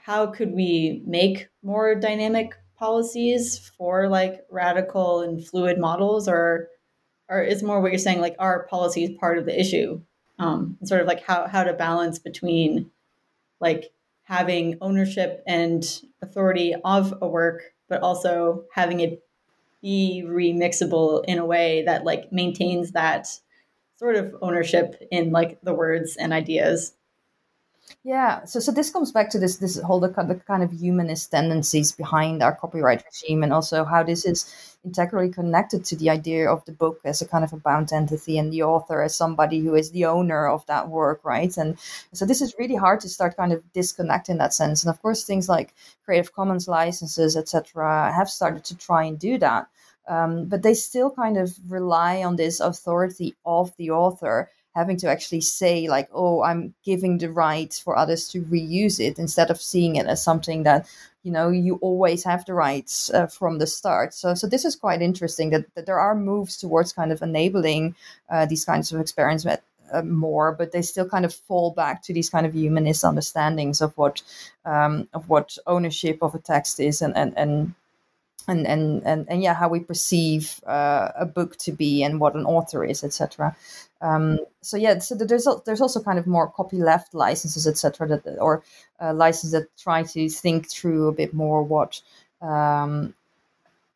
how 0.03 0.27
could 0.27 0.53
we 0.53 1.01
make 1.05 1.49
more 1.63 1.95
dynamic 1.95 2.53
policies 2.77 3.71
for 3.77 4.07
like 4.07 4.45
radical 4.49 5.21
and 5.21 5.45
fluid 5.45 5.77
models, 5.79 6.27
or 6.27 6.69
or 7.27 7.41
is 7.41 7.63
more 7.63 7.81
what 7.81 7.91
you're 7.91 7.99
saying, 7.99 8.21
like, 8.21 8.35
are 8.39 8.67
policies 8.67 9.17
part 9.19 9.37
of 9.37 9.45
the 9.45 9.59
issue? 9.59 10.01
Um, 10.39 10.77
and 10.79 10.87
sort 10.87 11.01
of 11.01 11.07
like 11.07 11.23
how 11.23 11.47
how 11.47 11.63
to 11.63 11.73
balance 11.73 12.19
between 12.19 12.91
like 13.59 13.91
having 14.23 14.77
ownership 14.81 15.43
and 15.47 16.01
authority 16.21 16.75
of 16.85 17.13
a 17.21 17.27
work, 17.27 17.73
but 17.89 18.01
also 18.01 18.65
having 18.73 18.99
it 18.99 19.23
be 19.81 20.23
remixable 20.25 21.23
in 21.25 21.39
a 21.39 21.45
way 21.45 21.83
that 21.85 22.05
like 22.05 22.31
maintains 22.31 22.91
that 22.91 23.27
sort 23.97 24.15
of 24.15 24.35
ownership 24.41 24.95
in 25.11 25.31
like 25.31 25.59
the 25.63 25.73
words 25.73 26.17
and 26.17 26.33
ideas 26.33 26.93
Yeah, 28.03 28.45
so 28.45 28.59
so 28.59 28.71
this 28.71 28.89
comes 28.89 29.11
back 29.11 29.29
to 29.31 29.39
this 29.39 29.57
this 29.57 29.79
whole 29.79 29.99
the, 29.99 30.09
the 30.09 30.35
kind 30.47 30.63
of 30.63 30.71
humanist 30.71 31.31
tendencies 31.31 31.91
behind 31.91 32.41
our 32.43 32.55
copyright 32.55 33.03
regime, 33.05 33.43
and 33.43 33.53
also 33.53 33.85
how 33.85 34.03
this 34.03 34.25
is 34.25 34.45
integrally 34.83 35.29
connected 35.31 35.85
to 35.85 35.95
the 35.95 36.09
idea 36.09 36.49
of 36.49 36.65
the 36.65 36.71
book 36.71 36.99
as 37.05 37.21
a 37.21 37.27
kind 37.27 37.43
of 37.43 37.53
a 37.53 37.57
bound 37.57 37.93
entity 37.93 38.37
and 38.37 38.51
the 38.51 38.63
author 38.63 39.01
as 39.03 39.15
somebody 39.15 39.59
who 39.59 39.75
is 39.75 39.91
the 39.91 40.05
owner 40.05 40.47
of 40.47 40.65
that 40.65 40.89
work, 40.89 41.21
right? 41.23 41.55
And 41.57 41.77
so 42.13 42.25
this 42.25 42.41
is 42.41 42.55
really 42.57 42.75
hard 42.75 42.99
to 43.01 43.09
start 43.09 43.37
kind 43.37 43.53
of 43.53 43.63
disconnect 43.73 44.29
in 44.29 44.37
that 44.37 44.53
sense. 44.53 44.83
And 44.83 44.89
of 44.89 45.01
course, 45.01 45.23
things 45.23 45.47
like 45.47 45.73
Creative 46.05 46.33
Commons 46.33 46.67
licenses, 46.67 47.37
etc., 47.37 48.11
have 48.11 48.29
started 48.29 48.63
to 48.65 48.77
try 48.77 49.03
and 49.03 49.19
do 49.19 49.37
that. 49.37 49.67
Um, 50.07 50.45
but 50.45 50.63
they 50.63 50.73
still 50.73 51.11
kind 51.11 51.37
of 51.37 51.55
rely 51.69 52.23
on 52.23 52.35
this 52.35 52.59
authority 52.59 53.35
of 53.45 53.71
the 53.77 53.91
author 53.91 54.49
having 54.75 54.97
to 54.97 55.09
actually 55.09 55.41
say 55.41 55.87
like 55.87 56.09
oh 56.13 56.41
i'm 56.43 56.73
giving 56.83 57.17
the 57.17 57.31
right 57.31 57.79
for 57.83 57.97
others 57.97 58.27
to 58.29 58.41
reuse 58.43 58.99
it 58.99 59.19
instead 59.19 59.51
of 59.51 59.61
seeing 59.61 59.95
it 59.95 60.05
as 60.07 60.23
something 60.23 60.63
that 60.63 60.87
you 61.23 61.31
know 61.31 61.49
you 61.49 61.75
always 61.81 62.23
have 62.23 62.45
the 62.45 62.53
rights 62.53 63.11
uh, 63.13 63.27
from 63.27 63.59
the 63.59 63.67
start. 63.67 64.13
So 64.13 64.33
so 64.33 64.47
this 64.47 64.65
is 64.65 64.75
quite 64.75 65.01
interesting 65.01 65.51
that, 65.51 65.65
that 65.75 65.85
there 65.85 65.99
are 65.99 66.15
moves 66.15 66.57
towards 66.57 66.93
kind 66.93 67.11
of 67.11 67.21
enabling 67.21 67.95
uh, 68.29 68.45
these 68.45 68.65
kinds 68.65 68.91
of 68.91 68.99
experiments 68.99 69.45
uh, 69.45 70.01
more, 70.03 70.53
but 70.53 70.71
they 70.71 70.81
still 70.81 71.07
kind 71.07 71.25
of 71.25 71.33
fall 71.33 71.71
back 71.71 72.01
to 72.03 72.13
these 72.13 72.29
kind 72.29 72.45
of 72.45 72.53
humanist 72.55 73.03
understandings 73.03 73.81
of 73.81 73.95
what 73.97 74.21
um, 74.65 75.07
of 75.13 75.29
what 75.29 75.57
ownership 75.67 76.17
of 76.21 76.33
a 76.33 76.39
text 76.39 76.79
is, 76.79 77.01
and 77.01 77.15
and 77.15 77.33
and 77.37 77.73
and 78.47 78.67
and 78.67 79.01
and, 79.05 79.25
and 79.29 79.43
yeah, 79.43 79.53
how 79.53 79.69
we 79.69 79.79
perceive 79.79 80.61
uh, 80.65 81.09
a 81.15 81.25
book 81.25 81.57
to 81.57 81.71
be, 81.71 82.03
and 82.03 82.19
what 82.19 82.35
an 82.35 82.45
author 82.45 82.83
is, 82.83 83.03
etc. 83.03 83.55
Um, 84.01 84.39
so 84.61 84.77
yeah, 84.77 84.99
so 84.99 85.15
there's 85.15 85.47
there's 85.65 85.81
also 85.81 86.01
kind 86.01 86.19
of 86.19 86.27
more 86.27 86.51
copyleft 86.51 87.13
licenses, 87.13 87.67
etc., 87.67 88.07
that 88.07 88.37
or 88.39 88.63
uh, 88.99 89.13
licenses 89.13 89.51
that 89.51 89.75
try 89.77 90.03
to 90.03 90.29
think 90.29 90.69
through 90.69 91.07
a 91.07 91.13
bit 91.13 91.33
more 91.33 91.63
what 91.63 92.01
um, 92.41 93.13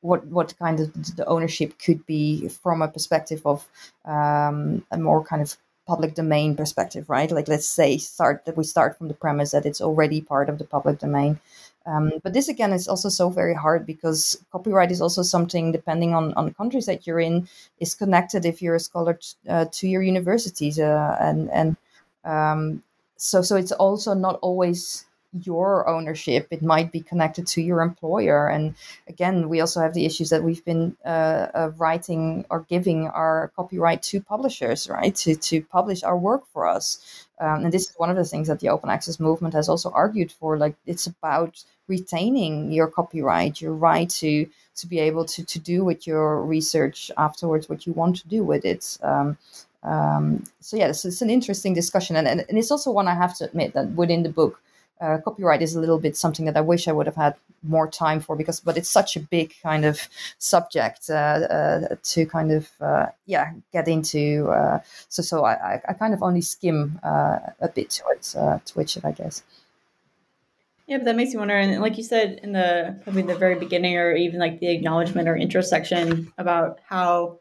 what 0.02 0.26
what 0.28 0.58
kind 0.60 0.80
of 0.80 0.94
the 1.16 1.26
ownership 1.26 1.80
could 1.80 2.06
be 2.06 2.48
from 2.48 2.82
a 2.82 2.88
perspective 2.88 3.42
of 3.46 3.68
um, 4.06 4.86
a 4.92 4.98
more 4.98 5.24
kind 5.24 5.42
of 5.42 5.58
public 5.88 6.16
domain 6.16 6.56
perspective, 6.56 7.10
right? 7.10 7.32
Like 7.32 7.48
let's 7.48 7.68
say 7.68 7.98
start 7.98 8.46
that 8.46 8.58
we 8.58 8.64
start 8.64 8.98
from 8.98 9.08
the 9.08 9.14
premise 9.14 9.52
that 9.52 9.66
it's 9.66 9.82
already 9.82 10.22
part 10.22 10.50
of 10.50 10.58
the 10.58 10.64
public 10.64 11.00
domain. 11.00 11.40
Um, 11.86 12.14
but 12.24 12.34
this 12.34 12.48
again 12.50 12.74
is 12.74 12.88
also 12.88 13.10
so 13.10 13.30
very 13.30 13.54
hard 13.54 13.86
because 13.86 14.44
copyright 14.52 14.92
is 14.92 15.02
also 15.02 15.22
something, 15.22 15.72
depending 15.72 16.16
on, 16.16 16.34
on 16.34 16.54
countries 16.54 16.88
that 16.88 17.06
you're 17.06 17.20
in, 17.20 17.48
is 17.80 17.94
connected 17.94 18.46
if 18.46 18.62
you're 18.62 18.76
a 18.76 18.80
scholar 18.80 19.14
t- 19.14 19.36
uh, 19.48 19.66
to 19.72 19.88
your 19.88 20.02
universities, 20.02 20.80
uh, 20.80 21.18
and 21.22 21.50
and 21.52 21.78
um, 22.24 22.84
so 23.18 23.42
so 23.42 23.56
it's 23.56 23.72
also 23.72 24.14
not 24.16 24.40
always 24.42 25.06
your 25.44 25.88
ownership. 25.88 26.48
It 26.50 26.62
might 26.64 26.92
be 26.92 27.02
connected 27.02 27.46
to 27.48 27.62
your 27.62 27.82
employer, 27.82 28.48
and 28.48 28.74
again, 29.08 29.48
we 29.48 29.62
also 29.62 29.80
have 29.82 29.94
the 29.94 30.06
issues 30.06 30.30
that 30.30 30.44
we've 30.44 30.66
been 30.66 30.96
uh 31.06 31.70
writing 31.78 32.46
or 32.50 32.66
giving 32.68 33.08
our 33.10 33.52
copyright 33.56 34.02
to 34.04 34.22
publishers, 34.22 34.90
right, 34.90 35.14
to 35.18 35.36
to 35.36 35.62
publish 35.62 36.02
our 36.04 36.18
work 36.18 36.48
for 36.52 36.68
us. 36.68 37.28
Um, 37.40 37.66
and 37.66 37.74
this 37.74 37.90
is 37.90 37.96
one 37.98 38.10
of 38.10 38.16
the 38.16 38.26
things 38.26 38.48
that 38.48 38.60
the 38.60 38.70
open 38.70 38.90
access 38.90 39.20
movement 39.20 39.54
has 39.54 39.70
also 39.70 39.92
argued 39.92 40.32
for. 40.32 40.58
Like 40.58 40.76
it's 40.86 41.06
about 41.06 41.64
retaining 41.88 42.72
your 42.72 42.88
copyright, 42.88 43.62
your 43.62 43.74
right 43.74 44.10
to 44.10 44.48
to 44.76 44.88
be 44.88 45.00
able 45.00 45.26
to 45.26 45.44
to 45.44 45.60
do 45.60 45.84
with 45.84 46.06
your 46.06 46.44
research 46.44 47.12
afterwards 47.18 47.70
what 47.70 47.86
you 47.86 47.94
want 47.94 48.16
to 48.18 48.28
do 48.28 48.44
with 48.44 48.66
it. 48.66 48.98
Um, 49.04 49.38
um, 49.84 50.44
so 50.62 50.78
yeah, 50.78 50.92
so 50.94 51.08
it's 51.08 51.22
an 51.22 51.30
interesting 51.30 51.74
discussion, 51.74 52.16
and, 52.16 52.28
and, 52.28 52.44
and 52.50 52.58
it's 52.58 52.72
also 52.72 52.92
one 52.92 53.08
I 53.08 53.14
have 53.14 53.36
to 53.38 53.46
admit 53.46 53.74
that 53.74 53.92
within 53.92 54.24
the 54.24 54.30
book, 54.30 54.60
uh, 55.02 55.18
copyright 55.24 55.62
is 55.62 55.76
a 55.76 55.80
little 55.80 56.00
bit 56.00 56.16
something 56.18 56.46
that 56.46 56.58
I 56.58 56.62
wish 56.62 56.88
I 56.88 56.92
would 56.92 57.06
have 57.06 57.16
had 57.16 57.36
more 57.64 57.88
time 57.88 58.20
for 58.20 58.36
because, 58.36 58.60
but 58.60 58.78
it's 58.78 58.90
such 58.90 59.16
a 59.16 59.20
big 59.20 59.54
kind 59.62 59.86
of 59.86 60.08
subject 60.38 61.10
uh, 61.10 61.14
uh, 61.14 61.96
to 62.02 62.26
kind 62.26 62.52
of 62.52 62.70
uh, 62.82 63.08
yeah 63.26 63.52
get 63.74 63.88
into. 63.88 64.48
Uh, 64.50 64.80
so 65.10 65.22
so 65.22 65.46
I, 65.46 65.82
I 65.88 65.94
kind 65.94 66.14
of 66.14 66.24
only 66.24 66.42
skim 66.42 67.00
uh, 67.04 67.40
a 67.60 67.68
bit 67.74 67.90
to 67.92 68.04
it 68.12 68.24
to 68.66 68.80
it 68.80 68.98
I 69.04 69.12
guess. 69.12 69.44
Yeah, 70.88 70.98
but 70.98 71.06
that 71.06 71.16
makes 71.16 71.34
me 71.34 71.40
wonder. 71.40 71.56
And 71.56 71.82
like 71.82 71.98
you 71.98 72.04
said 72.04 72.40
in 72.44 72.52
the 72.52 73.00
probably 73.04 73.24
the 73.24 73.36
very 73.36 73.56
beginning, 73.56 73.98
or 73.98 74.16
even 74.16 74.40
like 74.40 74.60
the 74.60 74.72
acknowledgement 74.72 75.28
or 75.28 75.36
intro 75.36 75.62
section 75.62 76.32
about 76.38 76.80
how 76.88 77.40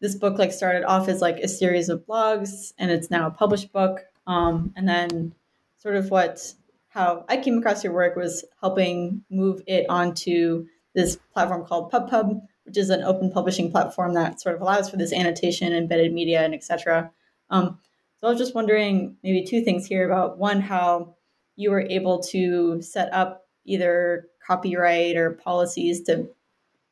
this 0.00 0.14
book 0.14 0.38
like 0.38 0.52
started 0.52 0.84
off 0.84 1.08
as 1.08 1.22
like 1.22 1.38
a 1.38 1.48
series 1.48 1.88
of 1.88 2.06
blogs, 2.06 2.72
and 2.78 2.90
it's 2.90 3.10
now 3.10 3.26
a 3.26 3.30
published 3.30 3.72
book. 3.72 4.00
Um, 4.26 4.72
and 4.76 4.86
then 4.88 5.34
sort 5.78 5.96
of 5.96 6.10
what 6.10 6.54
how 6.88 7.24
I 7.28 7.38
came 7.38 7.58
across 7.58 7.82
your 7.82 7.94
work 7.94 8.16
was 8.16 8.44
helping 8.60 9.24
move 9.30 9.62
it 9.66 9.86
onto 9.88 10.66
this 10.94 11.18
platform 11.32 11.64
called 11.64 11.92
PubPub, 11.92 12.40
which 12.64 12.76
is 12.76 12.90
an 12.90 13.02
open 13.02 13.30
publishing 13.30 13.70
platform 13.70 14.14
that 14.14 14.40
sort 14.40 14.54
of 14.54 14.60
allows 14.60 14.90
for 14.90 14.96
this 14.96 15.12
annotation, 15.12 15.72
embedded 15.72 16.12
media, 16.12 16.42
and 16.42 16.54
etc. 16.54 17.10
Um, 17.48 17.78
so 18.20 18.26
I 18.26 18.30
was 18.30 18.38
just 18.38 18.54
wondering 18.54 19.16
maybe 19.22 19.44
two 19.44 19.62
things 19.62 19.86
here 19.86 20.06
about 20.06 20.38
one 20.38 20.60
how 20.60 21.15
you 21.56 21.70
were 21.70 21.80
able 21.80 22.22
to 22.22 22.80
set 22.82 23.12
up 23.12 23.46
either 23.64 24.28
copyright 24.46 25.16
or 25.16 25.32
policies 25.32 26.02
to 26.02 26.28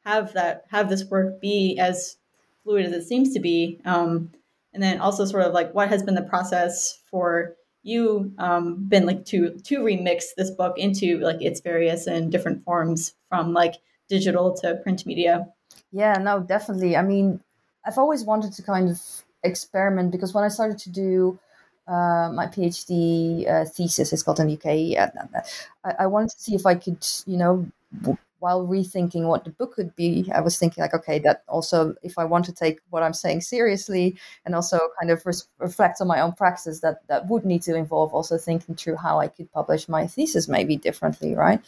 have 0.04 0.32
that 0.34 0.64
have 0.70 0.88
this 0.88 1.04
work 1.04 1.40
be 1.40 1.78
as 1.78 2.16
fluid 2.62 2.86
as 2.86 2.92
it 2.92 3.04
seems 3.06 3.32
to 3.32 3.40
be 3.40 3.80
um, 3.84 4.30
and 4.72 4.82
then 4.82 4.98
also 5.00 5.24
sort 5.24 5.44
of 5.44 5.52
like 5.52 5.72
what 5.72 5.88
has 5.88 6.02
been 6.02 6.14
the 6.14 6.22
process 6.22 6.98
for 7.10 7.54
you 7.82 8.32
um, 8.38 8.84
been 8.88 9.06
like 9.06 9.24
to 9.26 9.50
to 9.64 9.80
remix 9.80 10.24
this 10.36 10.50
book 10.50 10.78
into 10.78 11.18
like 11.20 11.40
its 11.40 11.60
various 11.60 12.06
and 12.06 12.32
different 12.32 12.64
forms 12.64 13.14
from 13.28 13.52
like 13.52 13.74
digital 14.08 14.54
to 14.54 14.74
print 14.76 15.06
media? 15.06 15.46
Yeah 15.92 16.14
no 16.14 16.40
definitely. 16.40 16.96
I 16.96 17.02
mean 17.02 17.40
i've 17.86 17.98
always 17.98 18.24
wanted 18.24 18.52
to 18.54 18.62
kind 18.62 18.88
of 18.90 19.00
experiment 19.42 20.10
because 20.10 20.32
when 20.32 20.44
i 20.44 20.48
started 20.48 20.78
to 20.78 20.90
do 20.90 21.38
uh, 21.86 22.30
my 22.34 22.46
PhD 22.46 23.48
uh, 23.48 23.64
thesis 23.66 24.12
is 24.12 24.22
called 24.22 24.40
in 24.40 24.48
the 24.48 24.54
UK. 24.54 25.10
I, 25.84 25.94
I 26.00 26.06
wanted 26.06 26.30
to 26.30 26.40
see 26.40 26.54
if 26.54 26.66
I 26.66 26.74
could, 26.74 27.06
you 27.26 27.36
know, 27.36 27.66
while 28.44 28.66
rethinking 28.66 29.26
what 29.26 29.44
the 29.44 29.50
book 29.58 29.72
could 29.72 29.96
be, 29.96 30.30
I 30.30 30.42
was 30.42 30.58
thinking 30.58 30.82
like, 30.82 30.92
okay, 30.92 31.18
that 31.20 31.44
also, 31.48 31.94
if 32.02 32.18
I 32.18 32.24
want 32.24 32.44
to 32.44 32.52
take 32.52 32.78
what 32.90 33.02
I'm 33.02 33.14
saying 33.14 33.40
seriously 33.40 34.16
and 34.44 34.54
also 34.54 34.78
kind 35.00 35.10
of 35.10 35.24
res- 35.24 35.48
reflect 35.58 36.02
on 36.02 36.08
my 36.08 36.20
own 36.20 36.32
practice, 36.32 36.80
that 36.80 36.96
that 37.08 37.26
would 37.28 37.46
need 37.46 37.62
to 37.62 37.74
involve 37.74 38.12
also 38.12 38.36
thinking 38.36 38.74
through 38.74 38.96
how 38.96 39.18
I 39.18 39.28
could 39.28 39.50
publish 39.50 39.88
my 39.88 40.06
thesis 40.06 40.46
maybe 40.46 40.76
differently, 40.76 41.34
right? 41.34 41.60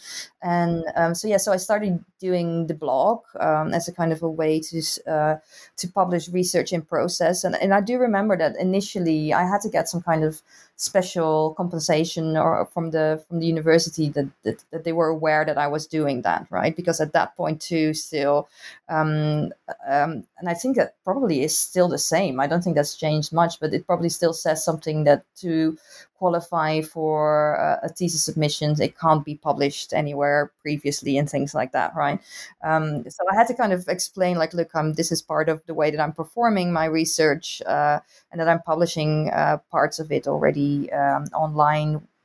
And 0.43 0.85
um, 0.97 1.15
so 1.15 1.29
yeah, 1.29 1.39
so 1.39 1.51
I 1.51 1.57
started 1.57 2.05
doing 2.21 2.67
the 2.67 2.75
blog 2.75 3.21
um, 3.41 3.73
as 3.73 3.89
a 3.89 3.93
kind 4.01 4.13
of 4.13 4.23
a 4.23 4.29
way 4.29 4.61
to 4.69 4.79
uh, 5.17 5.37
to 5.79 5.89
publish 5.89 6.29
research 6.29 6.75
in 6.75 6.83
process, 6.83 7.45
and 7.45 7.55
and 7.63 7.73
I 7.73 7.81
do 7.81 7.95
remember 8.09 8.37
that 8.37 8.55
initially 8.69 9.33
I 9.33 9.45
had 9.53 9.63
to 9.63 9.71
get 9.71 9.89
some 9.89 10.03
kind 10.03 10.23
of 10.25 10.43
special 10.77 11.55
compensation 11.55 12.37
or 12.37 12.67
from 12.67 12.91
the 12.91 13.25
from 13.27 13.41
the 13.41 13.47
university 13.47 14.11
that, 14.11 14.29
that, 14.45 14.59
that 14.71 14.85
they 14.85 14.93
were 14.93 15.09
aware 15.09 15.43
that 15.45 15.57
I 15.57 15.69
was 15.69 15.87
doing 15.87 16.23
that 16.23 16.47
right 16.51 16.66
because 16.75 17.01
at 17.01 17.13
that 17.13 17.37
point 17.37 17.61
too 17.61 17.95
still 17.95 18.49
um, 18.89 19.53
um, 19.89 20.25
and 20.39 20.49
I 20.49 20.55
think 20.55 20.77
that 20.77 20.95
probably 21.05 21.43
is 21.43 21.57
still 21.57 21.89
the 21.89 21.99
same. 21.99 22.41
I 22.41 22.47
don't 22.47 22.63
think 22.63 22.77
that's 22.77 22.97
changed 22.97 23.33
much 23.33 23.61
but 23.61 23.75
it 23.75 23.87
probably 23.87 24.09
still 24.09 24.33
says 24.33 24.65
something 24.65 25.05
that 25.05 25.25
to 25.37 25.77
qualify 26.19 26.81
for 26.81 27.61
uh, 27.61 27.79
a 27.87 27.91
thesis 27.91 28.23
submission 28.23 28.75
it 28.81 28.99
can't 28.99 29.25
be 29.25 29.35
published 29.35 29.93
anywhere 29.93 30.51
previously 30.63 31.19
and 31.19 31.29
things 31.29 31.55
like 31.55 31.73
that 31.73 31.95
right? 31.95 32.19
Um, 32.65 33.09
so 33.09 33.25
i 33.31 33.35
had 33.35 33.47
to 33.49 33.55
kind 33.55 33.73
of 33.73 33.89
explain 33.89 34.39
like 34.39 34.55
look 34.55 34.71
I'm, 34.75 34.95
this 34.95 35.13
is 35.13 35.23
part 35.23 35.49
of 35.49 35.65
the 35.67 35.75
way 35.75 35.91
that 35.91 36.01
i'm 36.01 36.13
performing 36.13 36.73
my 36.73 36.87
research 36.87 37.63
uh, 37.67 38.01
and 38.31 38.41
that 38.41 38.49
i'm 38.49 38.63
publishing 38.63 39.31
uh, 39.31 39.59
parts 39.71 39.99
of 39.99 40.11
it 40.11 40.27
already 40.27 40.91
um, 40.93 41.27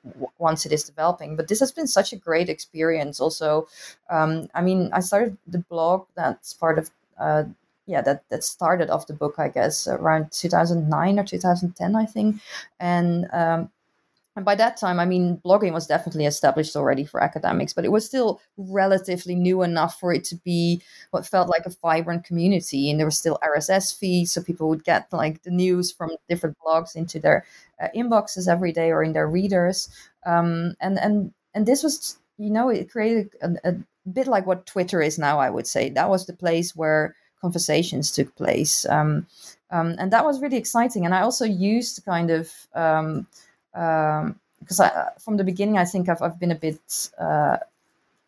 online 0.05 0.31
once 0.39 0.65
it 0.65 0.71
is 0.71 0.83
developing. 0.83 1.35
But 1.35 1.47
this 1.47 1.59
has 1.59 1.71
been 1.71 1.87
such 1.87 2.13
a 2.13 2.17
great 2.17 2.49
experience 2.49 3.19
also. 3.19 3.67
Um, 4.09 4.49
i 4.53 4.61
mean 4.61 4.89
i 4.93 4.99
started 4.99 5.37
the 5.47 5.59
blog 5.59 6.05
that's 6.15 6.53
part 6.53 6.77
of 6.79 6.91
uh, 7.19 7.43
yeah 7.85 8.01
that 8.01 8.23
that 8.29 8.43
started 8.43 8.89
off 8.89 9.07
the 9.07 9.13
book 9.13 9.35
i 9.37 9.47
guess 9.49 9.87
around 9.87 10.31
2009 10.31 11.19
or 11.19 11.23
2010 11.23 11.95
i 11.95 12.05
think. 12.05 12.41
And 12.79 13.27
um, 13.33 13.69
and 14.35 14.45
by 14.45 14.55
that 14.55 14.77
time, 14.77 14.99
I 14.99 15.05
mean, 15.05 15.41
blogging 15.43 15.73
was 15.73 15.87
definitely 15.87 16.25
established 16.25 16.77
already 16.77 17.03
for 17.03 17.21
academics, 17.21 17.73
but 17.73 17.83
it 17.83 17.91
was 17.91 18.05
still 18.05 18.39
relatively 18.55 19.35
new 19.35 19.61
enough 19.61 19.99
for 19.99 20.13
it 20.13 20.23
to 20.25 20.35
be 20.37 20.81
what 21.11 21.25
felt 21.25 21.49
like 21.49 21.65
a 21.65 21.75
vibrant 21.81 22.23
community. 22.23 22.89
And 22.89 22.97
there 22.97 23.07
was 23.07 23.17
still 23.17 23.39
RSS 23.43 23.97
feeds, 23.97 24.31
so 24.31 24.41
people 24.41 24.69
would 24.69 24.85
get 24.85 25.11
like 25.11 25.43
the 25.43 25.51
news 25.51 25.91
from 25.91 26.11
different 26.29 26.55
blogs 26.65 26.95
into 26.95 27.19
their 27.19 27.45
uh, 27.81 27.89
inboxes 27.93 28.47
every 28.47 28.71
day 28.71 28.91
or 28.91 29.03
in 29.03 29.11
their 29.11 29.27
readers. 29.27 29.89
Um, 30.25 30.75
and 30.79 30.97
and 30.97 31.33
and 31.53 31.65
this 31.65 31.83
was, 31.83 32.17
you 32.37 32.51
know, 32.51 32.69
it 32.69 32.89
created 32.89 33.35
a, 33.41 33.49
a 33.65 33.75
bit 34.13 34.27
like 34.27 34.47
what 34.47 34.65
Twitter 34.65 35.01
is 35.01 35.19
now. 35.19 35.39
I 35.39 35.49
would 35.49 35.67
say 35.67 35.89
that 35.89 36.09
was 36.09 36.25
the 36.25 36.33
place 36.33 36.73
where 36.73 37.15
conversations 37.41 38.11
took 38.11 38.33
place, 38.37 38.85
um, 38.85 39.27
um, 39.71 39.95
and 39.99 40.13
that 40.13 40.23
was 40.23 40.41
really 40.41 40.57
exciting. 40.57 41.03
And 41.03 41.13
I 41.13 41.19
also 41.19 41.43
used 41.43 42.05
kind 42.05 42.31
of 42.31 42.49
um, 43.73 43.81
um, 43.81 44.39
because 44.59 44.79
I, 44.79 45.09
from 45.19 45.37
the 45.37 45.43
beginning, 45.43 45.77
I 45.77 45.85
think 45.85 46.07
I've, 46.07 46.21
I've 46.21 46.39
been 46.39 46.51
a 46.51 46.55
bit 46.55 47.09
uh, 47.17 47.57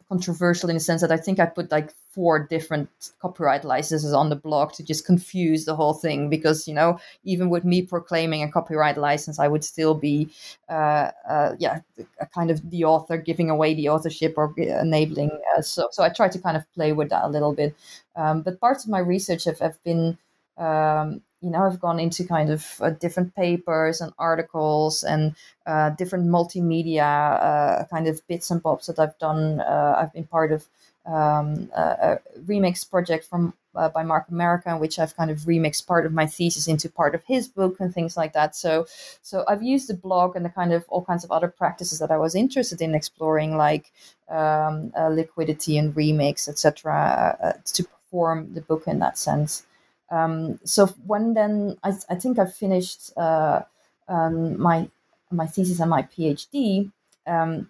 controversial 0.09 0.69
in 0.69 0.75
the 0.75 0.79
sense 0.79 1.01
that 1.01 1.11
I 1.11 1.17
think 1.17 1.39
I 1.39 1.45
put 1.45 1.71
like 1.71 1.91
four 2.09 2.39
different 2.39 2.89
copyright 3.19 3.63
licenses 3.63 4.13
on 4.13 4.29
the 4.29 4.35
blog 4.35 4.73
to 4.73 4.83
just 4.83 5.05
confuse 5.05 5.65
the 5.65 5.75
whole 5.75 5.93
thing 5.93 6.29
because 6.29 6.67
you 6.67 6.73
know 6.73 6.99
even 7.23 7.49
with 7.49 7.65
me 7.65 7.81
proclaiming 7.81 8.43
a 8.43 8.51
copyright 8.51 8.97
license 8.97 9.39
I 9.39 9.47
would 9.47 9.63
still 9.63 9.95
be 9.95 10.29
uh, 10.69 11.09
uh, 11.27 11.55
yeah 11.57 11.79
a 12.19 12.25
kind 12.27 12.51
of 12.51 12.69
the 12.69 12.83
author 12.83 13.17
giving 13.17 13.49
away 13.49 13.73
the 13.73 13.89
authorship 13.89 14.35
or 14.37 14.53
enabling 14.57 15.31
uh, 15.55 15.61
so 15.61 15.87
so 15.91 16.03
I 16.03 16.09
try 16.09 16.29
to 16.29 16.39
kind 16.39 16.57
of 16.57 16.71
play 16.73 16.93
with 16.93 17.09
that 17.09 17.25
a 17.25 17.29
little 17.29 17.53
bit. 17.53 17.75
Um, 18.15 18.41
but 18.43 18.59
parts 18.59 18.83
of 18.83 18.91
my 18.91 18.99
research 18.99 19.45
have, 19.45 19.59
have 19.59 19.83
been 19.83 20.17
um, 20.57 21.21
you 21.43 21.49
know, 21.49 21.63
I've 21.63 21.79
gone 21.79 21.99
into 21.99 22.23
kind 22.25 22.49
of 22.49 22.65
uh, 22.79 22.91
different 22.91 23.35
papers 23.35 23.99
and 23.99 24.13
articles 24.17 25.03
and 25.03 25.35
uh, 25.65 25.89
different 25.89 26.27
multimedia 26.27 27.03
uh, 27.03 27.83
kind 27.85 28.07
of 28.07 28.25
bits 28.27 28.49
and 28.49 28.63
bobs 28.63 28.87
that 28.87 28.97
I've 28.97 29.17
done. 29.19 29.59
Uh, 29.59 29.95
I've 29.97 30.13
been 30.13 30.25
part 30.25 30.53
of 30.53 30.65
um, 31.05 31.69
a, 31.75 32.19
remix 32.45 32.89
project 32.89 33.25
from 33.25 33.53
uh, 33.75 33.89
by 33.89 34.03
Mark 34.03 34.29
Amerika, 34.29 34.67
in 34.67 34.79
which 34.79 34.99
I've 34.99 35.17
kind 35.17 35.29
of 35.31 35.39
remixed 35.39 35.85
part 35.85 36.05
of 36.05 36.13
my 36.13 36.27
thesis 36.27 36.67
into 36.67 36.89
part 36.89 37.13
of 37.13 37.23
his 37.25 37.47
book 37.47 37.77
and 37.81 37.93
things 37.93 38.15
like 38.15 38.31
that. 38.33 38.55
So, 38.55 38.85
so 39.21 39.43
I've 39.47 39.63
used 39.63 39.89
the 39.89 39.95
blog 39.95 40.37
and 40.37 40.45
the 40.45 40.49
kind 40.49 40.71
of 40.71 40.85
all 40.87 41.03
kinds 41.03 41.25
of 41.25 41.31
other 41.31 41.49
practices 41.49 41.99
that 41.99 42.11
I 42.11 42.17
was 42.17 42.35
interested 42.35 42.81
in 42.81 42.95
exploring, 42.95 43.57
like 43.57 43.91
um, 44.29 44.93
uh, 44.97 45.09
liquidity 45.09 45.77
and 45.77 45.93
remix, 45.93 46.47
etc., 46.47 47.61
to 47.65 47.83
perform 47.83 48.53
the 48.53 48.61
book 48.61 48.83
in 48.87 48.99
that 48.99 49.17
sense. 49.17 49.65
Um, 50.13 50.59
so 50.63 50.85
when 51.07 51.33
then 51.33 51.77
I, 51.83 51.93
I 52.09 52.15
think 52.15 52.37
I 52.37 52.45
finished 52.45 53.11
uh, 53.17 53.61
um, 54.07 54.61
my 54.61 54.87
my 55.31 55.47
thesis 55.47 55.79
and 55.79 55.89
my 55.89 56.03
PhD, 56.03 56.91
um, 57.25 57.69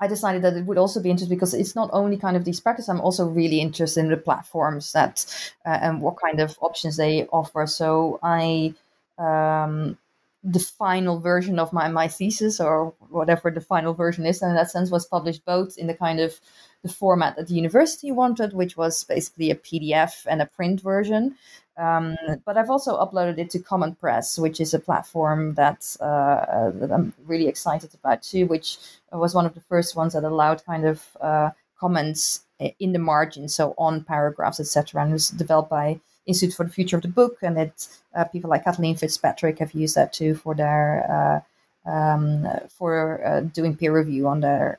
I 0.00 0.06
decided 0.06 0.42
that 0.42 0.54
it 0.54 0.64
would 0.64 0.78
also 0.78 1.02
be 1.02 1.10
interesting 1.10 1.36
because 1.36 1.54
it's 1.54 1.74
not 1.74 1.90
only 1.92 2.16
kind 2.16 2.36
of 2.36 2.44
these 2.44 2.60
practices. 2.60 2.88
I'm 2.88 3.00
also 3.00 3.26
really 3.26 3.60
interested 3.60 4.00
in 4.00 4.10
the 4.10 4.16
platforms 4.16 4.92
that 4.92 5.26
uh, 5.66 5.78
and 5.82 6.00
what 6.00 6.20
kind 6.20 6.38
of 6.38 6.56
options 6.60 6.96
they 6.96 7.26
offer. 7.32 7.66
So 7.66 8.20
I 8.22 8.74
um, 9.18 9.98
the 10.44 10.60
final 10.60 11.20
version 11.20 11.58
of 11.58 11.72
my, 11.72 11.88
my 11.88 12.08
thesis 12.08 12.60
or 12.60 12.94
whatever 13.10 13.50
the 13.50 13.60
final 13.60 13.94
version 13.94 14.26
is, 14.26 14.42
and 14.42 14.50
in 14.50 14.56
that 14.56 14.70
sense 14.70 14.90
was 14.90 15.06
published 15.06 15.44
both 15.44 15.78
in 15.78 15.86
the 15.86 15.94
kind 15.94 16.20
of 16.20 16.40
the 16.82 16.88
format 16.88 17.36
that 17.36 17.46
the 17.46 17.54
university 17.54 18.10
wanted, 18.10 18.52
which 18.52 18.76
was 18.76 19.04
basically 19.04 19.50
a 19.50 19.54
PDF 19.54 20.26
and 20.28 20.42
a 20.42 20.46
print 20.46 20.80
version, 20.80 21.36
um, 21.76 22.16
but 22.44 22.58
I've 22.58 22.70
also 22.70 22.98
uploaded 22.98 23.38
it 23.38 23.50
to 23.50 23.58
CommentPress, 23.58 24.38
which 24.38 24.60
is 24.60 24.74
a 24.74 24.78
platform 24.78 25.54
that, 25.54 25.96
uh, 26.00 26.04
uh, 26.04 26.70
that 26.74 26.92
I'm 26.92 27.12
really 27.26 27.48
excited 27.48 27.90
about 27.94 28.22
too, 28.22 28.46
which 28.46 28.78
was 29.12 29.34
one 29.34 29.46
of 29.46 29.54
the 29.54 29.60
first 29.62 29.96
ones 29.96 30.12
that 30.12 30.24
allowed 30.24 30.64
kind 30.64 30.84
of 30.84 31.16
uh, 31.20 31.50
comments 31.78 32.42
in 32.78 32.92
the 32.92 32.98
margin, 32.98 33.48
so 33.48 33.74
on 33.78 34.04
paragraphs, 34.04 34.60
etc. 34.60 35.02
And 35.02 35.10
it 35.10 35.14
was 35.14 35.30
developed 35.30 35.70
by 35.70 35.98
Institute 36.26 36.54
for 36.54 36.64
the 36.64 36.72
Future 36.72 36.96
of 36.96 37.02
the 37.02 37.08
Book, 37.08 37.38
and 37.42 37.58
it 37.58 37.88
uh, 38.14 38.24
people 38.24 38.50
like 38.50 38.64
Kathleen 38.64 38.94
Fitzpatrick 38.94 39.58
have 39.58 39.72
used 39.72 39.96
that 39.96 40.12
too 40.12 40.34
for 40.34 40.54
their 40.54 41.42
uh, 41.86 41.90
um, 41.90 42.46
for 42.68 43.24
uh, 43.26 43.40
doing 43.40 43.76
peer 43.76 43.92
review 43.96 44.28
on 44.28 44.40
their 44.40 44.78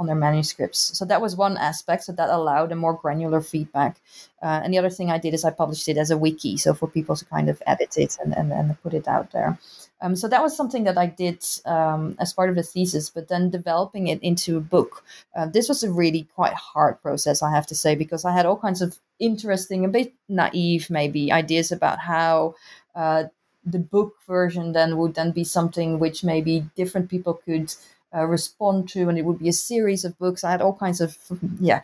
on 0.00 0.06
their 0.06 0.16
manuscripts. 0.16 0.98
So 0.98 1.04
that 1.04 1.20
was 1.20 1.36
one 1.36 1.58
aspect. 1.58 2.04
So 2.04 2.12
that 2.12 2.30
allowed 2.30 2.72
a 2.72 2.76
more 2.76 2.94
granular 2.94 3.42
feedback. 3.42 4.00
Uh, 4.42 4.60
and 4.64 4.72
the 4.72 4.78
other 4.78 4.88
thing 4.88 5.10
I 5.10 5.18
did 5.18 5.34
is 5.34 5.44
I 5.44 5.50
published 5.50 5.88
it 5.90 5.98
as 5.98 6.10
a 6.10 6.16
wiki, 6.16 6.56
so 6.56 6.72
for 6.72 6.88
people 6.88 7.14
to 7.16 7.24
kind 7.26 7.50
of 7.50 7.62
edit 7.66 7.98
it 7.98 8.16
and, 8.24 8.34
and, 8.34 8.50
and 8.50 8.82
put 8.82 8.94
it 8.94 9.06
out 9.06 9.30
there. 9.32 9.58
Um, 10.00 10.16
so 10.16 10.26
that 10.28 10.42
was 10.42 10.56
something 10.56 10.84
that 10.84 10.96
I 10.96 11.04
did 11.04 11.44
um, 11.66 12.16
as 12.18 12.32
part 12.32 12.48
of 12.48 12.56
the 12.56 12.62
thesis, 12.62 13.10
but 13.10 13.28
then 13.28 13.50
developing 13.50 14.08
it 14.08 14.22
into 14.22 14.56
a 14.56 14.60
book. 14.60 15.04
Uh, 15.36 15.44
this 15.44 15.68
was 15.68 15.82
a 15.82 15.92
really 15.92 16.26
quite 16.34 16.54
hard 16.54 17.02
process, 17.02 17.42
I 17.42 17.50
have 17.50 17.66
to 17.66 17.74
say, 17.74 17.94
because 17.94 18.24
I 18.24 18.32
had 18.32 18.46
all 18.46 18.56
kinds 18.56 18.80
of 18.80 18.98
interesting, 19.18 19.84
a 19.84 19.88
bit 19.88 20.14
naive 20.30 20.88
maybe, 20.88 21.30
ideas 21.30 21.70
about 21.70 21.98
how 21.98 22.54
uh, 22.94 23.24
the 23.66 23.78
book 23.78 24.14
version 24.26 24.72
then 24.72 24.96
would 24.96 25.14
then 25.14 25.32
be 25.32 25.44
something 25.44 25.98
which 25.98 26.24
maybe 26.24 26.64
different 26.74 27.10
people 27.10 27.34
could 27.44 27.74
uh, 28.14 28.24
respond 28.24 28.88
to, 28.90 29.08
and 29.08 29.18
it 29.18 29.24
would 29.24 29.38
be 29.38 29.48
a 29.48 29.52
series 29.52 30.04
of 30.04 30.18
books. 30.18 30.44
I 30.44 30.50
had 30.50 30.62
all 30.62 30.74
kinds 30.74 31.00
of, 31.00 31.16
yeah, 31.60 31.82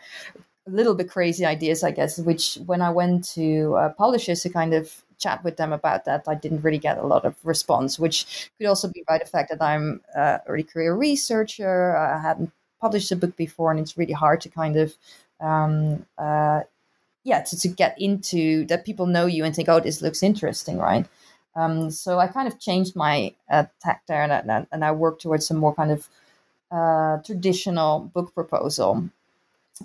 a 0.67 0.71
little 0.71 0.95
bit 0.95 1.09
crazy 1.09 1.45
ideas, 1.45 1.83
I 1.83 1.91
guess, 1.91 2.17
which 2.19 2.55
when 2.65 2.81
I 2.81 2.89
went 2.89 3.25
to 3.35 3.75
uh, 3.75 3.89
publishers 3.93 4.41
to 4.43 4.49
kind 4.49 4.73
of 4.73 5.03
chat 5.17 5.43
with 5.43 5.57
them 5.57 5.73
about 5.73 6.05
that, 6.05 6.25
I 6.27 6.35
didn't 6.35 6.61
really 6.61 6.77
get 6.77 6.97
a 6.97 7.07
lot 7.07 7.25
of 7.25 7.35
response, 7.43 7.97
which 7.97 8.51
could 8.57 8.67
also 8.67 8.89
be 8.89 9.03
by 9.07 9.17
the 9.17 9.25
fact 9.25 9.49
that 9.49 9.61
I'm 9.61 10.01
a 10.15 10.41
early 10.47 10.63
career 10.63 10.93
researcher. 10.93 11.95
I 11.95 12.19
hadn't 12.21 12.51
published 12.81 13.11
a 13.11 13.15
book 13.15 13.35
before, 13.35 13.71
and 13.71 13.79
it's 13.79 13.97
really 13.97 14.13
hard 14.13 14.41
to 14.41 14.49
kind 14.49 14.75
of, 14.75 14.95
um, 15.39 16.05
uh, 16.17 16.61
yeah, 17.23 17.41
to, 17.41 17.59
to 17.59 17.67
get 17.67 17.99
into 17.99 18.65
that 18.67 18.85
people 18.85 19.05
know 19.05 19.25
you 19.25 19.43
and 19.43 19.55
think, 19.55 19.69
oh, 19.69 19.79
this 19.79 20.01
looks 20.01 20.21
interesting, 20.21 20.77
right? 20.77 21.05
Um, 21.57 21.89
so 21.89 22.19
I 22.19 22.27
kind 22.27 22.47
of 22.47 22.59
changed 22.59 22.95
my 22.95 23.33
uh, 23.49 23.65
tack 23.81 24.03
there, 24.07 24.21
and, 24.21 24.31
and, 24.31 24.67
and 24.71 24.85
I 24.85 24.91
worked 24.91 25.23
towards 25.23 25.47
some 25.47 25.57
more 25.57 25.73
kind 25.73 25.91
of 25.91 26.07
uh, 26.71 27.17
traditional 27.23 28.11
book 28.13 28.33
proposal. 28.33 29.09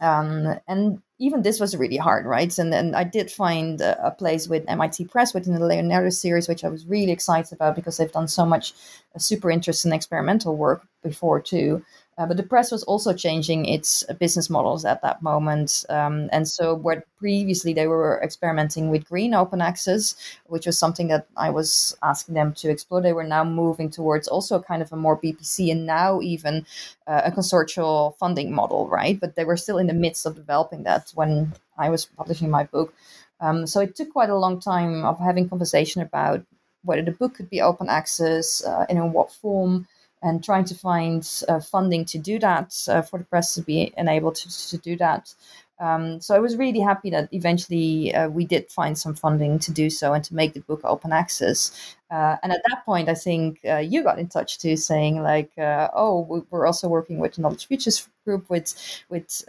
Um, 0.00 0.58
and 0.68 1.02
even 1.18 1.42
this 1.42 1.60
was 1.60 1.76
really 1.76 1.96
hard, 1.96 2.26
right? 2.26 2.58
And 2.58 2.72
then 2.72 2.94
I 2.94 3.04
did 3.04 3.30
find 3.30 3.80
a, 3.80 4.06
a, 4.06 4.10
place 4.10 4.48
with 4.48 4.64
MIT 4.66 5.06
Press 5.06 5.34
within 5.34 5.54
the 5.54 5.66
Leonardo 5.66 6.10
series, 6.10 6.48
which 6.48 6.64
I 6.64 6.68
was 6.68 6.86
really 6.86 7.12
excited 7.12 7.52
about 7.52 7.76
because 7.76 7.98
they've 7.98 8.10
done 8.10 8.28
so 8.28 8.46
much 8.46 8.72
uh, 9.14 9.18
super 9.18 9.50
interesting 9.50 9.92
experimental 9.92 10.56
work 10.56 10.86
before 11.02 11.40
too. 11.40 11.84
Uh, 12.18 12.26
but 12.26 12.36
the 12.36 12.42
press 12.42 12.70
was 12.70 12.82
also 12.82 13.14
changing 13.14 13.64
its 13.64 14.04
business 14.20 14.50
models 14.50 14.84
at 14.84 15.00
that 15.00 15.22
moment. 15.22 15.84
Um, 15.88 16.28
and 16.30 16.46
so, 16.46 16.74
where 16.74 17.04
previously 17.18 17.72
they 17.72 17.86
were 17.86 18.20
experimenting 18.22 18.90
with 18.90 19.08
green 19.08 19.32
open 19.32 19.62
access, 19.62 20.14
which 20.46 20.66
was 20.66 20.78
something 20.78 21.08
that 21.08 21.26
I 21.38 21.48
was 21.48 21.96
asking 22.02 22.34
them 22.34 22.52
to 22.54 22.68
explore, 22.68 23.00
they 23.00 23.14
were 23.14 23.24
now 23.24 23.44
moving 23.44 23.88
towards 23.88 24.28
also 24.28 24.60
kind 24.60 24.82
of 24.82 24.92
a 24.92 24.96
more 24.96 25.18
BPC 25.18 25.72
and 25.72 25.86
now 25.86 26.20
even 26.20 26.66
uh, 27.06 27.22
a 27.24 27.30
consortial 27.30 28.14
funding 28.18 28.52
model, 28.52 28.88
right? 28.88 29.18
But 29.18 29.34
they 29.34 29.44
were 29.44 29.56
still 29.56 29.78
in 29.78 29.86
the 29.86 29.94
midst 29.94 30.26
of 30.26 30.34
developing 30.34 30.82
that 30.82 31.10
when 31.14 31.54
I 31.78 31.88
was 31.88 32.04
publishing 32.04 32.50
my 32.50 32.64
book. 32.64 32.92
Um, 33.40 33.66
so, 33.66 33.80
it 33.80 33.96
took 33.96 34.12
quite 34.12 34.30
a 34.30 34.36
long 34.36 34.60
time 34.60 35.02
of 35.06 35.18
having 35.18 35.48
conversation 35.48 36.02
about 36.02 36.44
whether 36.84 37.02
the 37.02 37.12
book 37.12 37.34
could 37.34 37.48
be 37.48 37.62
open 37.62 37.88
access 37.88 38.62
uh, 38.64 38.84
and 38.90 38.98
in 38.98 39.12
what 39.12 39.32
form 39.32 39.86
and 40.22 40.42
trying 40.42 40.64
to 40.64 40.74
find 40.74 41.28
uh, 41.48 41.60
funding 41.60 42.04
to 42.06 42.18
do 42.18 42.38
that 42.38 42.74
uh, 42.88 43.02
for 43.02 43.18
the 43.18 43.24
press 43.24 43.54
to 43.54 43.62
be 43.62 43.92
enabled 43.96 44.36
to, 44.36 44.68
to 44.68 44.78
do 44.78 44.96
that. 44.96 45.34
Um, 45.78 46.20
so 46.20 46.36
I 46.36 46.38
was 46.38 46.56
really 46.56 46.78
happy 46.78 47.10
that 47.10 47.28
eventually 47.32 48.14
uh, 48.14 48.28
we 48.28 48.44
did 48.44 48.70
find 48.70 48.96
some 48.96 49.14
funding 49.14 49.58
to 49.58 49.72
do 49.72 49.90
so 49.90 50.12
and 50.12 50.22
to 50.24 50.34
make 50.34 50.54
the 50.54 50.60
book 50.60 50.80
open 50.84 51.12
access. 51.12 51.96
Uh, 52.08 52.36
and 52.42 52.52
at 52.52 52.62
that 52.68 52.84
point, 52.84 53.08
I 53.08 53.14
think 53.14 53.58
uh, 53.68 53.78
you 53.78 54.04
got 54.04 54.20
in 54.20 54.28
touch 54.28 54.58
too, 54.58 54.76
saying 54.76 55.22
like, 55.22 55.50
uh, 55.58 55.88
"Oh, 55.92 56.44
we're 56.50 56.66
also 56.66 56.88
working 56.88 57.18
with 57.18 57.34
the 57.34 57.42
Knowledge 57.42 57.66
Futures 57.66 58.08
group 58.24 58.48
with 58.48 58.74
with 59.08 59.42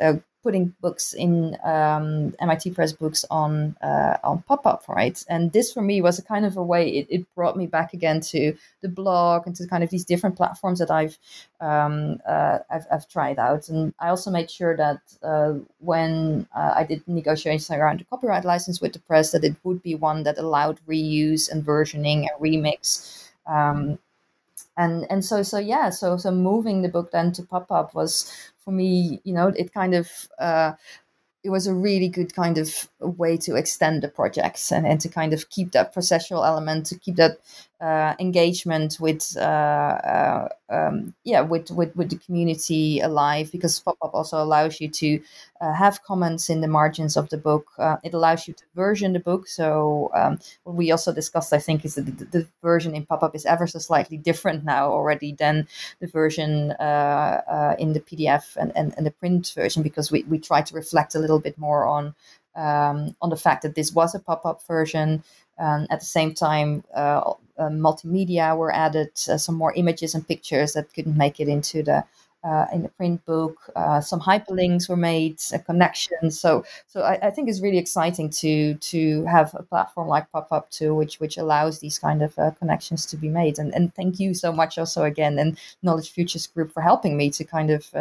putting 0.43 0.75
books 0.81 1.13
in 1.13 1.57
um, 1.63 2.35
MIT 2.39 2.71
Press 2.71 2.91
books 2.91 3.23
on 3.31 3.75
uh, 3.81 4.17
on 4.23 4.43
PubPub, 4.49 4.87
right? 4.89 5.23
And 5.29 5.51
this 5.53 5.71
for 5.71 5.81
me 5.81 6.01
was 6.01 6.19
a 6.19 6.23
kind 6.23 6.45
of 6.45 6.57
a 6.57 6.63
way 6.63 6.89
it, 6.89 7.07
it 7.09 7.35
brought 7.35 7.57
me 7.57 7.65
back 7.65 7.93
again 7.93 8.19
to 8.21 8.53
the 8.81 8.89
blog 8.89 9.47
and 9.47 9.55
to 9.55 9.67
kind 9.67 9.83
of 9.83 9.89
these 9.89 10.05
different 10.05 10.35
platforms 10.35 10.79
that 10.79 10.91
I've 10.91 11.17
um, 11.61 12.19
uh, 12.27 12.59
I've, 12.69 12.85
I've, 12.91 13.07
tried 13.07 13.39
out. 13.39 13.69
And 13.69 13.93
I 13.99 14.09
also 14.09 14.29
made 14.29 14.51
sure 14.51 14.75
that 14.75 14.99
uh, 15.23 15.53
when 15.79 16.45
uh, 16.53 16.73
I 16.75 16.83
did 16.83 17.07
negotiations 17.07 17.71
around 17.71 18.01
the 18.01 18.05
copyright 18.05 18.43
license 18.43 18.81
with 18.81 18.93
the 18.93 18.99
press, 18.99 19.31
that 19.31 19.45
it 19.45 19.55
would 19.63 19.81
be 19.81 19.95
one 19.95 20.23
that 20.23 20.37
allowed 20.37 20.79
reuse 20.87 21.49
and 21.49 21.65
versioning 21.65 22.27
and 22.27 22.37
remix. 22.41 23.29
Um, 23.47 23.97
and 24.77 25.05
and 25.09 25.23
so 25.23 25.43
so 25.43 25.57
yeah 25.59 25.89
so 25.89 26.17
so 26.17 26.31
moving 26.31 26.81
the 26.81 26.89
book 26.89 27.11
then 27.11 27.31
to 27.31 27.43
PubPub 27.43 27.93
was 27.93 28.31
for 28.63 28.71
me, 28.71 29.21
you 29.23 29.33
know, 29.33 29.47
it 29.49 29.73
kind 29.73 29.93
of 29.93 30.09
uh, 30.39 30.73
it 31.43 31.49
was 31.49 31.67
a 31.67 31.73
really 31.73 32.07
good 32.07 32.33
kind 32.33 32.57
of 32.57 32.89
way 32.99 33.37
to 33.37 33.55
extend 33.55 34.01
the 34.03 34.07
projects 34.07 34.71
and, 34.71 34.87
and 34.87 35.01
to 35.01 35.09
kind 35.09 35.33
of 35.33 35.49
keep 35.49 35.71
that 35.73 35.93
processual 35.93 36.45
element, 36.47 36.85
to 36.87 36.97
keep 36.97 37.17
that 37.17 37.39
uh, 37.83 38.15
engagement 38.17 38.97
with 39.01 39.35
uh, 39.37 39.41
uh, 39.41 40.47
um, 40.69 41.13
yeah 41.25 41.41
with, 41.41 41.69
with 41.69 41.93
with 41.97 42.09
the 42.09 42.15
community 42.15 43.01
alive 43.01 43.51
because 43.51 43.81
PubPub 43.81 44.11
also 44.13 44.41
allows 44.41 44.79
you 44.79 44.87
to 44.87 45.19
uh, 45.59 45.73
have 45.73 46.01
comments 46.03 46.49
in 46.49 46.61
the 46.61 46.67
margins 46.67 47.17
of 47.17 47.27
the 47.29 47.37
book. 47.37 47.65
Uh, 47.77 47.97
it 48.01 48.13
allows 48.13 48.47
you 48.47 48.53
to 48.53 48.63
version 48.73 49.11
the 49.11 49.19
book. 49.19 49.47
So 49.47 50.09
um, 50.13 50.39
what 50.63 50.77
we 50.77 50.91
also 50.91 51.11
discussed 51.13 51.51
i 51.51 51.59
think 51.59 51.83
is 51.83 51.95
that 51.95 52.05
the, 52.05 52.25
the, 52.25 52.47
version 52.61 52.95
in 52.95 53.05
PubPub 53.05 53.35
is 53.35 53.45
ever 53.45 53.67
so 53.67 53.79
slightly 53.79 54.15
different 54.15 54.63
now 54.63 54.89
already 54.89 55.33
than 55.33 55.67
the 55.99 56.07
version 56.07 56.71
uh, 56.73 57.75
in 57.77 57.91
the 57.91 57.99
pdf 57.99 58.55
and, 58.55 58.71
and, 58.77 58.93
and 58.95 59.05
the 59.05 59.11
print 59.11 59.51
version 59.53 59.83
because 59.83 60.09
we, 60.09 60.23
we 60.23 60.39
try 60.39 60.61
to 60.61 60.73
reflect 60.73 61.15
a 61.15 61.19
little 61.19 61.39
bit 61.39 61.57
more 61.57 61.85
on 61.85 62.15
um, 62.55 63.15
on 63.21 63.29
the 63.29 63.35
fact 63.35 63.63
that 63.63 63.75
this 63.75 63.91
was 63.91 64.13
a 64.13 64.19
PubPub 64.19 64.65
version 64.67 65.23
Um, 65.59 65.87
at 65.89 65.99
the 65.99 66.05
same 66.05 66.33
time, 66.33 66.83
uh, 66.95 67.33
uh, 67.57 67.69
multimedia 67.69 68.57
were 68.57 68.73
added, 68.73 69.11
uh, 69.29 69.37
some 69.37 69.55
more 69.55 69.73
images 69.73 70.15
and 70.15 70.27
pictures 70.27 70.73
that 70.73 70.93
couldn't 70.93 71.17
make 71.17 71.39
it 71.39 71.47
into 71.47 71.83
the 71.83 72.03
uh, 72.43 72.65
in 72.73 72.83
the 72.83 72.89
print 72.89 73.25
book. 73.25 73.55
Uh, 73.73 74.01
some 74.01 74.19
hyperlinks 74.19 74.89
were 74.89 74.97
made, 74.97 75.41
a 75.53 75.59
connection. 75.59 76.29
So, 76.29 76.65
so 76.87 77.01
I, 77.01 77.27
I, 77.27 77.29
think 77.29 77.47
it's 77.47 77.61
really 77.61 77.77
exciting 77.77 78.29
to 78.31 78.73
to 78.73 79.23
have 79.25 79.55
a 79.55 79.63
platform 79.63 80.09
like 80.09 80.29
PubPub 80.31 80.69
too, 80.69 80.93
which 80.93 81.21
which 81.21 81.37
allows 81.37 81.79
these 81.79 81.99
kind 81.99 82.21
of 82.21 82.37
uh, 82.37 82.51
connections 82.51 83.05
to 83.07 83.17
be 83.17 83.29
made. 83.29 83.59
And 83.59 83.73
and 83.73 83.95
thank 83.95 84.19
you 84.19 84.33
so 84.33 84.51
much 84.51 84.77
also 84.77 85.03
again 85.03 85.39
and 85.39 85.57
Knowledge 85.83 86.11
Futures 86.11 86.47
Group 86.47 86.73
for 86.73 86.81
helping 86.81 87.15
me 87.15 87.29
to 87.29 87.45
kind 87.45 87.69
of 87.69 87.93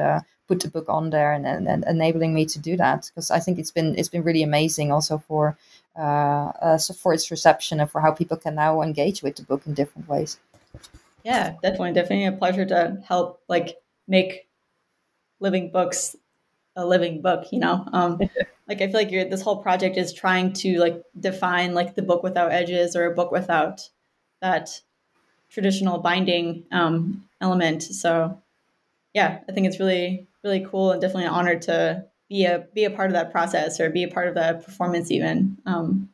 put 0.48 0.60
the 0.60 0.68
book 0.68 0.88
on 0.88 1.10
there 1.10 1.32
and, 1.32 1.46
and, 1.46 1.68
and 1.68 1.84
enabling 1.84 2.34
me 2.34 2.44
to 2.44 2.58
do 2.58 2.76
that 2.76 3.06
because 3.06 3.30
I 3.30 3.38
think 3.38 3.58
it's 3.58 3.70
been 3.70 3.96
it's 3.96 4.08
been 4.08 4.24
really 4.24 4.42
amazing 4.42 4.90
also 4.90 5.18
for 5.18 5.56
so 5.96 6.94
for 6.94 7.12
its 7.12 7.30
reception 7.30 7.80
and 7.80 7.90
for 7.90 8.00
how 8.00 8.12
people 8.12 8.36
can 8.36 8.54
now 8.54 8.82
engage 8.82 9.22
with 9.22 9.36
the 9.36 9.42
book 9.42 9.66
in 9.66 9.74
different 9.74 10.08
ways. 10.08 10.38
Yeah, 11.24 11.54
definitely, 11.62 11.92
definitely 11.92 12.26
a 12.26 12.32
pleasure 12.32 12.66
to 12.66 12.98
help 13.06 13.40
like 13.48 13.76
make 14.08 14.48
living 15.40 15.70
books 15.70 16.16
a 16.76 16.86
living 16.86 17.20
book 17.20 17.52
you 17.52 17.58
know 17.58 17.86
um 17.92 18.18
like 18.68 18.80
i 18.80 18.86
feel 18.86 18.94
like 18.94 19.10
you're, 19.10 19.28
this 19.28 19.42
whole 19.42 19.62
project 19.62 19.96
is 19.96 20.12
trying 20.12 20.52
to 20.52 20.78
like 20.78 21.02
define 21.18 21.74
like 21.74 21.94
the 21.94 22.02
book 22.02 22.22
without 22.22 22.52
edges 22.52 22.96
or 22.96 23.04
a 23.04 23.14
book 23.14 23.30
without 23.30 23.88
that 24.40 24.80
traditional 25.50 25.98
binding 25.98 26.64
um 26.72 27.24
element 27.40 27.82
so 27.82 28.40
yeah 29.12 29.40
i 29.48 29.52
think 29.52 29.66
it's 29.66 29.78
really 29.78 30.26
really 30.42 30.64
cool 30.64 30.92
and 30.92 31.00
definitely 31.00 31.24
an 31.24 31.30
honor 31.30 31.58
to 31.58 32.04
be 32.32 32.44
a 32.44 32.54
be 32.74 32.84
a 32.84 32.90
part 32.90 33.10
of 33.10 33.14
that 33.14 33.30
process 33.30 33.78
or 33.80 33.90
be 33.90 34.04
a 34.04 34.08
part 34.08 34.28
of 34.28 34.34
the 34.34 34.60
performance 34.64 35.10
even 35.10 35.56
um 35.66 36.08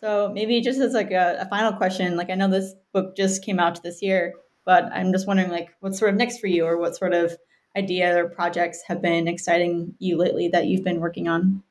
so 0.00 0.30
maybe 0.34 0.60
just 0.60 0.80
as 0.80 0.92
like 0.92 1.12
a, 1.12 1.38
a 1.40 1.48
final 1.48 1.72
question 1.72 2.16
like 2.16 2.30
i 2.30 2.34
know 2.34 2.48
this 2.48 2.74
book 2.92 3.16
just 3.16 3.44
came 3.44 3.58
out 3.58 3.82
this 3.82 4.02
year 4.02 4.34
but 4.64 4.84
I'm 4.92 5.12
just 5.12 5.26
wondering, 5.26 5.50
like, 5.50 5.70
what's 5.80 5.98
sort 5.98 6.10
of 6.10 6.16
next 6.16 6.38
for 6.38 6.46
you, 6.46 6.64
or 6.64 6.78
what 6.78 6.96
sort 6.96 7.12
of 7.12 7.36
idea 7.76 8.16
or 8.16 8.28
projects 8.28 8.82
have 8.86 9.02
been 9.02 9.28
exciting 9.28 9.94
you 9.98 10.16
lately 10.16 10.48
that 10.48 10.66
you've 10.66 10.84
been 10.84 11.00
working 11.00 11.28
on? 11.28 11.62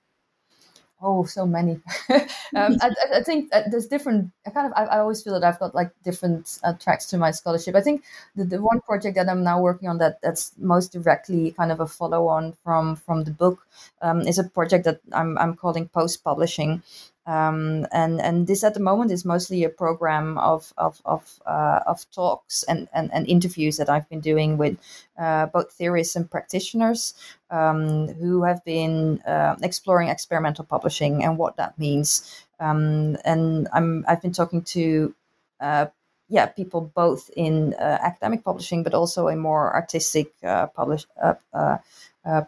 Oh, 1.05 1.25
so 1.25 1.45
many. 1.45 1.81
um, 2.55 2.77
I, 2.81 2.91
I, 3.15 3.23
think 3.23 3.51
there's 3.69 3.87
different. 3.87 4.31
I 4.47 4.51
kind 4.51 4.67
of. 4.67 4.73
I, 4.77 4.85
I, 4.85 4.99
always 4.99 5.21
feel 5.21 5.37
that 5.37 5.43
I've 5.43 5.59
got 5.59 5.75
like 5.75 5.91
different 6.01 6.59
uh, 6.63 6.71
tracks 6.73 7.07
to 7.07 7.17
my 7.17 7.31
scholarship. 7.31 7.75
I 7.75 7.81
think 7.81 8.03
the, 8.37 8.45
the 8.45 8.61
one 8.61 8.79
project 8.79 9.15
that 9.17 9.27
I'm 9.27 9.43
now 9.43 9.59
working 9.59 9.89
on 9.89 9.97
that 9.97 10.21
that's 10.21 10.53
most 10.57 10.93
directly 10.93 11.51
kind 11.51 11.73
of 11.73 11.81
a 11.81 11.87
follow 11.87 12.27
on 12.27 12.53
from 12.63 12.95
from 12.95 13.25
the 13.25 13.31
book 13.31 13.67
um, 14.01 14.21
is 14.21 14.39
a 14.39 14.45
project 14.45 14.85
that 14.85 15.01
I'm 15.11 15.37
I'm 15.37 15.57
calling 15.57 15.89
post 15.89 16.23
publishing, 16.23 16.81
um, 17.25 17.87
and 17.91 18.19
and 18.19 18.47
this 18.47 18.63
at 18.63 18.73
the 18.73 18.81
moment 18.81 19.11
is 19.11 19.23
mostly 19.23 19.63
a 19.63 19.69
program 19.69 20.37
of 20.37 20.73
of 20.77 21.01
of, 21.05 21.39
uh, 21.45 21.79
of 21.87 22.09
talks 22.11 22.63
and, 22.63 22.89
and, 22.93 23.13
and 23.13 23.27
interviews 23.27 23.77
that 23.77 23.89
I've 23.89 24.09
been 24.09 24.19
doing 24.19 24.57
with 24.57 24.77
uh, 25.17 25.45
both 25.47 25.71
theorists 25.71 26.15
and 26.17 26.29
practitioners 26.29 27.13
um, 27.49 28.07
who 28.15 28.43
have 28.43 28.63
been 28.65 29.21
uh, 29.21 29.55
exploring 29.61 30.09
experimental 30.09 30.65
publishing 30.65 31.23
and 31.23 31.37
what 31.37 31.55
that 31.57 31.79
means. 31.79 32.45
Um, 32.59 33.17
and 33.23 33.69
I'm 33.71 34.03
I've 34.07 34.21
been 34.21 34.33
talking 34.33 34.61
to 34.75 35.15
uh, 35.61 35.85
yeah 36.27 36.47
people 36.47 36.91
both 36.93 37.29
in 37.37 37.73
uh, 37.75 37.99
academic 38.01 38.43
publishing 38.43 38.83
but 38.83 38.93
also 38.93 39.27
in 39.27 39.39
more 39.39 39.73
artistic 39.73 40.33
uh, 40.43 40.67
publish 40.67 41.05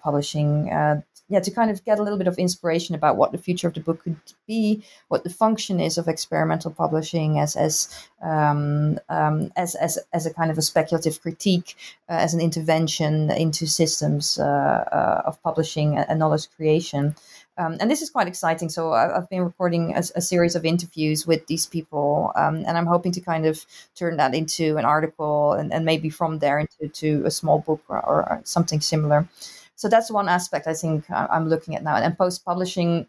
publishing 0.04 0.70
yeah, 1.28 1.40
to 1.40 1.50
kind 1.50 1.72
of 1.72 1.84
get 1.84 1.98
a 1.98 2.04
little 2.04 2.20
bit 2.20 2.28
of 2.28 2.38
inspiration 2.38 2.94
about 2.94 3.18
what 3.18 3.32
the 3.32 3.38
future 3.40 3.68
of 3.68 3.74
the 3.74 3.80
book 3.80 4.04
could 4.04 4.16
be, 4.46 4.84
what 5.08 5.24
the 5.24 5.30
function 5.30 5.80
is 5.80 5.98
of 5.98 6.08
experimental 6.08 6.72
publishing 6.72 7.40
as 7.40 7.56
as 7.56 7.90
um, 8.22 9.00
um, 9.10 9.52
as, 9.56 9.74
as 9.76 9.98
as 10.14 10.28
a 10.28 10.34
kind 10.34 10.52
of 10.52 10.58
a 10.58 10.62
speculative 10.62 11.20
critique, 11.22 11.76
uh, 12.10 12.14
as 12.14 12.36
an 12.36 12.42
intervention 12.42 13.32
into 13.32 13.66
systems 13.66 14.38
uh, 14.38 14.44
uh, 14.44 15.22
of 15.26 15.42
publishing 15.42 15.98
and 15.98 16.20
knowledge 16.20 16.48
creation. 16.56 17.16
Um, 17.58 17.78
and 17.80 17.90
this 17.90 18.02
is 18.02 18.10
quite 18.10 18.28
exciting. 18.28 18.68
So 18.70 18.92
I've 18.92 19.30
been 19.30 19.44
recording 19.44 19.96
a, 19.96 20.00
a 20.16 20.22
series 20.22 20.56
of 20.56 20.66
interviews 20.66 21.26
with 21.26 21.48
these 21.48 21.66
people, 21.66 22.34
um, 22.36 22.58
and 22.68 22.78
I'm 22.78 22.86
hoping 22.86 23.14
to 23.14 23.22
kind 23.22 23.46
of 23.46 23.66
turn 23.96 24.18
that 24.18 24.36
into 24.36 24.78
an 24.78 24.86
article, 24.86 25.54
and, 25.54 25.74
and 25.74 25.86
maybe 25.86 26.10
from 26.10 26.40
there 26.40 26.60
into 26.60 26.88
to 26.88 27.26
a 27.26 27.32
small 27.32 27.60
book 27.60 27.82
or, 27.88 27.98
or 27.98 28.42
something 28.44 28.82
similar 28.82 29.28
so 29.76 29.90
that's 29.90 30.10
one 30.10 30.30
aspect 30.30 30.68
I 30.68 30.74
think 30.74 31.06
I'm 31.10 31.50
looking 31.50 31.76
at 31.76 31.84
now. 31.84 31.96
And 31.96 32.18
post 32.18 32.46
publishing 32.46 33.08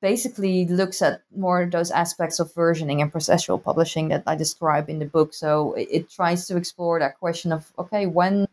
basically 0.00 0.66
looks 0.66 1.02
at 1.02 1.22
more 1.36 1.68
those 1.70 1.90
aspects 1.90 2.40
of 2.40 2.52
versioning 2.54 3.00
and 3.00 3.12
processual 3.12 3.62
publishing 3.62 4.08
that 4.08 4.22
I 4.26 4.34
describe 4.34 4.88
in 4.88 4.98
the 4.98 5.04
book. 5.04 5.34
So 5.34 5.74
it, 5.74 5.88
it 5.90 6.10
tries 6.10 6.46
to 6.48 6.56
explore 6.56 6.98
that 6.98 7.18
question 7.18 7.52
of 7.52 7.70
okay, 7.78 8.06
when 8.06 8.46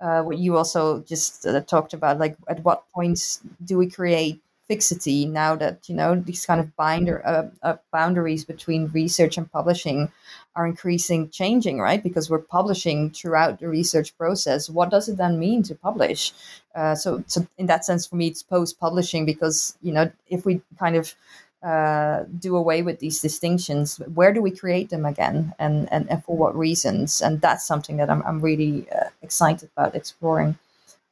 uh, 0.00 0.22
what 0.22 0.38
you 0.38 0.56
also 0.56 1.00
just 1.00 1.46
uh, 1.46 1.60
talked 1.62 1.94
about, 1.94 2.18
like 2.18 2.36
at 2.48 2.62
what 2.64 2.84
points 2.92 3.40
do 3.64 3.78
we 3.78 3.88
create 3.88 4.40
fixity 4.66 5.26
now 5.26 5.54
that 5.54 5.88
you 5.88 5.94
know 5.94 6.14
these 6.14 6.46
kind 6.46 6.60
of 6.60 6.74
binder 6.76 7.26
uh, 7.26 7.48
uh, 7.62 7.76
boundaries 7.92 8.44
between 8.44 8.88
research 8.88 9.36
and 9.36 9.50
publishing 9.50 10.10
are 10.56 10.66
increasing 10.66 11.28
changing 11.30 11.80
right? 11.80 12.02
Because 12.02 12.30
we're 12.30 12.38
publishing 12.38 13.10
throughout 13.10 13.58
the 13.58 13.68
research 13.68 14.16
process. 14.16 14.70
What 14.70 14.90
does 14.90 15.08
it 15.08 15.16
then 15.16 15.38
mean 15.38 15.62
to 15.64 15.74
publish? 15.74 16.32
Uh, 16.74 16.94
so, 16.94 17.22
so 17.26 17.46
in 17.58 17.66
that 17.66 17.84
sense 17.84 18.06
for 18.06 18.16
me 18.16 18.28
it's 18.28 18.42
post 18.42 18.78
publishing 18.80 19.26
because 19.26 19.76
you 19.82 19.92
know 19.92 20.10
if 20.28 20.46
we 20.46 20.62
kind 20.78 20.96
of 20.96 21.14
uh, 21.62 22.24
do 22.38 22.56
away 22.56 22.82
with 22.82 22.98
these 22.98 23.20
distinctions 23.20 23.96
where 24.14 24.34
do 24.34 24.42
we 24.42 24.50
create 24.50 24.90
them 24.90 25.04
again? 25.04 25.54
And 25.58 25.88
and, 25.92 26.10
and 26.10 26.24
for 26.24 26.36
what 26.36 26.56
reasons? 26.56 27.20
And 27.20 27.40
that's 27.40 27.66
something 27.66 27.96
that 27.98 28.10
i'm, 28.10 28.22
I'm 28.22 28.40
really 28.40 28.86
uh, 28.90 29.10
excited 29.22 29.70
about 29.76 29.94
exploring 29.94 30.58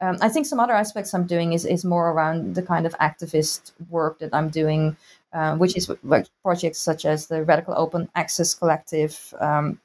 um, 0.03 0.17
I 0.19 0.27
think 0.27 0.45
some 0.45 0.59
other 0.59 0.73
aspects 0.73 1.13
I'm 1.13 1.25
doing 1.25 1.53
is, 1.53 1.65
is 1.65 1.85
more 1.85 2.11
around 2.11 2.55
the 2.55 2.61
kind 2.61 2.85
of 2.85 2.93
activist 2.99 3.71
work 3.89 4.19
that 4.19 4.33
I'm 4.33 4.49
doing, 4.49 4.97
uh, 5.31 5.55
which 5.55 5.77
is 5.77 5.89
like 6.03 6.27
projects 6.41 6.79
such 6.79 7.05
as 7.05 7.27
the 7.27 7.43
Radical 7.43 7.73
Open 7.77 8.09
Access 8.13 8.53
Collective, 8.53 9.33
um, 9.39 9.79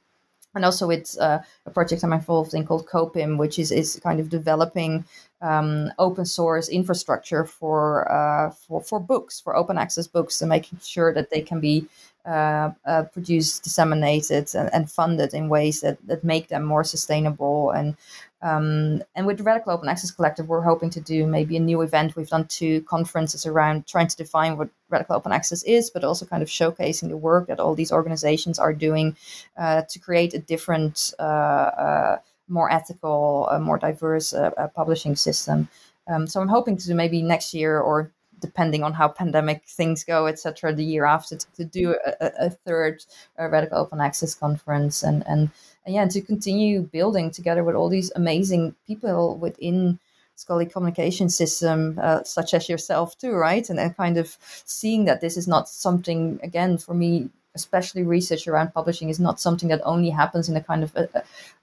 and 0.56 0.64
also 0.64 0.90
it's 0.90 1.16
uh, 1.18 1.40
a 1.66 1.70
project 1.70 2.02
I'm 2.02 2.12
involved 2.12 2.52
in 2.52 2.66
called 2.66 2.88
COPIM, 2.88 3.38
which 3.38 3.60
is, 3.60 3.70
is 3.70 4.00
kind 4.02 4.18
of 4.18 4.28
developing 4.28 5.04
um, 5.40 5.92
open 6.00 6.24
source 6.24 6.68
infrastructure 6.68 7.44
for, 7.44 8.10
uh, 8.10 8.50
for 8.50 8.82
for 8.82 8.98
books, 8.98 9.40
for 9.40 9.54
open 9.54 9.78
access 9.78 10.08
books, 10.08 10.42
and 10.42 10.48
making 10.48 10.80
sure 10.82 11.14
that 11.14 11.30
they 11.30 11.42
can 11.42 11.60
be 11.60 11.86
uh, 12.26 12.70
uh, 12.84 13.04
produced, 13.04 13.62
disseminated, 13.62 14.52
and, 14.54 14.68
and, 14.74 14.90
funded 14.90 15.32
in 15.32 15.48
ways 15.48 15.80
that, 15.80 15.96
that 16.06 16.22
make 16.24 16.48
them 16.48 16.62
more 16.62 16.84
sustainable 16.84 17.70
and 17.70 17.96
um, 18.40 19.02
and 19.16 19.26
with 19.26 19.38
the 19.38 19.42
Radical 19.42 19.72
Open 19.72 19.88
Access 19.88 20.12
Collective, 20.12 20.48
we're 20.48 20.62
hoping 20.62 20.90
to 20.90 21.00
do 21.00 21.26
maybe 21.26 21.56
a 21.56 21.60
new 21.60 21.80
event. 21.80 22.14
We've 22.14 22.28
done 22.28 22.46
two 22.46 22.82
conferences 22.82 23.46
around 23.46 23.86
trying 23.86 24.06
to 24.06 24.16
define 24.16 24.56
what 24.56 24.68
Radical 24.88 25.16
Open 25.16 25.32
Access 25.32 25.64
is, 25.64 25.90
but 25.90 26.04
also 26.04 26.24
kind 26.24 26.42
of 26.42 26.48
showcasing 26.48 27.08
the 27.08 27.16
work 27.16 27.48
that 27.48 27.58
all 27.58 27.74
these 27.74 27.90
organizations 27.90 28.58
are 28.58 28.72
doing 28.72 29.16
uh, 29.56 29.82
to 29.88 29.98
create 29.98 30.34
a 30.34 30.38
different, 30.38 31.12
uh, 31.18 31.22
uh, 31.22 32.18
more 32.48 32.70
ethical, 32.70 33.48
uh, 33.50 33.58
more 33.58 33.78
diverse 33.78 34.32
uh, 34.32 34.50
uh, 34.56 34.68
publishing 34.68 35.16
system. 35.16 35.68
Um, 36.06 36.26
so 36.26 36.40
I'm 36.40 36.48
hoping 36.48 36.76
to 36.78 36.94
maybe 36.94 37.22
next 37.22 37.52
year 37.52 37.80
or 37.80 38.12
depending 38.40 38.84
on 38.84 38.92
how 38.92 39.08
pandemic 39.08 39.64
things 39.64 40.04
go, 40.04 40.28
etc., 40.28 40.72
the 40.72 40.84
year 40.84 41.04
after 41.04 41.36
to, 41.36 41.46
to 41.56 41.64
do 41.64 41.96
a, 42.06 42.46
a 42.46 42.50
third 42.50 43.04
Radical 43.36 43.78
Open 43.78 44.00
Access 44.00 44.36
conference 44.36 45.02
and 45.02 45.26
and 45.26 45.50
and 45.88 45.94
yeah, 45.94 46.06
to 46.06 46.20
continue 46.20 46.82
building 46.82 47.30
together 47.30 47.64
with 47.64 47.74
all 47.74 47.88
these 47.88 48.12
amazing 48.14 48.74
people 48.86 49.38
within 49.38 49.98
scholarly 50.34 50.66
communication 50.66 51.30
system, 51.30 51.98
uh, 52.02 52.22
such 52.24 52.52
as 52.52 52.68
yourself 52.68 53.16
too, 53.16 53.32
right? 53.32 53.70
And 53.70 53.78
then 53.78 53.94
kind 53.94 54.18
of 54.18 54.36
seeing 54.66 55.06
that 55.06 55.22
this 55.22 55.38
is 55.38 55.48
not 55.48 55.66
something, 55.66 56.40
again, 56.42 56.76
for 56.76 56.92
me, 56.92 57.30
especially 57.54 58.02
research 58.02 58.46
around 58.46 58.74
publishing 58.74 59.08
is 59.08 59.18
not 59.18 59.40
something 59.40 59.70
that 59.70 59.80
only 59.82 60.10
happens 60.10 60.50
in 60.50 60.56
a 60.58 60.62
kind 60.62 60.84
of 60.84 60.94
a, 60.94 61.08
a 61.14 61.22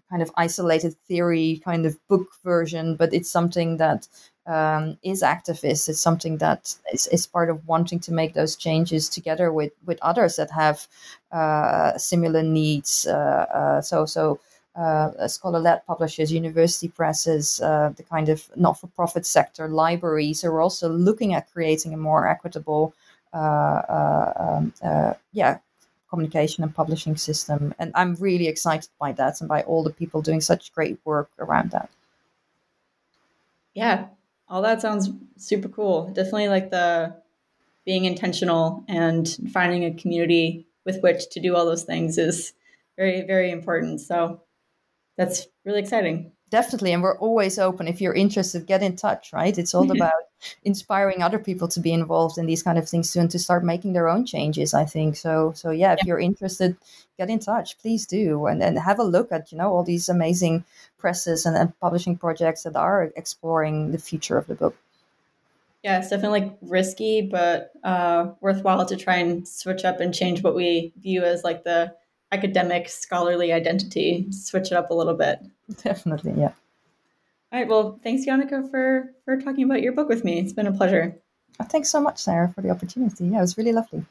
kind 0.10 0.24
of 0.24 0.32
isolated 0.38 0.96
theory 1.08 1.62
kind 1.64 1.86
of 1.86 1.96
book 2.08 2.28
version, 2.44 2.96
but 2.96 3.14
it's 3.14 3.30
something 3.30 3.78
that 3.78 4.08
um, 4.48 4.98
is 5.04 5.22
activist. 5.22 5.90
It's 5.90 6.00
something 6.00 6.38
that 6.38 6.76
is, 6.94 7.08
is, 7.08 7.26
part 7.26 7.50
of 7.50 7.68
wanting 7.68 8.00
to 8.02 8.12
make 8.14 8.34
those 8.34 8.56
changes 8.56 9.10
together 9.10 9.52
with 9.52 9.74
with 9.86 10.00
others 10.02 10.36
that 10.36 10.52
have 10.52 10.88
uh, 11.32 11.98
similar 11.98 12.44
needs. 12.44 13.08
Uh, 13.08 13.46
uh, 13.54 13.82
so 13.82 14.06
so. 14.06 14.40
Uh, 14.78 15.26
scholar-led 15.26 15.86
publishers, 15.88 16.34
university 16.34 16.90
presses, 16.90 17.62
uh, 17.62 17.94
the 17.96 18.04
kind 18.04 18.28
of 18.28 18.46
not-for-profit 18.58 19.26
sector, 19.26 19.70
libraries 19.70 20.44
are 20.44 20.60
also 20.60 20.90
looking 20.90 21.34
at 21.34 21.50
creating 21.54 21.94
a 21.94 21.98
more 21.98 22.28
equitable, 22.28 22.94
uh, 23.32 24.34
um, 24.38 24.74
yeah, 25.32 25.58
communication 26.10 26.62
and 26.62 26.76
publishing 26.76 27.16
system. 27.16 27.74
And 27.80 27.94
I'm 27.96 28.16
really 28.16 28.50
excited 28.50 28.90
by 29.00 29.14
that 29.14 29.40
and 29.40 29.48
by 29.48 29.62
all 29.64 29.82
the 29.82 29.92
people 29.92 30.22
doing 30.22 30.42
such 30.42 30.74
great 30.74 31.00
work 31.06 31.30
around 31.40 31.72
that. 31.72 31.90
Yeah, 33.76 34.08
all 34.48 34.62
that 34.62 34.82
sounds 34.82 35.10
super 35.38 35.70
cool. 35.70 36.08
Definitely 36.14 36.50
like 36.50 36.72
the 36.72 37.16
being 37.86 38.06
intentional 38.06 38.84
and 38.88 39.38
finding 39.52 39.86
a 39.86 39.94
community 39.94 40.68
with 40.86 41.02
which 41.02 41.30
to 41.32 41.40
do 41.40 41.56
all 41.56 41.66
those 41.66 41.84
things 41.84 42.18
is 42.18 42.54
very, 42.98 43.22
very 43.22 43.52
important. 43.52 44.02
So 44.02 44.42
that's 45.18 45.48
really 45.66 45.80
exciting. 45.80 46.32
Definitely. 46.50 46.94
And 46.94 47.02
we're 47.02 47.18
always 47.18 47.60
open. 47.60 47.88
If 47.88 48.02
you're 48.02 48.14
interested, 48.14 48.68
get 48.68 48.84
in 48.84 48.96
touch, 48.96 49.34
right? 49.34 49.58
It's 49.58 49.74
all 49.74 49.92
about 49.96 50.14
inspiring 50.64 51.22
other 51.22 51.40
people 51.40 51.68
to 51.70 51.80
be 51.80 51.94
involved 51.94 52.38
in 52.38 52.46
these 52.46 52.64
kind 52.64 52.78
of 52.78 52.88
things 52.88 53.12
too 53.12 53.20
and 53.20 53.32
to 53.32 53.40
start 53.40 53.64
making 53.64 53.94
their 53.94 54.10
own 54.10 54.26
changes, 54.26 54.74
I 54.74 54.86
think. 54.86 55.16
So 55.16 55.54
so 55.56 55.72
yeah, 55.72 55.94
if 55.94 56.00
yeah. 56.00 56.08
you're 56.08 56.20
interested, 56.20 56.78
get 57.18 57.30
in 57.30 57.40
touch. 57.40 57.78
Please 57.80 58.06
do. 58.06 58.46
And 58.46 58.62
and 58.64 58.80
have 58.80 59.00
a 59.00 59.04
look 59.04 59.32
at, 59.32 59.52
you 59.52 59.58
know, 59.58 59.72
all 59.72 59.84
these 59.84 60.10
amazing 60.10 60.64
presses 60.98 61.46
and, 61.46 61.56
and 61.56 61.80
publishing 61.80 62.18
projects 62.18 62.64
that 62.64 62.76
are 62.76 63.12
exploring 63.16 63.92
the 63.92 64.00
future 64.00 64.38
of 64.38 64.48
the 64.48 64.56
book. 64.56 64.76
Yeah, 65.84 66.00
it's 66.00 66.10
definitely 66.10 66.42
like 66.42 66.58
risky, 66.64 67.22
but 67.22 67.72
uh, 67.84 68.32
worthwhile 68.42 68.88
to 68.88 68.96
try 68.98 69.18
and 69.18 69.48
switch 69.48 69.86
up 69.86 70.00
and 70.00 70.12
change 70.12 70.42
what 70.42 70.56
we 70.56 70.92
view 70.98 71.24
as 71.24 71.44
like 71.44 71.64
the 71.64 71.94
academic 72.32 72.90
scholarly 72.90 73.54
identity. 73.54 74.26
Switch 74.32 74.72
it 74.72 74.74
up 74.74 74.90
a 74.90 74.96
little 74.96 75.14
bit. 75.14 75.40
Definitely, 75.84 76.34
yeah. 76.38 76.54
All 77.56 77.62
right. 77.62 77.70
Well, 77.70 77.98
thanks, 78.04 78.26
Janneke, 78.26 78.70
for 78.70 79.14
for 79.24 79.40
talking 79.40 79.64
about 79.64 79.82
your 79.82 79.94
book 79.94 80.10
with 80.10 80.26
me. 80.26 80.40
It's 80.40 80.52
been 80.52 80.68
a 80.68 80.74
pleasure. 80.74 81.16
Thanks 81.70 81.90
so 81.90 82.02
much, 82.02 82.18
Sarah, 82.18 82.52
for 82.54 82.60
the 82.62 82.70
opportunity. 82.70 83.28
Yeah, 83.28 83.38
it 83.38 83.42
was 83.48 83.58
really 83.58 83.72
lovely. 83.72 84.04